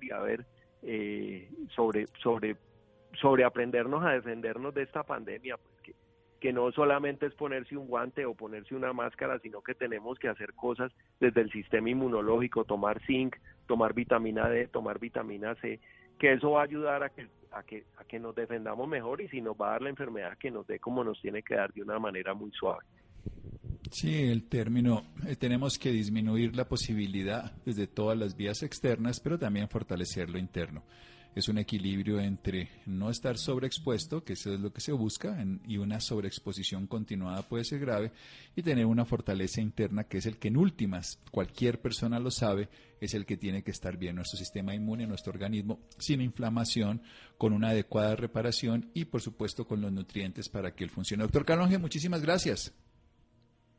y 0.00 0.10
a 0.10 0.18
ver 0.20 0.44
eh, 0.82 1.48
sobre, 1.74 2.06
sobre, 2.22 2.56
sobre 3.20 3.44
aprendernos 3.44 4.04
a 4.04 4.10
defendernos 4.10 4.74
de 4.74 4.82
esta 4.82 5.02
pandemia, 5.02 5.56
pues 5.56 5.80
que, 5.82 5.94
que 6.40 6.52
no 6.52 6.72
solamente 6.72 7.26
es 7.26 7.34
ponerse 7.34 7.76
un 7.76 7.86
guante 7.86 8.26
o 8.26 8.34
ponerse 8.34 8.74
una 8.74 8.92
máscara, 8.92 9.38
sino 9.38 9.62
que 9.62 9.74
tenemos 9.74 10.18
que 10.18 10.28
hacer 10.28 10.54
cosas 10.54 10.92
desde 11.20 11.40
el 11.40 11.50
sistema 11.50 11.88
inmunológico, 11.88 12.64
tomar 12.64 13.00
zinc, 13.06 13.36
tomar 13.66 13.94
vitamina 13.94 14.48
D, 14.48 14.66
tomar 14.68 14.98
vitamina 14.98 15.54
C, 15.56 15.80
que 16.18 16.32
eso 16.32 16.52
va 16.52 16.60
a 16.60 16.64
ayudar 16.64 17.02
a 17.02 17.10
que, 17.10 17.28
a 17.52 17.62
que, 17.62 17.84
a 17.96 18.04
que 18.04 18.18
nos 18.18 18.34
defendamos 18.34 18.88
mejor 18.88 19.20
y 19.20 19.28
si 19.28 19.40
nos 19.40 19.56
va 19.56 19.68
a 19.68 19.72
dar 19.72 19.82
la 19.82 19.90
enfermedad, 19.90 20.36
que 20.38 20.50
nos 20.50 20.66
dé 20.66 20.78
como 20.78 21.04
nos 21.04 21.20
tiene 21.20 21.42
que 21.42 21.54
dar 21.54 21.72
de 21.72 21.82
una 21.82 21.98
manera 21.98 22.34
muy 22.34 22.50
suave. 22.52 22.84
Sí, 23.90 24.14
el 24.14 24.44
término, 24.44 25.04
eh, 25.26 25.36
tenemos 25.36 25.78
que 25.78 25.90
disminuir 25.90 26.56
la 26.56 26.68
posibilidad 26.68 27.52
desde 27.66 27.86
todas 27.86 28.16
las 28.16 28.36
vías 28.36 28.62
externas, 28.62 29.20
pero 29.20 29.38
también 29.38 29.68
fortalecer 29.68 30.30
lo 30.30 30.38
interno. 30.38 30.84
Es 31.34 31.48
un 31.48 31.56
equilibrio 31.56 32.20
entre 32.20 32.68
no 32.84 33.08
estar 33.08 33.38
sobreexpuesto, 33.38 34.22
que 34.22 34.34
eso 34.34 34.52
es 34.52 34.60
lo 34.60 34.70
que 34.70 34.82
se 34.82 34.92
busca, 34.92 35.42
y 35.66 35.78
una 35.78 35.98
sobreexposición 35.98 36.86
continuada 36.86 37.42
puede 37.42 37.64
ser 37.64 37.80
grave, 37.80 38.12
y 38.54 38.62
tener 38.62 38.84
una 38.84 39.06
fortaleza 39.06 39.62
interna 39.62 40.04
que 40.04 40.18
es 40.18 40.26
el 40.26 40.36
que 40.36 40.48
en 40.48 40.58
últimas, 40.58 41.18
cualquier 41.30 41.80
persona 41.80 42.20
lo 42.20 42.30
sabe, 42.30 42.68
es 43.00 43.14
el 43.14 43.24
que 43.24 43.38
tiene 43.38 43.62
que 43.62 43.70
estar 43.70 43.96
bien 43.96 44.16
nuestro 44.16 44.38
sistema 44.38 44.74
inmune, 44.74 45.06
nuestro 45.06 45.32
organismo, 45.32 45.80
sin 45.98 46.20
inflamación, 46.20 47.00
con 47.38 47.54
una 47.54 47.70
adecuada 47.70 48.14
reparación 48.14 48.90
y 48.92 49.06
por 49.06 49.22
supuesto 49.22 49.66
con 49.66 49.80
los 49.80 49.90
nutrientes 49.90 50.50
para 50.50 50.74
que 50.74 50.84
él 50.84 50.90
funcione. 50.90 51.22
Doctor 51.22 51.46
Calonge, 51.46 51.78
muchísimas 51.78 52.20
gracias. 52.20 52.74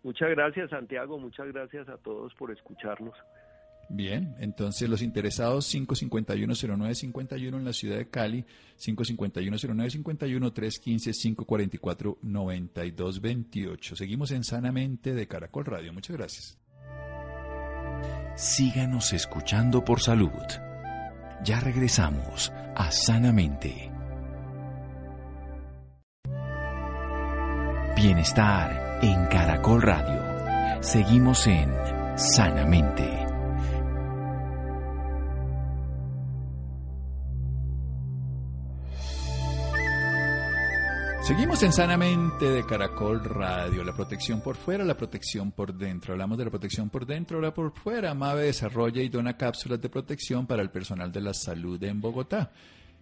Muchas 0.03 0.29
gracias, 0.29 0.69
Santiago. 0.69 1.17
Muchas 1.17 1.47
gracias 1.47 1.87
a 1.89 1.97
todos 1.97 2.33
por 2.35 2.51
escucharnos. 2.51 3.15
Bien, 3.89 4.35
entonces 4.39 4.89
los 4.89 5.01
interesados 5.01 5.73
551-0951 5.75 7.57
en 7.57 7.65
la 7.65 7.73
ciudad 7.73 7.97
de 7.97 8.09
Cali, 8.09 8.45
551-0951, 8.77 10.53
315-544-9228. 12.23 13.95
Seguimos 13.95 14.31
en 14.31 14.43
Sanamente 14.43 15.13
de 15.13 15.27
Caracol 15.27 15.65
Radio. 15.65 15.93
Muchas 15.93 16.17
gracias. 16.17 16.57
Síganos 18.35 19.13
escuchando 19.13 19.83
por 19.83 19.99
salud. 19.99 20.31
Ya 21.43 21.59
regresamos 21.59 22.51
a 22.75 22.89
Sanamente. 22.89 23.92
Bienestar 27.95 28.99
en 29.03 29.27
Caracol 29.27 29.81
Radio. 29.81 30.81
Seguimos 30.81 31.45
en 31.45 31.71
Sanamente. 32.17 33.07
Seguimos 41.21 41.61
en 41.61 41.71
Sanamente 41.71 42.45
de 42.45 42.65
Caracol 42.65 43.23
Radio, 43.23 43.83
la 43.83 43.93
protección 43.93 44.41
por 44.41 44.55
fuera, 44.55 44.83
la 44.83 44.97
protección 44.97 45.51
por 45.51 45.73
dentro. 45.73 46.13
Hablamos 46.13 46.39
de 46.39 46.45
la 46.45 46.49
protección 46.49 46.89
por 46.89 47.05
dentro, 47.05 47.37
ahora 47.37 47.53
por 47.53 47.71
fuera. 47.77 48.13
Mave 48.15 48.45
desarrolla 48.45 49.03
y 49.03 49.09
dona 49.09 49.37
cápsulas 49.37 49.79
de 49.79 49.89
protección 49.89 50.47
para 50.47 50.63
el 50.63 50.71
personal 50.71 51.11
de 51.11 51.21
la 51.21 51.33
salud 51.33 51.81
en 51.83 52.01
Bogotá. 52.01 52.51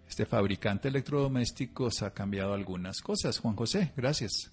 Este 0.07 0.25
fabricante 0.25 0.83
de 0.83 0.89
electrodomésticos 0.89 2.03
ha 2.03 2.13
cambiado 2.13 2.53
algunas 2.53 3.01
cosas. 3.01 3.39
Juan 3.39 3.55
José, 3.55 3.93
gracias. 3.95 4.51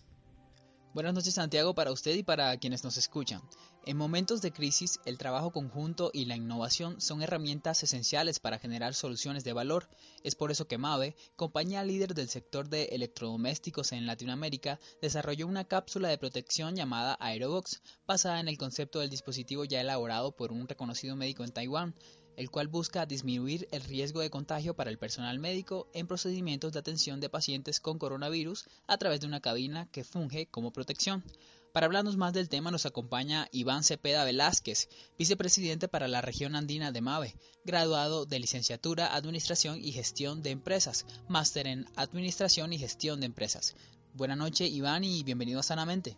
Buenas 0.95 1.12
noches 1.12 1.34
Santiago 1.34 1.74
para 1.74 1.93
usted 1.93 2.14
y 2.14 2.22
para 2.22 2.57
quienes 2.57 2.82
nos 2.82 2.97
escuchan. 2.97 3.43
En 3.84 3.99
momentos 3.99 4.41
de 4.41 4.53
crisis, 4.53 5.01
el 5.05 5.18
trabajo 5.18 5.51
conjunto 5.51 6.11
y 6.14 6.24
la 6.24 6.34
innovación 6.34 6.99
son 6.99 7.20
herramientas 7.20 7.82
esenciales 7.82 8.41
para 8.41 8.59
generar 8.59 8.95
soluciones 8.95 9.45
de 9.45 9.53
valor. 9.53 9.91
Es 10.24 10.34
por 10.34 10.51
eso 10.51 10.66
que 10.66 10.78
Mave, 10.78 11.14
compañía 11.36 11.84
líder 11.84 12.14
del 12.14 12.30
sector 12.30 12.70
de 12.70 12.84
electrodomésticos 12.86 13.93
en 13.93 14.07
Latinoamérica, 14.07 14.80
desarrolló 15.03 15.47
una 15.47 15.64
cápsula 15.64 16.09
de 16.09 16.18
protección 16.18 16.74
llamada 16.74 17.18
Aerobox, 17.20 17.82
basada 18.07 18.41
en 18.41 18.49
el 18.49 18.57
concepto 18.57 19.01
del 19.01 19.11
dispositivo 19.11 19.66
ya 19.66 19.82
elaborado 19.82 20.32
por 20.32 20.53
un 20.53 20.66
reconocido 20.66 21.16
médico 21.16 21.45
en 21.45 21.53
Taiwán, 21.53 21.95
el 22.39 22.53
cual 22.53 22.68
busca 22.68 23.05
disminuir 23.05 23.66
el 23.72 23.82
riesgo 23.82 24.20
de 24.20 24.30
contagio 24.30 24.74
para 24.74 24.91
el 24.91 24.99
personal 24.99 25.41
médico 25.41 25.89
en 25.93 26.07
procedimientos 26.07 26.72
de 26.72 26.78
atención 26.78 27.18
de 27.18 27.28
pacientes 27.28 27.80
con 27.80 27.99
coronavirus 27.99 28.68
a 28.86 28.97
través 28.97 29.20
de 29.20 29.26
una 29.26 29.41
cabina 29.41 29.91
que 29.91 30.05
funge 30.05 30.47
como 30.47 30.72
protección. 30.72 31.24
Para 31.72 31.86
hablarnos 31.86 32.16
más 32.16 32.32
del 32.32 32.49
tema 32.49 32.70
nos 32.70 32.86
acompaña 32.86 33.49
Iván 33.51 33.82
Cepeda 33.82 34.24
Velázquez, 34.24 34.89
vicepresidente 35.18 35.89
para 35.89 36.07
la 36.07 36.20
región 36.20 36.55
andina 36.55 36.93
de 36.93 37.01
MAVE, 37.01 37.34
graduado 37.64 38.24
de 38.24 38.39
licenciatura 38.39 39.16
Administración 39.16 39.80
y 39.82 39.91
Gestión 39.91 40.41
de 40.41 40.51
Empresas, 40.51 41.07
máster 41.28 41.66
en 41.66 41.86
Administración 41.97 42.72
y 42.72 42.78
Gestión 42.78 43.18
de 43.18 43.26
Empresas. 43.26 43.74
Buenas 44.14 44.39
noches 44.39 44.70
Iván 44.70 45.03
y 45.03 45.24
bienvenido 45.24 45.59
a 45.59 45.64
Sanamente. 45.64 46.16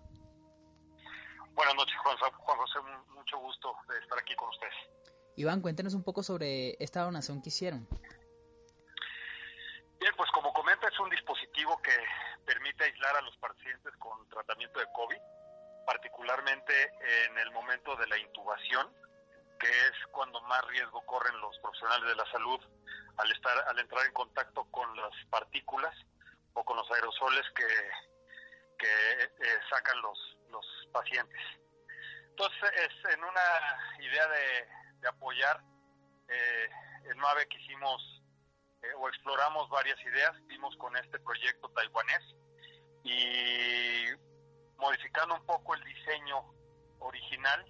Buenas 1.54 1.74
noches 1.76 1.96
Juan, 2.04 2.16
José, 2.58 2.78
mucho 3.14 3.38
gusto 3.38 3.72
de 3.88 3.98
estar 3.98 4.18
aquí 4.18 4.34
con 4.36 4.50
ustedes. 4.50 4.74
Iván, 5.36 5.60
cuéntenos 5.60 5.94
un 5.94 6.04
poco 6.04 6.22
sobre 6.22 6.76
esta 6.82 7.02
donación 7.02 7.42
que 7.42 7.48
hicieron. 7.48 7.88
Bien, 10.00 10.12
pues 10.16 10.30
como 10.32 10.52
comenta, 10.52 10.88
es 10.88 10.98
un 10.98 11.10
dispositivo 11.10 11.80
que 11.82 11.92
permite 12.46 12.84
aislar 12.84 13.16
a 13.16 13.20
los 13.22 13.36
pacientes 13.36 13.92
con 13.98 14.28
tratamiento 14.28 14.80
de 14.80 14.86
COVID, 14.94 15.20
particularmente 15.86 16.72
en 17.26 17.38
el 17.38 17.50
momento 17.52 17.94
de 17.96 18.06
la 18.06 18.18
intubación, 18.18 18.88
que 19.58 19.68
es 19.68 19.92
cuando 20.10 20.40
más 20.42 20.64
riesgo 20.68 21.04
corren 21.04 21.38
los 21.40 21.58
profesionales 21.58 22.08
de 22.08 22.14
la 22.16 22.30
salud 22.30 22.60
al 23.18 23.30
estar 23.30 23.68
al 23.68 23.78
entrar 23.78 24.06
en 24.06 24.12
contacto 24.12 24.64
con 24.70 24.96
las 24.96 25.12
partículas 25.28 25.94
o 26.54 26.64
con 26.64 26.78
los 26.78 26.90
aerosoles 26.90 27.44
que, 27.54 27.66
eh, 28.82 29.58
sacan 29.68 30.00
los 30.00 30.18
pacientes. 30.92 31.40
Entonces, 32.30 32.70
es 32.76 33.12
en 33.12 33.22
una 33.22 34.00
idea 34.00 34.26
de 34.28 34.66
de 35.00 35.08
apoyar. 35.08 35.60
Eh, 36.28 36.70
en 37.10 37.18
MAVE 37.18 37.48
quisimos 37.48 38.22
eh, 38.82 38.92
o 38.98 39.08
exploramos 39.08 39.68
varias 39.68 40.00
ideas, 40.02 40.32
vimos 40.46 40.76
con 40.76 40.96
este 40.96 41.18
proyecto 41.20 41.68
taiwanés 41.70 42.22
y 43.02 44.04
modificando 44.76 45.34
un 45.34 45.44
poco 45.44 45.74
el 45.74 45.84
diseño 45.84 46.44
original, 47.00 47.64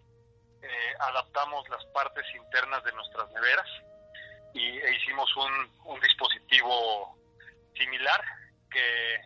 eh, 0.62 0.94
adaptamos 1.00 1.68
las 1.68 1.84
partes 1.86 2.24
internas 2.34 2.84
de 2.84 2.92
nuestras 2.92 3.30
neveras 3.30 3.66
y 4.52 4.78
e 4.78 4.94
hicimos 4.96 5.34
un, 5.36 5.70
un 5.86 6.00
dispositivo 6.00 7.16
similar 7.74 8.22
que 8.70 9.20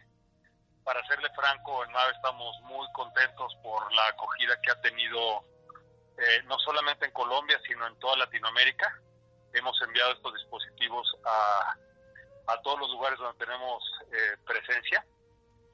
para 0.84 1.04
serle 1.06 1.28
franco 1.34 1.84
en 1.84 1.92
MAVE 1.92 2.12
estamos 2.12 2.60
muy 2.62 2.86
contentos 2.92 3.54
por 3.62 3.92
la 3.94 4.06
acogida 4.08 4.60
que 4.60 4.70
ha 4.70 4.80
tenido 4.80 5.44
eh, 6.18 6.42
no 6.46 6.58
solamente 6.58 7.06
en 7.06 7.12
Colombia, 7.12 7.60
sino 7.66 7.86
en 7.86 7.98
toda 7.98 8.16
Latinoamérica. 8.16 9.00
Hemos 9.52 9.80
enviado 9.82 10.12
estos 10.12 10.34
dispositivos 10.34 11.06
a, 11.24 11.76
a 12.52 12.62
todos 12.62 12.80
los 12.80 12.90
lugares 12.90 13.18
donde 13.18 13.38
tenemos 13.44 13.82
eh, 14.12 14.36
presencia 14.46 15.04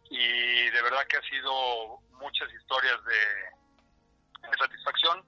y 0.09 0.71
de 0.71 0.83
verdad 0.83 1.07
que 1.09 1.17
ha 1.17 1.23
sido 1.23 2.01
muchas 2.13 2.53
historias 2.53 2.97
de, 3.05 4.49
de, 4.49 4.57
satisfacción 4.59 5.25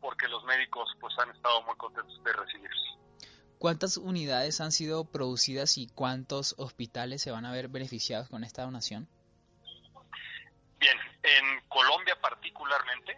porque 0.00 0.26
los 0.28 0.42
médicos 0.44 0.88
pues 1.00 1.14
han 1.18 1.30
estado 1.30 1.62
muy 1.62 1.76
contentos 1.76 2.22
de 2.24 2.32
recibirse. 2.32 2.98
¿Cuántas 3.58 3.96
unidades 3.96 4.60
han 4.60 4.72
sido 4.72 5.04
producidas 5.04 5.78
y 5.78 5.86
cuántos 5.86 6.56
hospitales 6.58 7.22
se 7.22 7.30
van 7.30 7.46
a 7.46 7.52
ver 7.52 7.68
beneficiados 7.68 8.28
con 8.28 8.42
esta 8.42 8.62
donación? 8.62 9.08
Bien, 10.80 10.98
en 11.22 11.60
Colombia 11.68 12.18
particularmente 12.20 13.16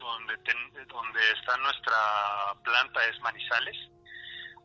donde, 0.00 1.32
está 1.32 1.56
nuestra 1.58 2.54
planta 2.64 3.04
es 3.06 3.20
Manizales. 3.20 3.76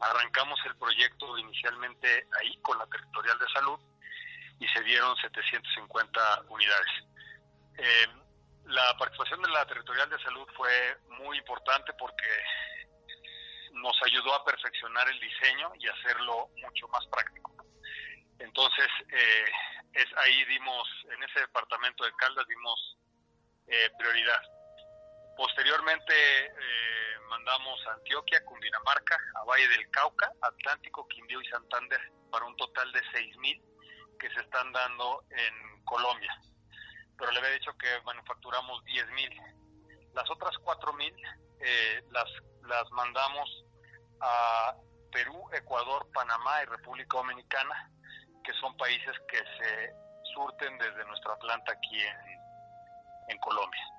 Arrancamos 0.02 0.60
el 0.66 0.76
proyecto 0.78 1.38
inicialmente 1.38 2.28
ahí 2.40 2.58
con 2.62 2.78
la 2.78 2.88
Territorial 2.88 3.38
de 3.40 3.48
Salud 3.54 3.80
y 4.60 4.68
se 4.68 4.82
dieron 4.84 5.16
750 5.18 6.42
unidades. 6.50 6.92
Eh, 7.78 8.08
la 8.66 8.98
participación 8.98 9.42
de 9.42 9.50
la 9.50 9.66
Territorial 9.66 10.10
de 10.10 10.24
Salud 10.24 10.48
fue 10.56 10.98
muy 11.20 11.38
importante 11.38 11.94
porque 12.00 12.30
nos 13.74 13.96
ayudó 14.06 14.34
a 14.34 14.46
perfeccionar 14.46 15.08
el 15.10 15.20
diseño 15.20 15.72
y 15.80 15.88
hacerlo 15.88 16.50
mucho 16.62 16.88
más 16.88 17.06
práctico. 17.08 17.54
Entonces, 18.40 18.88
eh, 19.10 19.46
es 19.94 20.06
ahí 20.18 20.46
dimos, 20.46 20.88
en 21.16 21.24
ese 21.24 21.42
departamento 21.42 22.04
de 22.04 22.14
Caldas 22.14 22.48
dimos 22.48 22.98
eh, 23.68 23.90
prioridad. 23.98 24.42
Posteriormente 25.36 26.14
eh, 26.46 27.20
mandamos 27.30 27.86
a 27.88 27.94
Antioquia, 27.94 28.44
Cundinamarca, 28.46 29.18
a 29.36 29.44
Valle 29.44 29.68
del 29.68 29.90
Cauca, 29.92 30.32
Atlántico, 30.42 31.08
Quindío 31.08 31.42
y 31.42 31.48
Santander 31.48 32.00
para 32.32 32.46
un 32.46 32.56
total 32.56 32.92
de 32.94 33.02
6.000 33.02 33.62
que 34.18 34.30
se 34.30 34.40
están 34.40 34.72
dando 34.72 35.24
en 35.30 35.84
Colombia. 35.84 36.34
Pero 37.18 37.32
le 37.32 37.40
había 37.40 37.52
dicho 37.52 37.72
que 37.78 38.02
manufacturamos 38.06 38.84
10.000. 38.86 40.14
Las 40.14 40.30
otras 40.30 40.56
4.000 40.58 41.14
eh, 41.60 42.04
las, 42.12 42.30
las 42.68 42.90
mandamos 42.92 43.66
a 44.22 44.76
Perú, 45.12 45.50
Ecuador, 45.54 46.10
Panamá 46.14 46.64
y 46.64 46.66
República 46.66 47.18
Dominicana, 47.18 47.92
que 48.44 48.54
son 48.54 48.76
países 48.78 49.16
que 49.28 49.38
se 49.38 49.94
surten 50.34 50.78
desde 50.78 51.06
nuestra 51.06 51.38
planta 51.38 51.74
aquí 51.74 52.00
en, 52.00 52.40
en 53.30 53.38
Colombia. 53.40 53.95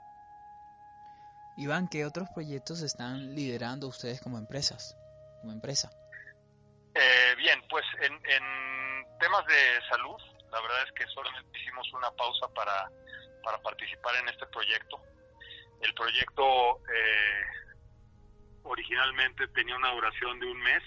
Iván, 1.57 1.89
¿qué 1.89 2.05
otros 2.05 2.29
proyectos 2.35 2.83
están 2.83 3.35
liderando 3.35 3.89
ustedes 3.89 4.21
como 4.21 4.39
empresas? 4.39 4.97
como 5.41 5.53
empresa? 5.53 5.91
Eh, 6.95 7.35
bien, 7.37 7.63
pues 7.69 7.85
en, 8.01 8.19
temas 9.21 9.47
de 9.47 9.89
salud, 9.89 10.17
la 10.51 10.61
verdad 10.61 10.83
es 10.85 10.93
que 10.93 11.07
solamente 11.13 11.59
hicimos 11.59 11.91
una 11.93 12.11
pausa 12.11 12.49
para, 12.49 12.91
para 13.43 13.59
participar 13.59 14.17
en 14.17 14.29
este 14.29 14.47
proyecto. 14.47 15.01
El 15.83 15.95
proyecto 15.95 16.81
eh, 16.93 17.43
originalmente 18.65 19.47
tenía 19.49 19.77
una 19.77 19.93
duración 19.93 20.41
de 20.41 20.47
un 20.47 20.59
mes, 20.59 20.83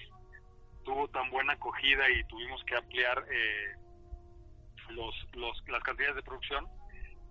tuvo 0.83 1.07
tan 1.09 1.29
buena 1.29 1.53
acogida 1.53 2.09
y 2.09 2.23
tuvimos 2.25 2.63
que 2.65 2.75
ampliar 2.75 3.25
eh, 3.31 3.75
los, 4.89 5.15
los, 5.33 5.57
las 5.67 5.83
cantidades 5.83 6.15
de 6.15 6.23
producción 6.23 6.67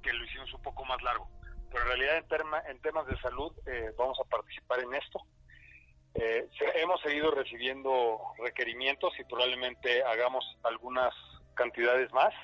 que 0.02 0.12
lo 0.12 0.24
hicimos 0.24 0.52
un 0.54 0.62
poco 0.62 0.84
más 0.84 1.02
largo. 1.02 1.28
Pero 1.70 1.82
en 1.82 1.88
realidad 1.88 2.16
en, 2.16 2.70
en 2.70 2.82
temas 2.82 3.06
de 3.06 3.18
salud 3.20 3.52
eh, 3.66 3.92
vamos 3.96 4.18
a 4.20 4.28
participar 4.28 4.80
en 4.80 4.94
esto. 4.94 5.20
Eh, 6.14 6.48
hemos 6.76 7.00
seguido 7.02 7.30
recibiendo 7.30 8.18
requerimientos 8.38 9.12
y 9.18 9.24
probablemente 9.24 10.02
hagamos 10.02 10.44
algunas 10.64 11.14
cantidades 11.54 12.12
más. 12.12 12.34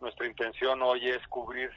Nuestra 0.00 0.26
intención 0.26 0.82
hoy 0.82 1.08
es 1.08 1.26
cubrir 1.28 1.70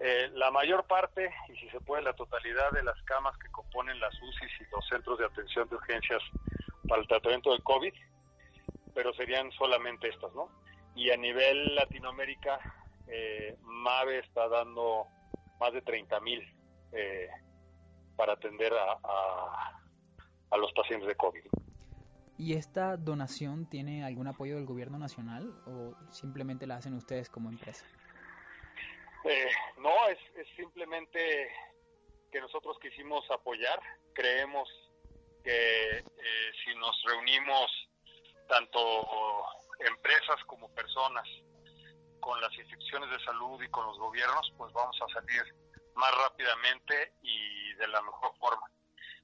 eh, 0.00 0.30
la 0.34 0.52
mayor 0.52 0.86
parte, 0.86 1.28
y 1.48 1.56
si 1.56 1.68
se 1.70 1.80
puede, 1.80 2.02
la 2.02 2.12
totalidad 2.12 2.70
de 2.70 2.84
las 2.84 3.00
camas 3.02 3.36
que 3.38 3.50
componen 3.50 3.98
las 3.98 4.14
UCIs 4.14 4.60
y 4.60 4.70
los 4.70 4.86
centros 4.88 5.18
de 5.18 5.24
atención 5.24 5.68
de 5.68 5.74
urgencias 5.74 6.22
para 6.86 7.02
el 7.02 7.08
tratamiento 7.08 7.50
del 7.50 7.62
COVID, 7.64 7.92
pero 8.94 9.12
serían 9.14 9.50
solamente 9.52 10.08
estas, 10.08 10.32
¿no? 10.34 10.50
Y 10.94 11.10
a 11.10 11.16
nivel 11.16 11.74
Latinoamérica, 11.74 12.60
eh, 13.08 13.56
MAVE 13.62 14.20
está 14.20 14.48
dando 14.48 15.08
más 15.60 15.72
de 15.72 15.82
30 15.82 16.20
mil 16.20 16.42
eh, 16.92 17.28
para 18.16 18.34
atender 18.34 18.72
a, 18.72 18.98
a, 20.50 20.56
los 20.56 20.72
pacientes 20.72 21.08
de 21.08 21.14
COVID. 21.14 21.44
¿Y 22.36 22.54
esta 22.54 22.96
donación 22.96 23.68
tiene 23.68 24.04
algún 24.04 24.26
apoyo 24.26 24.56
del 24.56 24.66
gobierno 24.66 24.98
nacional 24.98 25.52
o 25.66 25.94
simplemente 26.10 26.66
la 26.66 26.76
hacen 26.76 26.94
ustedes 26.94 27.28
como 27.28 27.48
empresa? 27.48 27.84
Eh, 29.24 29.50
no, 29.78 30.08
es, 30.08 30.18
es, 30.36 30.46
simplemente 30.56 31.50
que 32.30 32.40
nosotros 32.40 32.78
quisimos 32.80 33.28
apoyar. 33.30 33.80
Creemos 34.14 34.68
que 35.44 35.98
eh, 35.98 36.52
si 36.64 36.74
nos 36.76 36.96
reunimos 37.04 37.70
tanto 38.48 38.78
empresas 39.80 40.42
como 40.46 40.68
personas 40.70 41.28
con 42.20 42.40
las 42.40 42.52
instituciones 42.54 43.10
de 43.10 43.24
salud 43.24 43.62
y 43.62 43.68
con 43.68 43.86
los 43.86 43.98
gobiernos, 43.98 44.52
pues 44.56 44.72
vamos 44.72 44.96
a 45.02 45.12
salir 45.12 45.42
más 45.94 46.10
rápidamente 46.16 47.14
y 47.22 47.72
de 47.74 47.88
la 47.88 48.00
mejor 48.02 48.32
forma. 48.38 48.70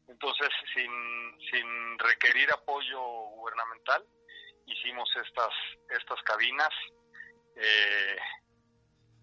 Entonces, 0.09 0.49
sin, 0.75 0.91
sin 1.51 1.99
requerir 1.99 2.51
apoyo 2.53 3.01
gubernamental, 3.01 4.05
hicimos 4.67 5.09
estas, 5.17 5.51
estas 5.89 6.23
cabinas 6.23 6.71
eh, 7.57 8.17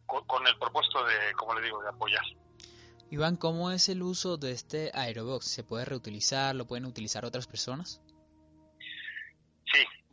con, 0.05 0.47
el 0.47 0.57
propósito 0.57 1.03
de, 1.05 1.33
como 1.37 1.53
le 1.55 1.61
digo, 1.61 1.81
de 1.81 1.89
apoyar. 1.89 2.23
Iván, 3.09 3.35
¿cómo 3.35 3.71
es 3.71 3.89
el 3.89 4.01
uso 4.01 4.37
de 4.37 4.51
este 4.51 4.91
Aerobox? 4.93 5.45
¿Se 5.45 5.63
puede 5.63 5.85
reutilizar? 5.85 6.55
¿Lo 6.55 6.65
pueden 6.65 6.85
utilizar 6.85 7.25
otras 7.25 7.47
personas? 7.47 8.01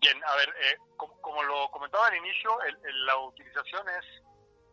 Bien, 0.09 0.25
a 0.25 0.37
ver, 0.37 0.49
eh, 0.61 0.77
como, 0.97 1.43
lo 1.43 1.71
comentaba 1.71 2.07
al 2.07 2.17
inicio, 2.17 2.57
la 3.05 3.17
utilización 3.19 3.87
es, 3.91 4.07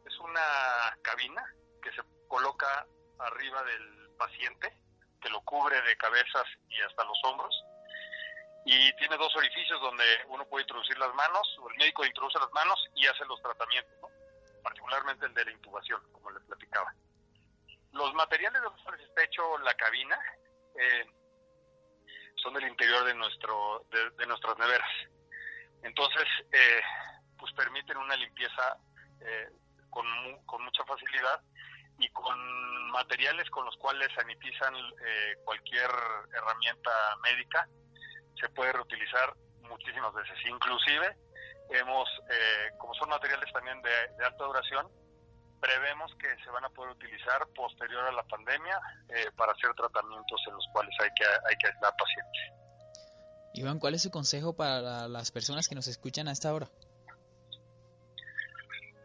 es 0.05 0.19
una 0.19 0.97
cabina 1.01 1.43
que 1.81 1.91
se 1.91 2.01
coloca 2.29 2.87
arriba 3.19 3.61
del 3.63 4.11
paciente, 4.17 4.73
que 5.21 5.29
lo 5.29 5.41
cubre 5.41 5.81
de 5.81 5.97
cabezas 5.97 6.45
y 6.69 6.79
hasta 6.79 7.03
los 7.03 7.21
hombros, 7.25 7.53
y 8.65 8.95
tiene 8.95 9.17
dos 9.17 9.35
orificios 9.35 9.81
donde 9.81 10.05
uno 10.27 10.45
puede 10.45 10.63
introducir 10.63 10.97
las 10.99 11.13
manos, 11.15 11.57
o 11.59 11.69
el 11.69 11.75
médico 11.79 12.05
introduce 12.05 12.39
las 12.39 12.51
manos 12.53 12.79
y 12.95 13.05
hace 13.05 13.25
los 13.25 13.41
tratamientos, 13.41 14.09
particularmente 14.63 15.25
el 15.25 15.33
de 15.33 15.43
la 15.43 15.51
intubación, 15.51 16.01
como 16.13 16.31
les 16.31 16.43
platicaba. 16.43 16.93
Los 17.91 18.13
materiales 18.13 18.61
de 18.61 18.69
los 18.69 18.81
cuales 18.83 19.05
está 19.05 19.21
hecho 19.21 19.57
la 19.57 19.73
cabina 19.73 20.17
eh, 20.79 21.05
son 22.37 22.53
del 22.53 22.69
interior 22.69 23.03
de 23.03 23.15
nuestro 23.15 23.85
de, 23.91 24.25
nuestras 24.27 24.57
neveras. 24.59 24.89
Entonces, 25.85 26.25
eh, 26.51 26.81
pues 27.37 27.53
permiten 27.53 27.97
una 27.97 28.15
limpieza 28.15 28.77
eh, 29.21 29.49
con, 29.89 30.05
con 30.45 30.63
mucha 30.63 30.83
facilidad 30.83 31.39
y 31.99 32.09
con 32.09 32.37
materiales 32.91 33.49
con 33.49 33.65
los 33.65 33.75
cuales 33.77 34.09
sanitizan 34.13 34.73
cualquier 35.45 35.89
herramienta 36.33 36.91
médica 37.23 37.67
se 38.39 38.49
puede 38.49 38.73
reutilizar 38.73 39.33
muchísimas 39.61 40.13
veces. 40.13 40.37
Inclusive 40.45 41.15
hemos, 41.69 42.07
eh, 42.29 42.69
como 42.77 42.93
son 42.95 43.09
materiales 43.09 43.51
también 43.53 43.81
de, 43.81 44.25
alta 44.25 44.43
duración, 44.43 44.87
prevemos 45.59 46.13
que 46.15 46.27
se 46.43 46.49
van 46.51 46.65
a 46.65 46.69
poder 46.69 46.91
utilizar 46.91 47.47
posterior 47.55 48.05
a 48.05 48.11
la 48.11 48.23
pandemia 48.23 48.79
eh, 49.09 49.31
para 49.35 49.51
hacer 49.53 49.73
tratamientos 49.73 50.41
en 50.47 50.53
los 50.53 50.67
cuales 50.73 50.93
hay 51.01 51.09
que, 51.15 51.25
hay 51.25 51.55
que 51.57 51.67
aislar 51.67 51.93
pacientes. 51.97 52.54
Iván, 53.55 53.79
¿cuál 53.79 53.95
es 53.95 54.03
su 54.03 54.11
consejo 54.11 54.55
para 54.55 55.07
las 55.07 55.31
personas 55.31 55.67
que 55.67 55.75
nos 55.75 55.87
escuchan 55.87 56.27
a 56.27 56.31
esta 56.31 56.53
hora? 56.53 56.69